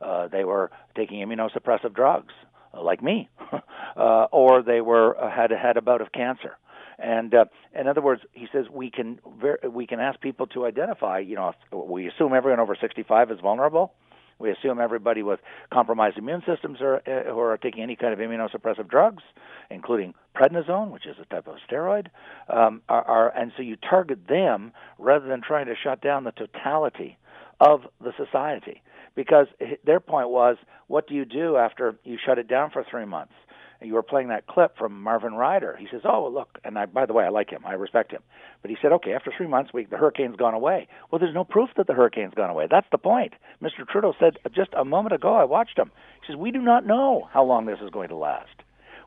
Uh, 0.00 0.28
they 0.28 0.44
were 0.44 0.70
taking 0.96 1.26
immunosuppressive 1.26 1.94
drugs, 1.94 2.32
uh, 2.72 2.82
like 2.82 3.02
me, 3.02 3.28
uh, 3.96 4.26
or 4.30 4.62
they 4.62 4.80
were 4.80 5.18
uh, 5.18 5.30
had 5.30 5.50
had 5.50 5.76
a 5.76 5.82
bout 5.82 6.00
of 6.00 6.12
cancer. 6.12 6.56
And 7.00 7.32
uh, 7.32 7.44
in 7.78 7.86
other 7.86 8.00
words, 8.00 8.22
he 8.32 8.48
says 8.52 8.66
we 8.72 8.90
can 8.90 9.20
ver- 9.40 9.60
we 9.70 9.86
can 9.86 10.00
ask 10.00 10.20
people 10.20 10.46
to 10.48 10.66
identify. 10.66 11.18
You 11.20 11.36
know, 11.36 11.52
we 11.72 12.08
assume 12.08 12.34
everyone 12.34 12.60
over 12.60 12.76
65 12.80 13.30
is 13.30 13.40
vulnerable 13.40 13.92
we 14.38 14.50
assume 14.50 14.80
everybody 14.80 15.22
with 15.22 15.40
compromised 15.72 16.18
immune 16.18 16.42
systems 16.46 16.80
are, 16.80 16.96
uh, 17.06 17.32
who 17.32 17.38
are 17.38 17.56
taking 17.56 17.82
any 17.82 17.96
kind 17.96 18.12
of 18.12 18.18
immunosuppressive 18.18 18.88
drugs, 18.88 19.22
including 19.70 20.14
prednisone, 20.36 20.90
which 20.90 21.06
is 21.06 21.16
a 21.20 21.24
type 21.26 21.46
of 21.46 21.56
steroid, 21.68 22.06
um, 22.48 22.82
are, 22.88 23.02
are, 23.02 23.28
and 23.36 23.52
so 23.56 23.62
you 23.62 23.76
target 23.76 24.28
them 24.28 24.72
rather 24.98 25.26
than 25.26 25.42
trying 25.42 25.66
to 25.66 25.74
shut 25.82 26.00
down 26.00 26.24
the 26.24 26.32
totality 26.32 27.18
of 27.60 27.82
the 28.00 28.12
society. 28.16 28.82
Because 29.14 29.48
their 29.84 29.98
point 29.98 30.28
was, 30.28 30.56
what 30.86 31.08
do 31.08 31.14
you 31.14 31.24
do 31.24 31.56
after 31.56 31.96
you 32.04 32.18
shut 32.24 32.38
it 32.38 32.46
down 32.46 32.70
for 32.70 32.84
three 32.88 33.04
months? 33.04 33.32
You 33.80 33.94
were 33.94 34.02
playing 34.02 34.28
that 34.28 34.46
clip 34.46 34.76
from 34.76 35.02
Marvin 35.02 35.34
Ryder. 35.34 35.76
He 35.76 35.86
says, 35.90 36.02
"Oh, 36.04 36.28
look," 36.28 36.58
and 36.64 36.78
I, 36.78 36.86
by 36.86 37.06
the 37.06 37.12
way, 37.12 37.24
I 37.24 37.28
like 37.28 37.50
him. 37.50 37.62
I 37.64 37.74
respect 37.74 38.10
him. 38.10 38.22
But 38.60 38.70
he 38.70 38.76
said, 38.82 38.92
"Okay, 38.92 39.12
after 39.12 39.32
three 39.36 39.46
months, 39.46 39.72
we, 39.72 39.84
the 39.84 39.96
hurricane's 39.96 40.36
gone 40.36 40.54
away." 40.54 40.88
Well, 41.10 41.18
there's 41.18 41.34
no 41.34 41.44
proof 41.44 41.70
that 41.76 41.86
the 41.86 41.94
hurricane's 41.94 42.34
gone 42.34 42.50
away. 42.50 42.66
That's 42.68 42.88
the 42.90 42.98
point. 42.98 43.34
Mr. 43.62 43.86
Trudeau 43.88 44.14
said 44.18 44.38
uh, 44.44 44.48
just 44.48 44.70
a 44.76 44.84
moment 44.84 45.14
ago. 45.14 45.34
I 45.34 45.44
watched 45.44 45.78
him. 45.78 45.92
He 46.20 46.32
says, 46.32 46.36
"We 46.36 46.50
do 46.50 46.60
not 46.60 46.86
know 46.86 47.28
how 47.32 47.44
long 47.44 47.66
this 47.66 47.80
is 47.80 47.90
going 47.90 48.08
to 48.08 48.16
last." 48.16 48.50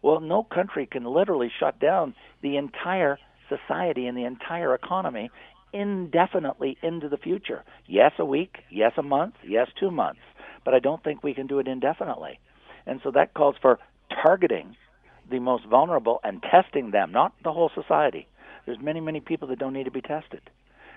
Well, 0.02 0.20
no 0.20 0.44
country 0.44 0.88
can 0.88 1.04
literally 1.04 1.52
shut 1.60 1.80
down 1.80 2.16
the 2.42 2.58
entire 2.58 3.20
society 3.50 4.08
and 4.08 4.18
the 4.18 4.26
entire 4.26 4.74
economy 4.74 5.30
indefinitely 5.74 6.78
into 6.82 7.10
the 7.10 7.18
future. 7.18 7.64
Yes, 7.88 8.14
a 8.20 8.26
week. 8.26 8.58
Yes, 8.70 8.94
a 8.98 9.04
month. 9.04 9.36
Yes, 9.46 9.68
two 9.80 9.92
months. 9.92 10.22
But 10.66 10.74
I 10.74 10.80
don't 10.80 11.04
think 11.04 11.24
we 11.24 11.34
can 11.34 11.48
do 11.48 11.60
it 11.60 11.68
indefinitely. 11.68 12.40
And 12.86 13.00
so 13.04 13.12
that 13.12 13.34
calls 13.34 13.56
for 13.62 13.80
targeting 14.24 14.76
the 15.30 15.40
most 15.40 15.66
vulnerable 15.66 16.20
and 16.24 16.44
testing 16.44 16.92
them, 16.92 17.12
not 17.12 17.34
the 17.44 17.54
whole 17.54 17.72
society. 17.74 18.28
There's 18.66 18.80
many, 18.80 19.00
many 19.00 19.20
people 19.20 19.48
that 19.50 19.60
don't 19.60 19.74
need 19.74 19.86
to 19.86 19.92
be 19.92 20.02
tested. 20.02 20.42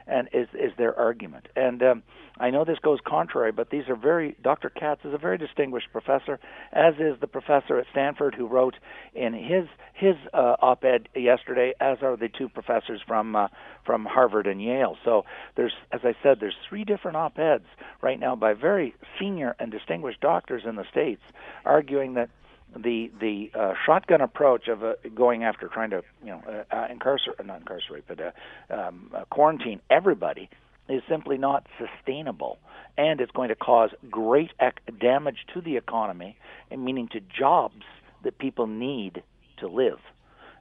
and 0.06 0.28
is 0.32 0.48
is 0.52 0.72
their 0.76 0.98
argument. 0.98 1.48
And 1.56 1.82
um, 1.82 2.02
I 2.38 2.50
know 2.50 2.64
this 2.64 2.78
goes 2.82 2.98
contrary, 3.06 3.52
but 3.52 3.70
these 3.70 3.88
are 3.88 3.96
very. 3.96 4.36
Dr. 4.42 4.68
Katz 4.68 5.00
is 5.04 5.14
a 5.14 5.18
very 5.18 5.38
distinguished 5.38 5.88
professor, 5.92 6.38
as 6.72 6.94
is 6.98 7.18
the 7.20 7.26
professor 7.26 7.78
at 7.78 7.86
Stanford 7.90 8.34
who 8.34 8.46
wrote 8.46 8.74
in 9.14 9.32
his 9.32 9.66
his 9.94 10.16
uh, 10.32 10.56
op-ed 10.60 11.08
yesterday, 11.14 11.72
as 11.80 11.98
are 12.02 12.16
the 12.16 12.28
two 12.28 12.48
professors 12.48 13.00
from 13.06 13.34
uh, 13.36 13.48
from 13.84 14.04
Harvard 14.04 14.46
and 14.46 14.62
Yale. 14.62 14.96
So 15.04 15.24
there's, 15.56 15.74
as 15.92 16.00
I 16.04 16.14
said, 16.22 16.38
there's 16.40 16.56
three 16.68 16.84
different 16.84 17.16
op-eds 17.16 17.66
right 18.02 18.18
now 18.18 18.36
by 18.36 18.54
very 18.54 18.94
senior 19.18 19.54
and 19.58 19.70
distinguished 19.70 20.20
doctors 20.20 20.64
in 20.66 20.76
the 20.76 20.84
states 20.90 21.22
arguing 21.64 22.14
that 22.14 22.28
the 22.76 23.10
the 23.20 23.50
uh, 23.54 23.74
shotgun 23.86 24.20
approach 24.20 24.68
of 24.68 24.82
uh, 24.82 24.94
going 25.14 25.44
after 25.44 25.68
trying 25.68 25.90
to 25.90 26.02
you 26.22 26.30
know 26.30 26.42
uh, 26.48 26.74
uh 26.74 26.86
incarcerate 26.90 27.44
not 27.44 27.60
incarcerate 27.60 28.04
but 28.08 28.20
uh, 28.20 28.74
um, 28.74 29.10
uh, 29.14 29.24
quarantine 29.30 29.80
everybody 29.90 30.48
is 30.88 31.02
simply 31.08 31.38
not 31.38 31.66
sustainable. 31.78 32.58
And 32.96 33.20
it's 33.20 33.32
going 33.32 33.48
to 33.48 33.56
cause 33.56 33.90
great 34.10 34.50
ec- 34.60 34.80
damage 35.00 35.46
to 35.54 35.60
the 35.60 35.76
economy 35.76 36.36
and 36.70 36.84
meaning 36.84 37.08
to 37.08 37.20
jobs 37.20 37.82
that 38.22 38.38
people 38.38 38.66
need 38.66 39.22
to 39.58 39.68
live. 39.68 39.98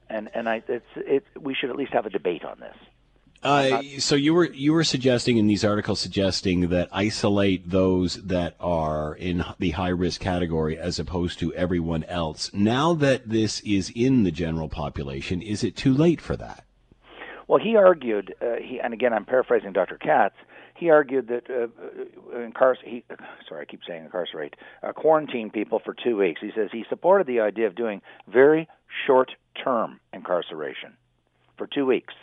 And 0.08 0.28
and 0.34 0.48
I 0.48 0.62
it's 0.68 0.84
it 0.96 1.24
we 1.40 1.54
should 1.54 1.70
at 1.70 1.76
least 1.76 1.92
have 1.92 2.06
a 2.06 2.10
debate 2.10 2.44
on 2.44 2.60
this 2.60 2.76
uh, 3.44 3.82
so 3.98 4.14
you 4.14 4.32
were 4.32 4.46
you 4.46 4.72
were 4.72 4.84
suggesting 4.84 5.36
in 5.36 5.46
these 5.46 5.64
articles 5.64 6.00
suggesting 6.00 6.68
that 6.68 6.88
isolate 6.92 7.68
those 7.68 8.14
that 8.22 8.56
are 8.58 9.14
in 9.16 9.44
the 9.58 9.70
high 9.70 9.90
risk 9.90 10.20
category 10.22 10.78
as 10.78 10.98
opposed 10.98 11.38
to 11.38 11.52
everyone 11.52 12.04
else. 12.04 12.50
Now 12.54 12.94
that 12.94 13.28
this 13.28 13.60
is 13.60 13.92
in 13.94 14.24
the 14.24 14.30
general 14.30 14.70
population, 14.70 15.42
is 15.42 15.62
it 15.62 15.76
too 15.76 15.92
late 15.92 16.22
for 16.22 16.36
that? 16.38 16.64
Well, 17.46 17.62
he 17.62 17.76
argued, 17.76 18.34
uh, 18.40 18.54
he, 18.62 18.80
and 18.80 18.94
again, 18.94 19.12
I'm 19.12 19.26
paraphrasing 19.26 19.74
Dr. 19.74 19.98
Katz. 19.98 20.36
He 20.74 20.88
argued 20.88 21.28
that 21.28 21.50
uh, 21.50 21.66
uh 22.34 22.74
he, 22.82 23.04
sorry, 23.46 23.62
I 23.62 23.64
keep 23.66 23.80
saying 23.86 24.04
incarcerate, 24.04 24.56
uh, 24.82 24.92
quarantine 24.92 25.50
people 25.50 25.82
for 25.84 25.94
two 25.94 26.16
weeks. 26.16 26.40
He 26.40 26.50
says 26.56 26.70
he 26.72 26.86
supported 26.88 27.26
the 27.26 27.40
idea 27.40 27.66
of 27.66 27.74
doing 27.74 28.00
very 28.26 28.68
short-term 29.06 30.00
incarceration 30.14 30.94
for 31.58 31.66
two 31.66 31.84
weeks 31.84 32.14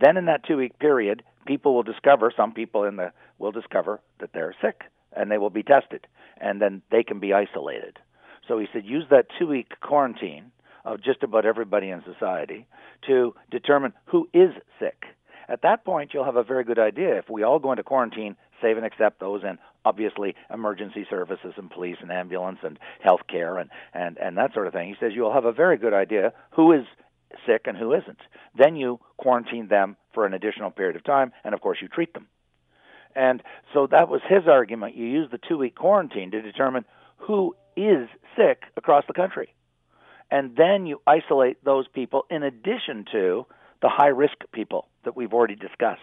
then 0.00 0.16
in 0.16 0.26
that 0.26 0.44
two 0.46 0.56
week 0.56 0.78
period, 0.78 1.22
people 1.46 1.74
will 1.74 1.82
discover, 1.82 2.32
some 2.36 2.52
people 2.52 2.84
in 2.84 2.96
the 2.96 3.12
will 3.38 3.52
discover 3.52 4.00
that 4.20 4.30
they're 4.32 4.54
sick 4.62 4.82
and 5.14 5.30
they 5.30 5.38
will 5.38 5.50
be 5.50 5.62
tested 5.62 6.06
and 6.40 6.60
then 6.60 6.82
they 6.90 7.02
can 7.02 7.20
be 7.20 7.32
isolated. 7.32 7.98
So 8.48 8.58
he 8.58 8.66
said 8.72 8.84
use 8.84 9.04
that 9.10 9.26
two 9.38 9.46
week 9.46 9.72
quarantine 9.80 10.52
of 10.84 11.02
just 11.02 11.22
about 11.22 11.46
everybody 11.46 11.90
in 11.90 12.02
society 12.04 12.66
to 13.06 13.34
determine 13.50 13.92
who 14.06 14.28
is 14.32 14.50
sick. 14.78 15.04
At 15.48 15.62
that 15.62 15.84
point, 15.84 16.12
you'll 16.14 16.24
have 16.24 16.36
a 16.36 16.44
very 16.44 16.64
good 16.64 16.78
idea. 16.78 17.18
If 17.18 17.28
we 17.28 17.42
all 17.42 17.58
go 17.58 17.72
into 17.72 17.82
quarantine, 17.82 18.36
save 18.62 18.76
and 18.76 18.86
accept 18.86 19.20
those 19.20 19.42
in 19.42 19.58
obviously 19.84 20.36
emergency 20.52 21.06
services 21.08 21.54
and 21.56 21.70
police 21.70 21.96
and 22.00 22.12
ambulance 22.12 22.58
and 22.62 22.78
health 23.02 23.22
care 23.28 23.58
and, 23.58 23.70
and, 23.92 24.16
and 24.18 24.36
that 24.36 24.54
sort 24.54 24.66
of 24.66 24.72
thing. 24.72 24.88
He 24.88 24.94
says 25.00 25.12
you'll 25.14 25.32
have 25.32 25.44
a 25.44 25.52
very 25.52 25.76
good 25.76 25.94
idea 25.94 26.32
who 26.52 26.72
is 26.72 26.84
sick 27.46 27.62
and 27.66 27.76
who 27.76 27.92
isn't. 27.92 28.20
Then 28.56 28.76
you 28.76 29.00
quarantine 29.16 29.68
them 29.68 29.96
for 30.12 30.26
an 30.26 30.34
additional 30.34 30.70
period 30.70 30.96
of 30.96 31.04
time, 31.04 31.32
and 31.44 31.54
of 31.54 31.60
course 31.60 31.78
you 31.80 31.88
treat 31.88 32.14
them. 32.14 32.26
And 33.14 33.42
so 33.74 33.86
that 33.90 34.08
was 34.08 34.20
his 34.28 34.46
argument. 34.48 34.96
You 34.96 35.06
use 35.06 35.28
the 35.30 35.40
two 35.48 35.58
week 35.58 35.74
quarantine 35.74 36.30
to 36.30 36.42
determine 36.42 36.84
who 37.16 37.56
is 37.76 38.08
sick 38.36 38.62
across 38.76 39.04
the 39.06 39.14
country. 39.14 39.54
And 40.30 40.56
then 40.56 40.86
you 40.86 41.00
isolate 41.06 41.64
those 41.64 41.88
people 41.88 42.24
in 42.30 42.42
addition 42.42 43.04
to 43.12 43.46
the 43.82 43.88
high 43.88 44.08
risk 44.08 44.36
people 44.52 44.88
that 45.04 45.16
we've 45.16 45.32
already 45.32 45.56
discussed 45.56 46.00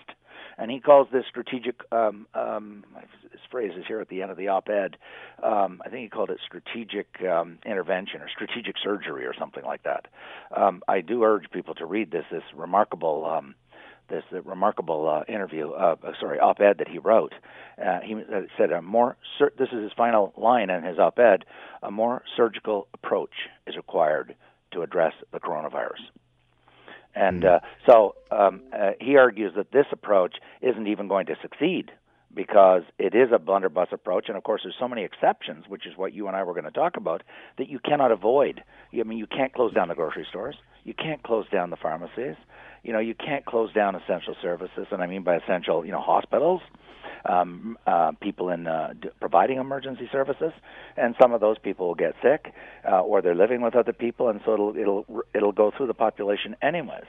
and 0.58 0.72
he 0.72 0.80
calls 0.80 1.08
this 1.12 1.26
strategic. 1.30 1.82
Um, 1.92 2.28
um, 2.34 2.84
his 3.32 3.42
phrase 3.52 3.72
is 3.78 3.86
here 3.88 4.00
at 4.00 4.10
the 4.10 4.22
end 4.22 4.32
of 4.32 4.38
the 4.38 4.48
op-ed. 4.48 4.98
Um, 5.44 5.82
I 5.86 5.90
think 5.90 6.04
he 6.04 6.10
called 6.10 6.30
it 6.30 6.40
strategic 6.46 7.08
um, 7.22 7.60
intervention 7.66 8.22
or 8.22 8.30
strategic 8.30 8.76
surgery 8.84 9.26
or 9.26 9.34
something 9.38 9.64
like 9.64 9.84
that. 9.84 10.08
Um, 10.56 10.82
I 10.88 11.02
do 11.02 11.24
urge 11.24 11.50
people 11.52 11.76
to 11.76 11.86
read 11.86 12.12
this 12.12 12.26
this 12.32 12.44
remarkable. 12.56 13.26
Um, 13.26 13.56
this 14.10 14.24
remarkable 14.46 15.10
uh, 15.10 15.32
interview, 15.32 15.72
uh, 15.72 15.98
uh, 16.02 16.12
sorry, 16.18 16.40
op-ed 16.40 16.78
that 16.78 16.88
he 16.88 16.98
wrote. 16.98 17.34
Uh, 17.78 18.00
he 18.02 18.16
said 18.58 18.72
a 18.72 18.82
more. 18.82 19.18
Sur- 19.38 19.52
this 19.58 19.68
is 19.74 19.84
his 19.84 19.92
final 19.98 20.34
line 20.38 20.70
in 20.70 20.84
his 20.84 20.98
op-ed. 20.98 21.44
A 21.84 21.92
more 21.92 22.24
surgical 22.38 22.88
approach 22.94 23.34
is 23.66 23.76
required 23.76 24.36
to 24.72 24.82
address 24.82 25.14
the 25.34 25.40
coronavirus. 25.40 26.00
And 27.18 27.46
uh, 27.46 27.60
so 27.90 28.16
um, 28.32 28.62
uh, 28.72 28.92
he 29.02 29.18
argues 29.18 29.54
that 29.56 29.72
this 29.72 29.88
approach 29.92 30.36
isn't 30.62 30.88
even 30.88 31.08
going 31.08 31.26
to 31.28 31.36
succeed 31.42 31.92
because 32.34 32.84
it 33.00 33.16
is 33.16 33.30
a 33.34 33.40
blunderbuss 33.40 33.88
approach, 33.92 34.26
and 34.28 34.38
of 34.38 34.44
course, 34.44 34.62
there's 34.64 34.76
so 34.80 34.88
many 34.88 35.04
exceptions, 35.04 35.66
which 35.68 35.88
is 35.88 35.94
what 35.98 36.14
you 36.14 36.28
and 36.28 36.36
I 36.36 36.44
were 36.44 36.54
going 36.54 36.66
to 36.66 36.72
talk 36.72 36.96
about, 36.96 37.24
that 37.58 37.70
you 37.70 37.80
cannot 37.80 38.12
avoid. 38.12 38.64
I 38.94 39.02
mean, 39.04 39.18
you 39.18 39.26
can't 39.26 39.54
close 39.54 39.74
down 39.74 39.88
the 39.88 39.96
grocery 39.96 40.28
stores, 40.30 40.56
you 40.84 40.94
can't 40.94 41.24
close 41.24 41.50
down 41.50 41.72
the 41.72 41.78
pharmacies, 41.78 42.36
you 42.88 42.94
know, 42.94 43.00
you 43.00 43.14
can't 43.14 43.46
close 43.46 43.72
down 43.74 43.96
essential 43.96 44.34
services, 44.42 44.88
and 44.92 45.02
I 45.02 45.08
mean 45.08 45.22
by 45.22 45.36
essential, 45.36 45.86
you 45.86 45.92
know, 45.92 46.00
hospitals, 46.00 46.62
um, 47.26 47.78
uh, 47.86 48.14
people 48.22 48.50
in 48.50 48.66
uh, 48.66 48.94
d- 49.00 49.10
providing 49.20 49.58
emergency 49.58 50.08
services, 50.10 50.54
and 50.96 51.14
some 51.22 51.34
of 51.34 51.42
those 51.42 51.58
people 51.60 51.88
will 51.88 51.96
get 51.96 52.16
sick, 52.24 52.54
uh, 52.90 53.02
or 53.02 53.22
they're 53.22 53.36
living 53.36 53.62
with 53.62 53.76
other 53.76 53.92
people, 53.92 54.30
and 54.30 54.40
so 54.46 54.54
it'll 54.54 54.78
it'll 54.78 55.06
it'll 55.36 55.52
go 55.52 55.70
through 55.76 55.88
the 55.88 55.94
population 55.94 56.56
anyways. 56.62 57.04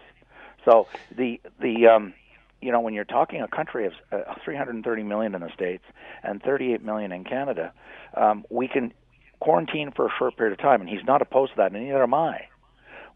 So 0.64 0.88
the 1.16 1.40
the 1.60 1.86
um, 1.86 2.12
you 2.60 2.72
know 2.72 2.80
when 2.80 2.92
you're 2.92 3.04
talking 3.04 3.40
a 3.40 3.48
country 3.48 3.86
of 3.86 3.92
uh, 4.10 4.34
330 4.44 5.02
million 5.04 5.36
in 5.36 5.40
the 5.42 5.52
states 5.54 5.84
and 6.24 6.42
38 6.42 6.84
million 6.84 7.12
in 7.12 7.22
Canada, 7.22 7.72
um, 8.16 8.44
we 8.50 8.66
can 8.66 8.92
quarantine 9.38 9.92
for 9.94 10.06
a 10.06 10.10
short 10.18 10.36
period 10.36 10.52
of 10.54 10.58
time, 10.58 10.80
and 10.80 10.90
he's 10.90 11.04
not 11.06 11.22
opposed 11.22 11.52
to 11.52 11.56
that, 11.58 11.70
and 11.70 11.84
neither 11.84 12.02
am 12.02 12.14
I. 12.14 12.48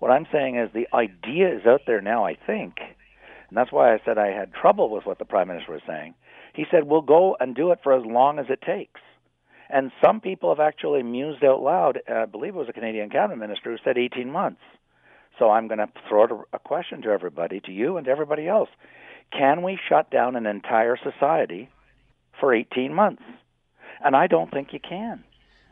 What 0.03 0.11
I'm 0.11 0.27
saying 0.33 0.57
is 0.57 0.69
the 0.75 0.89
idea 0.93 1.55
is 1.55 1.65
out 1.65 1.83
there 1.87 2.01
now. 2.01 2.27
I 2.27 2.35
think, 2.35 2.79
and 2.81 3.57
that's 3.57 3.71
why 3.71 3.95
I 3.95 4.01
said 4.05 4.19
I 4.19 4.33
had 4.33 4.53
trouble 4.53 4.91
with 4.91 5.07
what 5.07 5.21
the 5.21 5.25
prime 5.25 5.47
minister 5.47 5.71
was 5.71 5.83
saying. 5.87 6.15
He 6.55 6.65
said, 6.73 6.89
We'll 6.89 7.03
go 7.03 7.37
and 7.39 7.55
do 7.55 7.71
it 7.71 7.79
for 7.85 7.93
as 7.93 8.05
long 8.05 8.41
as 8.41 8.47
it 8.49 8.63
takes. 8.63 9.01
And 9.71 9.93
some 10.05 10.21
people 10.21 10.49
have 10.49 10.59
actually 10.59 11.05
mused 11.05 11.45
out 11.45 11.63
loud. 11.63 12.01
Uh, 12.11 12.15
I 12.15 12.25
believe 12.25 12.57
it 12.57 12.59
was 12.59 12.69
a 12.69 12.73
Canadian 12.73 13.11
cabinet 13.11 13.37
minister 13.39 13.71
who 13.71 13.77
said 13.85 13.97
18 13.97 14.29
months. 14.29 14.61
So 15.39 15.51
I'm 15.51 15.69
going 15.69 15.79
to 15.79 15.89
throw 16.09 16.47
a 16.53 16.59
question 16.59 17.03
to 17.03 17.11
everybody, 17.11 17.61
to 17.61 17.71
you 17.71 17.97
and 17.97 18.07
to 18.07 18.11
everybody 18.11 18.49
else. 18.49 18.71
Can 19.31 19.63
we 19.63 19.79
shut 19.89 20.11
down 20.11 20.35
an 20.35 20.47
entire 20.47 20.97
society 20.97 21.71
for 22.41 22.53
18 22.53 22.93
months? 22.93 23.23
And 24.05 24.17
I 24.17 24.27
don't 24.27 24.51
think 24.51 24.73
you 24.73 24.81
can. 24.81 25.23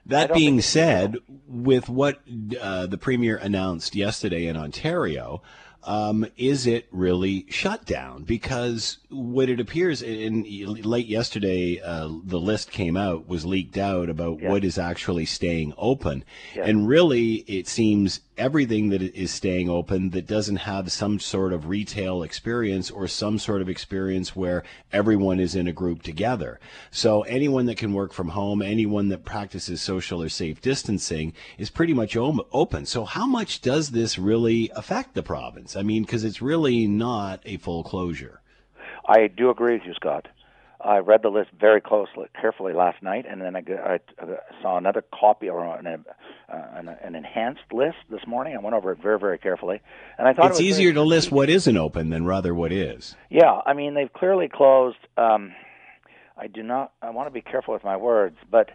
That 0.06 0.32
being 0.34 0.60
said, 0.60 1.16
with 1.46 1.88
what 1.88 2.20
uh, 2.60 2.86
the 2.86 2.98
premier 2.98 3.36
announced 3.36 3.94
yesterday 3.94 4.46
in 4.46 4.56
Ontario, 4.56 5.42
um, 5.82 6.26
is 6.36 6.66
it 6.66 6.88
really 6.90 7.46
shut 7.48 7.84
down? 7.86 8.24
Because 8.24 8.98
what 9.08 9.48
it 9.48 9.60
appears, 9.60 10.02
in, 10.02 10.44
late 10.82 11.06
yesterday, 11.06 11.80
uh, 11.82 12.10
the 12.24 12.40
list 12.40 12.70
came 12.70 12.96
out, 12.96 13.28
was 13.28 13.46
leaked 13.46 13.78
out 13.78 14.10
about 14.10 14.42
what 14.42 14.64
is 14.64 14.78
actually 14.78 15.24
staying 15.24 15.72
open. 15.78 16.24
And 16.54 16.86
really, 16.86 17.36
it 17.46 17.66
seems 17.66 18.20
everything 18.40 18.88
that 18.88 19.02
is 19.02 19.30
staying 19.30 19.68
open 19.68 20.10
that 20.10 20.26
doesn't 20.26 20.56
have 20.56 20.90
some 20.90 21.20
sort 21.20 21.52
of 21.52 21.68
retail 21.68 22.22
experience 22.22 22.90
or 22.90 23.06
some 23.06 23.38
sort 23.38 23.60
of 23.60 23.68
experience 23.68 24.34
where 24.34 24.64
everyone 24.92 25.38
is 25.38 25.54
in 25.54 25.68
a 25.68 25.72
group 25.72 26.02
together. 26.02 26.58
So 26.90 27.20
anyone 27.22 27.66
that 27.66 27.76
can 27.76 27.92
work 27.92 28.14
from 28.14 28.30
home, 28.30 28.62
anyone 28.62 29.10
that 29.10 29.26
practices 29.26 29.82
social 29.82 30.22
or 30.22 30.30
safe 30.30 30.62
distancing 30.62 31.34
is 31.58 31.68
pretty 31.68 31.92
much 31.92 32.16
open. 32.16 32.86
So 32.86 33.04
how 33.04 33.26
much 33.26 33.60
does 33.60 33.90
this 33.90 34.18
really 34.18 34.70
affect 34.74 35.14
the 35.14 35.22
province? 35.22 35.76
I 35.76 35.82
mean, 35.82 36.02
because 36.02 36.24
it's 36.24 36.40
really 36.40 36.86
not 36.86 37.40
a 37.44 37.58
full 37.58 37.84
closure. 37.84 38.40
I 39.06 39.26
do 39.26 39.50
agree 39.50 39.74
with 39.74 39.84
you, 39.84 39.92
Scott. 39.94 40.28
I 40.82 40.98
read 40.98 41.22
the 41.22 41.28
list 41.28 41.50
very 41.58 41.80
closely, 41.80 42.26
carefully 42.40 42.72
last 42.72 43.02
night, 43.02 43.26
and 43.28 43.40
then 43.40 43.54
I, 43.56 43.62
I, 43.68 43.98
saw 44.62 44.78
another 44.78 45.04
copy 45.12 45.48
or 45.48 45.62
an, 45.64 45.86
uh, 45.86 46.02
an, 46.48 46.88
an, 46.88 47.14
enhanced 47.14 47.72
list 47.72 47.96
this 48.08 48.26
morning. 48.26 48.56
I 48.56 48.60
went 48.60 48.74
over 48.74 48.92
it 48.92 48.98
very, 49.02 49.18
very 49.18 49.38
carefully, 49.38 49.80
and 50.18 50.26
I 50.26 50.32
thought 50.32 50.50
it's 50.52 50.60
it 50.60 50.64
easier 50.64 50.92
to 50.94 51.02
list 51.02 51.30
what 51.30 51.50
isn't 51.50 51.76
open 51.76 52.08
than 52.10 52.24
rather 52.24 52.54
what 52.54 52.72
is. 52.72 53.14
Yeah, 53.28 53.60
I 53.66 53.74
mean 53.74 53.94
they've 53.94 54.12
clearly 54.12 54.48
closed. 54.48 54.98
Um, 55.16 55.52
I 56.36 56.46
do 56.46 56.62
not. 56.62 56.92
I 57.02 57.10
want 57.10 57.26
to 57.26 57.32
be 57.32 57.42
careful 57.42 57.74
with 57.74 57.84
my 57.84 57.96
words, 57.96 58.36
but 58.50 58.70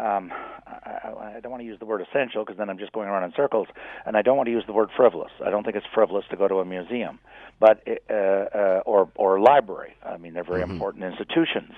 um, 0.00 0.32
I, 0.66 1.36
I 1.36 1.40
don't 1.40 1.50
want 1.50 1.60
to 1.62 1.66
use 1.66 1.78
the 1.78 1.84
word 1.84 2.00
essential 2.00 2.44
because 2.44 2.58
then 2.58 2.70
I'm 2.70 2.78
just 2.78 2.92
going 2.92 3.08
around 3.08 3.24
in 3.24 3.32
circles, 3.36 3.68
and 4.06 4.16
I 4.16 4.22
don't 4.22 4.36
want 4.36 4.46
to 4.46 4.52
use 4.52 4.64
the 4.66 4.72
word 4.72 4.88
frivolous. 4.96 5.32
I 5.44 5.50
don't 5.50 5.64
think 5.64 5.76
it's 5.76 5.86
frivolous 5.92 6.24
to 6.30 6.36
go 6.36 6.48
to 6.48 6.56
a 6.56 6.64
museum, 6.64 7.18
but 7.58 7.86
uh, 7.86 8.14
uh, 8.14 8.82
or 8.86 9.10
or 9.14 9.36
a 9.36 9.42
library. 9.42 9.94
I 10.04 10.16
mean, 10.16 10.34
they're 10.34 10.44
very 10.44 10.62
mm-hmm. 10.62 10.72
important 10.72 11.04
institutions, 11.04 11.72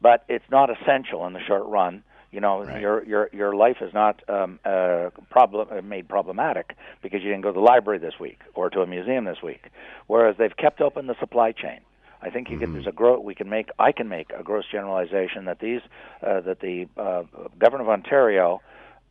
but 0.00 0.24
it's 0.28 0.44
not 0.50 0.70
essential 0.70 1.26
in 1.26 1.32
the 1.32 1.40
short 1.46 1.66
run. 1.66 2.02
You 2.32 2.40
know, 2.40 2.64
right. 2.64 2.80
your 2.80 3.04
your 3.04 3.30
your 3.32 3.54
life 3.54 3.78
is 3.80 3.92
not 3.92 4.22
um, 4.28 4.60
uh, 4.64 5.10
problem 5.30 5.68
uh, 5.70 5.82
made 5.82 6.08
problematic 6.08 6.76
because 7.02 7.22
you 7.22 7.28
didn't 7.28 7.42
go 7.42 7.50
to 7.50 7.54
the 7.54 7.60
library 7.60 7.98
this 7.98 8.14
week 8.20 8.40
or 8.54 8.70
to 8.70 8.80
a 8.80 8.86
museum 8.86 9.24
this 9.24 9.42
week. 9.42 9.66
Whereas 10.06 10.36
they've 10.38 10.56
kept 10.56 10.80
open 10.80 11.06
the 11.06 11.16
supply 11.18 11.52
chain. 11.52 11.80
I 12.22 12.30
think 12.30 12.50
you 12.50 12.56
Mm-hmm. 12.56 12.64
can. 12.64 12.72
There's 12.72 12.86
a 12.86 12.92
gro- 12.92 13.20
We 13.20 13.34
can 13.34 13.48
make. 13.48 13.70
I 13.78 13.92
can 13.92 14.08
make 14.08 14.30
a 14.38 14.42
gross 14.42 14.64
generalization 14.70 15.44
that 15.46 15.58
these 15.60 15.80
uh, 16.26 16.40
that 16.40 16.60
the 16.60 16.86
uh, 16.96 17.22
government 17.58 17.88
of 17.88 17.92
Ontario 17.92 18.60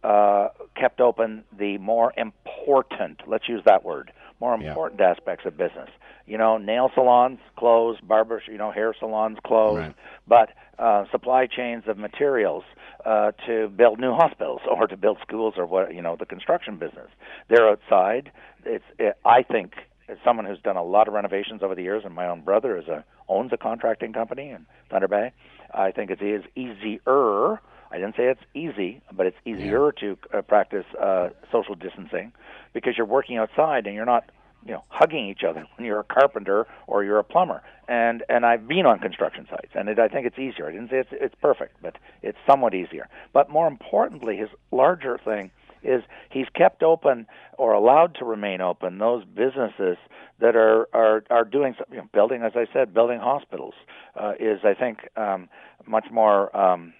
uh, 0.04 0.50
kept 0.76 1.02
open 1.02 1.44
the 1.58 1.78
more 1.78 2.14
important. 2.18 3.22
Let's 3.28 3.48
use 3.50 3.62
that 3.66 3.84
word. 3.84 4.12
More 4.40 4.58
Yeah. 4.60 4.70
important 4.70 5.02
aspects 5.02 5.46
of 5.46 5.58
business. 5.58 5.90
You 6.26 6.38
know, 6.38 6.58
nail 6.58 6.92
salons 6.94 7.40
closed, 7.58 8.08
barbers, 8.08 8.44
you 8.48 8.58
know, 8.58 8.72
hair 8.72 8.94
salons 8.98 9.38
closed, 9.46 9.80
Right. 9.80 9.96
but 10.28 10.50
uh, 10.78 11.06
supply 11.12 11.48
chains 11.48 11.84
of 11.88 11.98
materials 11.98 12.64
uh, 13.06 13.32
to 13.48 13.68
build 13.70 14.00
new 14.00 14.14
hospitals 14.14 14.62
or 14.70 14.88
to 14.88 14.96
build 14.96 15.18
schools 15.22 15.56
or 15.58 15.66
what 15.66 15.94
you 15.94 16.02
know 16.02 16.16
the 16.18 16.26
construction 16.26 16.78
business. 16.78 17.10
They're 17.50 17.68
outside. 17.70 18.32
It's 18.66 18.86
it, 18.98 19.18
I 19.26 19.42
think 19.44 19.74
as 20.10 20.18
someone 20.24 20.46
who's 20.46 20.60
done 20.60 20.78
a 20.78 20.84
lot 20.84 21.08
of 21.08 21.14
renovations 21.14 21.62
over 21.62 21.76
the 21.76 21.84
years, 21.84 22.04
and 22.06 22.14
my 22.14 22.28
own 22.28 22.42
brother 22.42 22.78
is 22.78 22.88
a 22.88 23.04
owns 23.28 23.52
a 23.54 23.58
contracting 23.58 24.12
company 24.14 24.50
in 24.50 24.66
Thunder 24.90 25.08
Bay. 25.08 25.32
I 25.74 25.92
think 25.92 26.10
it 26.10 26.22
is 26.22 26.44
easier. 26.56 27.62
I 27.92 27.98
didn't 27.98 28.16
say 28.16 28.26
it's 28.26 28.42
easy, 28.54 29.02
but 29.12 29.26
it's 29.26 29.38
easier 29.46 29.92
to 30.00 30.18
uh, 30.34 30.42
practice 30.42 30.86
uh, 31.02 31.30
social 31.52 31.76
distancing 31.76 32.32
because 32.74 32.94
you're 32.98 33.08
working 33.08 33.38
outside 33.38 33.88
and 33.88 33.96
you're 33.96 34.06
not 34.06 34.30
you 34.66 34.74
know 34.74 34.84
hugging 34.90 35.28
each 35.30 35.44
other 35.48 35.66
when 35.78 35.86
you're 35.86 36.00
a 36.00 36.04
carpenter 36.04 36.68
or 36.88 37.04
you're 37.04 37.20
a 37.20 37.24
plumber 37.24 37.62
and 37.88 38.24
and 38.28 38.46
I've 38.46 38.68
been 38.68 38.86
on 38.86 39.00
construction 39.00 39.48
sites 39.50 39.72
and 39.74 39.88
it, 39.88 40.00
I 40.00 40.10
think 40.10 40.26
it's 40.28 40.38
easier 40.38 40.68
I 40.68 40.72
didn't 40.72 40.90
say 40.90 40.98
it's 40.98 41.10
it's 41.14 41.36
perfect 41.42 41.78
but 41.82 41.98
it's 42.22 42.38
somewhat 42.46 42.74
easier 42.74 43.08
but 43.32 43.50
more 43.50 43.68
importantly 43.68 44.36
his 44.36 44.50
larger 44.72 45.18
thing 45.18 45.52
is 45.84 46.04
he's 46.30 46.48
kept 46.56 46.84
open 46.84 47.28
or 47.58 47.74
allowed 47.74 48.16
to 48.16 48.26
remain 48.26 48.62
open 48.62 48.98
those 48.98 49.24
businesses 49.26 49.98
that 50.40 50.56
are 50.56 50.88
are 50.94 51.24
are 51.30 51.46
doing 51.46 51.76
you 51.92 51.98
know, 51.98 52.10
building 52.14 52.44
as 52.44 52.54
I 52.56 52.66
said 52.72 52.94
building 52.94 53.20
hospitals 53.20 53.74
uh, 54.16 54.34
is 54.40 54.60
I 54.64 54.74
think 54.74 55.00
um, 55.18 55.50
much 55.86 56.06
more 56.12 56.56
um, 56.56 56.94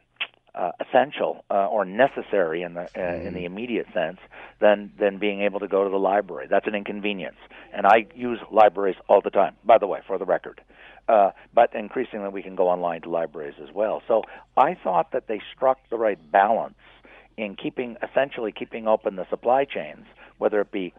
uh, 0.56 0.72
essential 0.80 1.46
uh, 1.50 1.68
or 1.68 1.86
necessary 1.86 2.64
in 2.64 2.74
the 2.74 2.90
uh, 2.98 3.26
in 3.26 3.34
the 3.34 3.46
immediate 3.46 3.88
sense 3.94 4.18
than 4.60 4.92
than 5.00 5.20
being 5.20 5.42
able 5.42 5.60
to 5.60 5.68
go 5.68 5.84
to 5.84 5.90
the 5.90 6.00
library. 6.00 6.48
That's 6.50 6.68
an 6.68 6.76
inconvenience, 6.76 7.38
and 7.74 7.86
I 7.86 8.08
use 8.16 8.40
libraries 8.52 8.98
all 9.08 9.22
the 9.22 9.30
time. 9.30 9.56
By 9.64 9.78
the 9.78 9.88
way, 9.88 10.00
for 10.08 10.18
the 10.18 10.26
record, 10.26 10.62
uh, 11.08 11.32
but 11.54 11.74
increasingly 11.76 12.30
we 12.30 12.42
can 12.42 12.56
go 12.56 12.68
online 12.68 13.02
to 13.02 13.10
libraries 13.10 13.56
as 13.62 13.74
well. 13.74 14.02
So 14.08 14.24
I 14.58 14.76
thought 14.84 15.12
that 15.12 15.28
they 15.28 15.40
struck 15.56 15.78
the 15.90 15.98
right 15.98 16.20
balance 16.32 16.76
in 17.40 17.56
keeping 17.56 17.96
essentially 18.04 18.52
keeping 18.52 18.88
open 18.88 19.16
the 19.16 19.26
supply 19.30 19.64
chains, 19.64 20.06
whether 20.40 20.60
it 20.60 20.72
be 20.72 20.94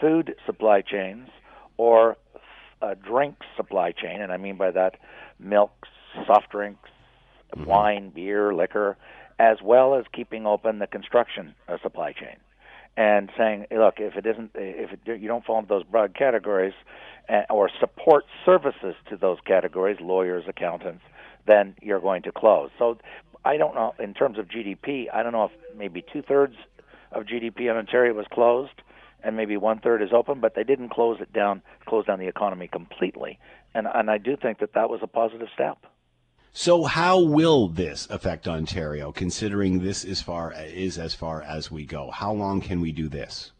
food 0.00 0.34
supply 0.46 0.80
chains 0.80 1.28
or 1.76 2.16
uh, 2.80 2.94
drinks 2.94 3.46
supply 3.56 3.92
chain, 3.92 4.22
and 4.22 4.32
I 4.32 4.38
mean 4.38 4.56
by 4.56 4.70
that 4.70 4.96
milks, 5.38 5.88
soft 6.26 6.50
drinks, 6.50 6.88
wine, 7.66 8.10
beer, 8.14 8.54
liquor, 8.54 8.96
as 9.38 9.58
well 9.62 9.94
as 9.94 10.04
keeping 10.12 10.46
open 10.46 10.78
the 10.78 10.86
construction 10.86 11.54
uh, 11.68 11.76
supply 11.82 12.12
chain, 12.12 12.36
and 12.96 13.30
saying, 13.36 13.66
look, 13.70 13.94
if 13.98 14.16
it 14.16 14.24
isn't, 14.24 14.52
if 14.54 14.90
it, 14.92 15.20
you 15.20 15.28
don't 15.28 15.44
fall 15.44 15.58
into 15.58 15.68
those 15.68 15.84
broad 15.84 16.14
categories, 16.14 16.74
uh, 17.28 17.42
or 17.50 17.68
support 17.78 18.24
services 18.44 18.94
to 19.10 19.16
those 19.16 19.38
categories, 19.44 19.98
lawyers, 20.00 20.44
accountants, 20.48 21.02
then 21.46 21.74
you're 21.82 22.00
going 22.00 22.22
to 22.22 22.32
close. 22.32 22.70
So, 22.78 22.96
I 23.44 23.56
don't 23.56 23.74
know 23.74 23.94
in 23.98 24.14
terms 24.14 24.38
of 24.38 24.46
GDP. 24.48 25.06
I 25.12 25.22
don't 25.22 25.32
know 25.32 25.44
if 25.44 25.76
maybe 25.76 26.04
two 26.12 26.22
thirds 26.22 26.56
of 27.12 27.24
GDP 27.24 27.70
in 27.70 27.76
Ontario 27.76 28.14
was 28.14 28.26
closed 28.32 28.82
and 29.24 29.36
maybe 29.36 29.56
one 29.56 29.80
third 29.80 30.02
is 30.02 30.10
open, 30.12 30.40
but 30.40 30.54
they 30.54 30.64
didn't 30.64 30.90
close 30.90 31.18
it 31.20 31.32
down, 31.32 31.62
close 31.86 32.06
down 32.06 32.18
the 32.18 32.28
economy 32.28 32.68
completely. 32.68 33.38
And 33.74 33.86
and 33.92 34.10
I 34.10 34.18
do 34.18 34.36
think 34.36 34.58
that 34.58 34.74
that 34.74 34.88
was 34.90 35.00
a 35.02 35.06
positive 35.06 35.48
step. 35.54 35.78
So 36.52 36.84
how 36.84 37.20
will 37.20 37.66
this 37.66 38.06
affect 38.10 38.46
Ontario, 38.46 39.10
considering 39.10 39.80
this 39.80 40.04
is 40.04 40.22
far 40.22 40.54
is 40.56 40.98
as 40.98 41.12
far 41.14 41.42
as 41.42 41.70
we 41.70 41.84
go? 41.84 42.10
How 42.12 42.32
long 42.32 42.60
can 42.60 42.80
we 42.80 42.92
do 42.92 43.08
this? 43.08 43.50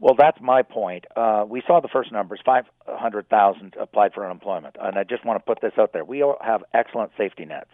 Well, 0.00 0.14
that's 0.18 0.40
my 0.40 0.62
point. 0.62 1.04
Uh, 1.14 1.44
we 1.46 1.62
saw 1.66 1.80
the 1.80 1.88
first 1.88 2.10
numbers: 2.10 2.40
five 2.44 2.64
hundred 2.86 3.28
thousand 3.28 3.74
applied 3.78 4.14
for 4.14 4.24
unemployment, 4.24 4.76
and 4.80 4.98
I 4.98 5.04
just 5.04 5.26
want 5.26 5.38
to 5.40 5.44
put 5.44 5.60
this 5.60 5.74
out 5.78 5.92
there. 5.92 6.04
We 6.04 6.22
all 6.22 6.38
have 6.40 6.62
excellent 6.72 7.12
safety 7.18 7.44
nets. 7.44 7.70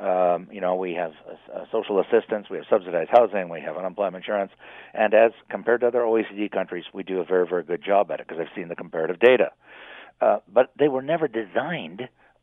Um, 0.00 0.48
you 0.52 0.60
know, 0.60 0.76
we 0.76 0.94
have 0.94 1.12
uh, 1.52 1.64
social 1.72 2.00
assistance, 2.00 2.46
we 2.48 2.56
have 2.58 2.66
subsidized 2.70 3.10
housing, 3.12 3.48
we 3.48 3.60
have 3.60 3.76
unemployment 3.76 4.22
insurance, 4.24 4.52
and 4.94 5.12
as 5.12 5.32
compared 5.50 5.80
to 5.80 5.88
other 5.88 6.00
OECD 6.00 6.50
countries, 6.50 6.84
we 6.92 7.02
do 7.02 7.20
a 7.20 7.24
very, 7.24 7.46
very 7.48 7.64
good 7.64 7.82
job 7.84 8.10
at 8.12 8.20
it 8.20 8.28
because 8.28 8.40
I've 8.40 8.54
seen 8.54 8.68
the 8.68 8.76
comparative 8.76 9.18
data. 9.18 9.50
Uh, 10.20 10.38
but 10.52 10.70
they 10.78 10.88
were 10.88 11.02
never 11.02 11.26
designed. 11.26 12.02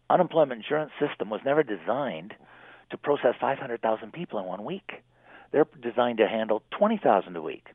Unemployment 0.09 0.61
insurance 0.61 0.91
system 0.99 1.29
was 1.29 1.41
never 1.45 1.63
designed 1.63 2.33
to 2.91 2.97
process 2.97 3.35
500,000 3.39 4.11
people 4.11 4.39
in 4.39 4.45
one 4.45 4.65
week. 4.65 4.91
They're 5.51 5.67
designed 5.81 6.17
to 6.17 6.27
handle 6.27 6.61
20,000 6.77 7.35
a 7.35 7.41
week. 7.41 7.67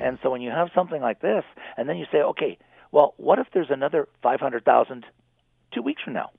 And 0.00 0.18
so 0.22 0.30
when 0.30 0.40
you 0.40 0.50
have 0.50 0.68
something 0.74 1.00
like 1.00 1.20
this, 1.20 1.44
and 1.76 1.88
then 1.88 1.96
you 1.96 2.06
say, 2.10 2.18
okay, 2.18 2.58
well, 2.92 3.14
what 3.16 3.38
if 3.38 3.46
there's 3.52 3.70
another 3.70 4.08
500,000 4.22 5.04
two 5.72 5.82
weeks 5.82 6.02
from 6.02 6.14
now? 6.14 6.30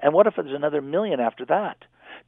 And 0.00 0.12
what 0.12 0.26
if 0.26 0.34
there's 0.36 0.54
another 0.54 0.80
million 0.80 1.20
after 1.20 1.44
that? 1.46 1.76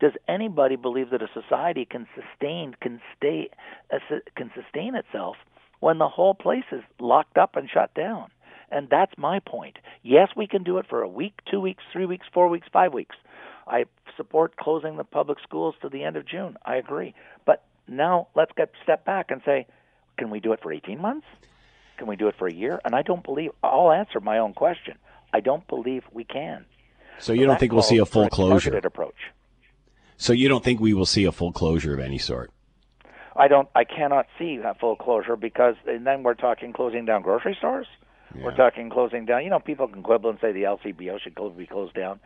Does 0.00 0.12
anybody 0.28 0.76
believe 0.76 1.10
that 1.10 1.22
a 1.22 1.28
society 1.32 1.84
can 1.84 2.06
sustain 2.14 2.74
can 2.80 3.00
stay 3.16 3.50
uh, 3.92 3.98
can 4.36 4.50
sustain 4.54 4.94
itself 4.94 5.36
when 5.80 5.98
the 5.98 6.08
whole 6.08 6.34
place 6.34 6.64
is 6.72 6.82
locked 6.98 7.38
up 7.38 7.56
and 7.56 7.68
shut 7.68 7.94
down? 7.94 8.30
And 8.70 8.88
that's 8.90 9.12
my 9.16 9.38
point. 9.40 9.78
Yes, 10.02 10.30
we 10.36 10.46
can 10.46 10.64
do 10.64 10.78
it 10.78 10.86
for 10.88 11.02
a 11.02 11.08
week, 11.08 11.34
two 11.50 11.60
weeks, 11.60 11.84
three 11.92 12.06
weeks, 12.06 12.26
four 12.32 12.48
weeks, 12.48 12.66
five 12.72 12.92
weeks. 12.92 13.14
I 13.66 13.84
support 14.16 14.56
closing 14.56 14.96
the 14.96 15.04
public 15.04 15.38
schools 15.42 15.74
to 15.82 15.88
the 15.88 16.02
end 16.02 16.16
of 16.16 16.26
June. 16.26 16.56
I 16.64 16.76
agree. 16.76 17.14
But 17.46 17.62
now 17.86 18.28
let's 18.34 18.52
get 18.56 18.72
step 18.82 19.04
back 19.04 19.30
and 19.30 19.42
say, 19.44 19.66
can 20.18 20.30
we 20.30 20.40
do 20.40 20.52
it 20.52 20.60
for 20.62 20.72
18 20.72 21.00
months? 21.00 21.26
Can 21.98 22.06
we 22.08 22.16
do 22.16 22.28
it 22.28 22.34
for 22.38 22.48
a 22.48 22.52
year? 22.52 22.80
And 22.84 22.94
I 22.94 23.02
don't 23.02 23.22
believe. 23.22 23.52
I'll 23.62 23.92
answer 23.92 24.20
my 24.20 24.38
own 24.38 24.54
question. 24.54 24.98
I 25.32 25.40
don't 25.40 25.66
believe 25.68 26.02
we 26.12 26.24
can. 26.24 26.64
So 27.18 27.32
you 27.32 27.46
don't 27.46 27.58
think 27.58 27.72
we'll 27.72 27.82
see 27.82 27.98
a 27.98 28.06
full 28.06 28.28
closure? 28.28 28.76
approach. 28.76 29.14
So 30.16 30.32
you 30.32 30.48
don't 30.48 30.64
think 30.64 30.80
we 30.80 30.94
will 30.94 31.06
see 31.06 31.24
a 31.24 31.32
full 31.32 31.52
closure 31.52 31.94
of 31.94 32.00
any 32.00 32.18
sort? 32.18 32.50
I 33.36 33.48
don't. 33.48 33.68
I 33.74 33.84
cannot 33.84 34.26
see 34.38 34.58
that 34.58 34.78
full 34.78 34.96
closure 34.96 35.36
because, 35.36 35.74
and 35.86 36.06
then 36.06 36.22
we're 36.22 36.34
talking 36.34 36.72
closing 36.72 37.04
down 37.04 37.22
grocery 37.22 37.56
stores. 37.58 37.86
We're 38.42 38.56
talking 38.56 38.90
closing 38.90 39.26
down. 39.26 39.44
You 39.44 39.50
know, 39.50 39.60
people 39.60 39.86
can 39.86 40.02
quibble 40.02 40.30
and 40.30 40.38
say 40.40 40.52
the 40.52 40.62
LCBO 40.62 41.20
should 41.20 41.36
be 41.56 41.66
closed 41.66 41.94
down. 41.94 42.20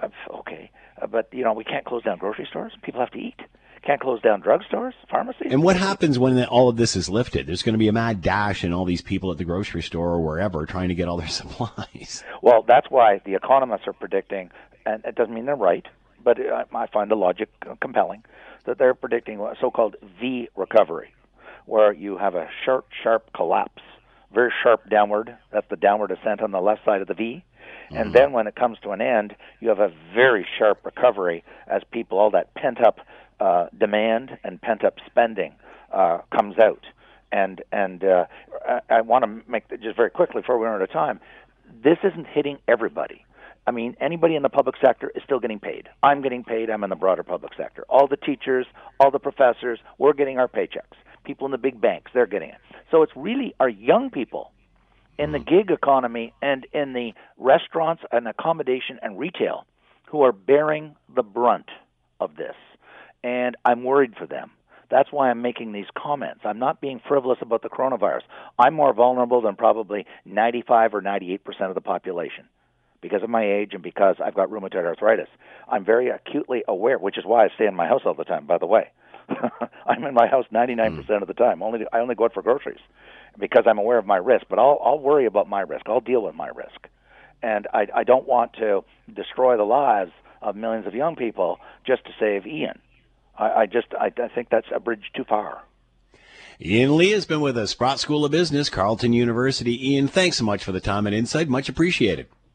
Uh, 0.00 0.08
okay, 0.40 0.70
uh, 1.00 1.06
but 1.06 1.28
you 1.32 1.44
know, 1.44 1.52
we 1.52 1.64
can't 1.64 1.84
close 1.84 2.02
down 2.02 2.18
grocery 2.18 2.46
stores. 2.48 2.72
People 2.82 3.00
have 3.00 3.10
to 3.12 3.18
eat. 3.18 3.40
Can't 3.82 4.00
close 4.00 4.20
down 4.22 4.42
drugstores, 4.42 4.92
pharmacies. 5.10 5.48
And 5.50 5.62
what 5.62 5.76
happens 5.76 6.18
when 6.18 6.42
all 6.46 6.70
of 6.70 6.76
this 6.76 6.96
is 6.96 7.10
lifted? 7.10 7.46
There's 7.46 7.62
going 7.62 7.74
to 7.74 7.78
be 7.78 7.88
a 7.88 7.92
mad 7.92 8.22
dash, 8.22 8.64
and 8.64 8.72
all 8.72 8.86
these 8.86 9.02
people 9.02 9.30
at 9.30 9.36
the 9.36 9.44
grocery 9.44 9.82
store 9.82 10.12
or 10.12 10.20
wherever 10.20 10.64
trying 10.64 10.88
to 10.88 10.94
get 10.94 11.06
all 11.06 11.18
their 11.18 11.28
supplies. 11.40 12.24
Well, 12.42 12.62
that's 12.66 12.90
why 12.90 13.20
the 13.24 13.34
economists 13.34 13.86
are 13.86 13.92
predicting, 13.92 14.50
and 14.86 15.04
it 15.04 15.14
doesn't 15.14 15.34
mean 15.34 15.44
they're 15.46 15.54
right, 15.54 15.86
but 16.24 16.38
I 16.40 16.86
find 16.86 17.10
the 17.10 17.16
logic 17.16 17.48
compelling 17.80 18.24
that 18.64 18.78
they're 18.78 18.94
predicting 18.94 19.38
a 19.40 19.54
so-called 19.60 19.96
V 20.20 20.48
recovery, 20.56 21.12
where 21.66 21.92
you 21.92 22.16
have 22.16 22.34
a 22.34 22.48
sharp, 22.64 22.86
sharp 23.02 23.30
collapse, 23.34 23.82
very 24.32 24.52
sharp 24.62 24.88
downward. 24.88 25.36
That's 25.52 25.68
the 25.68 25.76
downward 25.76 26.10
ascent 26.10 26.40
on 26.40 26.50
the 26.50 26.60
left 26.60 26.84
side 26.84 27.02
of 27.02 27.08
the 27.08 27.14
V. 27.14 27.44
And 27.90 28.12
then 28.12 28.32
when 28.32 28.46
it 28.46 28.56
comes 28.56 28.78
to 28.82 28.90
an 28.90 29.00
end, 29.00 29.36
you 29.60 29.68
have 29.68 29.78
a 29.78 29.92
very 30.14 30.46
sharp 30.58 30.84
recovery 30.84 31.44
as 31.68 31.82
people, 31.92 32.18
all 32.18 32.30
that 32.30 32.52
pent 32.54 32.84
up 32.84 32.98
uh, 33.38 33.66
demand 33.78 34.36
and 34.42 34.60
pent 34.60 34.84
up 34.84 34.96
spending 35.06 35.54
uh, 35.92 36.18
comes 36.34 36.58
out. 36.58 36.84
And 37.30 37.62
and 37.70 38.02
uh, 38.02 38.26
I, 38.66 38.80
I 38.88 39.00
want 39.02 39.24
to 39.24 39.50
make 39.50 39.68
just 39.80 39.96
very 39.96 40.10
quickly 40.10 40.40
before 40.40 40.58
we 40.58 40.66
run 40.66 40.74
out 40.74 40.82
of 40.82 40.90
time. 40.90 41.20
This 41.82 41.98
isn't 42.02 42.26
hitting 42.26 42.58
everybody. 42.66 43.24
I 43.66 43.70
mean, 43.70 43.96
anybody 44.00 44.36
in 44.36 44.42
the 44.42 44.50
public 44.50 44.76
sector 44.84 45.10
is 45.14 45.22
still 45.24 45.40
getting 45.40 45.58
paid. 45.58 45.88
I'm 46.02 46.20
getting 46.20 46.44
paid. 46.44 46.68
I'm 46.68 46.84
in 46.84 46.90
the 46.90 46.96
broader 46.96 47.22
public 47.22 47.52
sector. 47.56 47.84
All 47.88 48.06
the 48.06 48.16
teachers, 48.16 48.66
all 49.00 49.10
the 49.10 49.18
professors, 49.18 49.78
we're 49.98 50.12
getting 50.12 50.38
our 50.38 50.48
paychecks. 50.48 50.96
People 51.24 51.46
in 51.46 51.52
the 51.52 51.58
big 51.58 51.80
banks, 51.80 52.10
they're 52.12 52.26
getting 52.26 52.50
it. 52.50 52.58
So 52.90 53.02
it's 53.02 53.12
really 53.16 53.54
our 53.60 53.68
young 53.68 54.10
people 54.10 54.52
in 55.18 55.32
the 55.32 55.38
mm-hmm. 55.38 55.56
gig 55.56 55.70
economy 55.70 56.34
and 56.42 56.66
in 56.72 56.92
the 56.92 57.12
restaurants 57.38 58.02
and 58.12 58.28
accommodation 58.28 58.98
and 59.00 59.18
retail 59.18 59.64
who 60.08 60.22
are 60.22 60.32
bearing 60.32 60.94
the 61.14 61.22
brunt 61.22 61.70
of 62.20 62.36
this. 62.36 62.56
And 63.22 63.56
I'm 63.64 63.82
worried 63.84 64.14
for 64.18 64.26
them. 64.26 64.50
That's 64.90 65.10
why 65.10 65.30
I'm 65.30 65.40
making 65.40 65.72
these 65.72 65.86
comments. 65.96 66.40
I'm 66.44 66.58
not 66.58 66.82
being 66.82 67.00
frivolous 67.08 67.38
about 67.40 67.62
the 67.62 67.70
coronavirus. 67.70 68.20
I'm 68.58 68.74
more 68.74 68.92
vulnerable 68.92 69.40
than 69.40 69.56
probably 69.56 70.04
95 70.26 70.94
or 70.94 71.00
98% 71.00 71.40
of 71.62 71.74
the 71.74 71.80
population 71.80 72.44
because 73.04 73.22
of 73.22 73.28
my 73.28 73.44
age 73.44 73.74
and 73.74 73.82
because 73.82 74.16
I've 74.24 74.34
got 74.34 74.48
rheumatoid 74.48 74.86
arthritis. 74.86 75.28
I'm 75.68 75.84
very 75.84 76.08
acutely 76.08 76.64
aware, 76.66 76.96
which 76.96 77.18
is 77.18 77.26
why 77.26 77.44
I 77.44 77.48
stay 77.54 77.66
in 77.66 77.74
my 77.74 77.86
house 77.86 78.00
all 78.06 78.14
the 78.14 78.24
time, 78.24 78.46
by 78.46 78.56
the 78.56 78.64
way. 78.64 78.88
I'm 79.86 80.04
in 80.04 80.14
my 80.14 80.26
house 80.26 80.46
99% 80.50 81.04
hmm. 81.04 81.12
of 81.22 81.28
the 81.28 81.34
time. 81.34 81.62
Only 81.62 81.80
I 81.92 81.98
only 81.98 82.14
go 82.14 82.24
out 82.24 82.32
for 82.32 82.42
groceries 82.42 82.80
because 83.38 83.64
I'm 83.66 83.76
aware 83.76 83.98
of 83.98 84.06
my 84.06 84.16
risk, 84.16 84.46
but 84.48 84.58
I'll 84.58 84.80
I'll 84.82 84.98
worry 84.98 85.26
about 85.26 85.50
my 85.50 85.60
risk. 85.60 85.82
I'll 85.86 86.00
deal 86.00 86.22
with 86.22 86.34
my 86.34 86.48
risk. 86.48 86.88
and 87.42 87.66
I, 87.74 87.88
I 87.94 88.04
don't 88.04 88.26
want 88.26 88.54
to 88.54 88.84
destroy 89.12 89.58
the 89.58 89.64
lives 89.64 90.12
of 90.40 90.56
millions 90.56 90.86
of 90.86 90.94
young 90.94 91.14
people 91.14 91.58
just 91.86 92.06
to 92.06 92.10
save 92.18 92.46
Ian. 92.46 92.78
I, 93.38 93.50
I 93.50 93.66
just 93.66 93.88
I, 94.00 94.06
I 94.16 94.28
think 94.28 94.48
that's 94.48 94.68
a 94.74 94.80
bridge 94.80 95.10
too 95.14 95.24
far. 95.24 95.62
Ian 96.58 96.96
Lee 96.96 97.10
has 97.10 97.26
been 97.26 97.42
with 97.42 97.58
us, 97.58 97.72
Sprott 97.72 98.00
School 98.00 98.24
of 98.24 98.30
Business, 98.30 98.70
Carleton 98.70 99.12
University. 99.12 99.90
Ian, 99.90 100.08
thanks 100.08 100.38
so 100.38 100.44
much 100.44 100.64
for 100.64 100.72
the 100.72 100.80
time 100.80 101.06
and 101.06 101.14
insight. 101.14 101.48
Much 101.48 101.68
appreciated. 101.68 102.28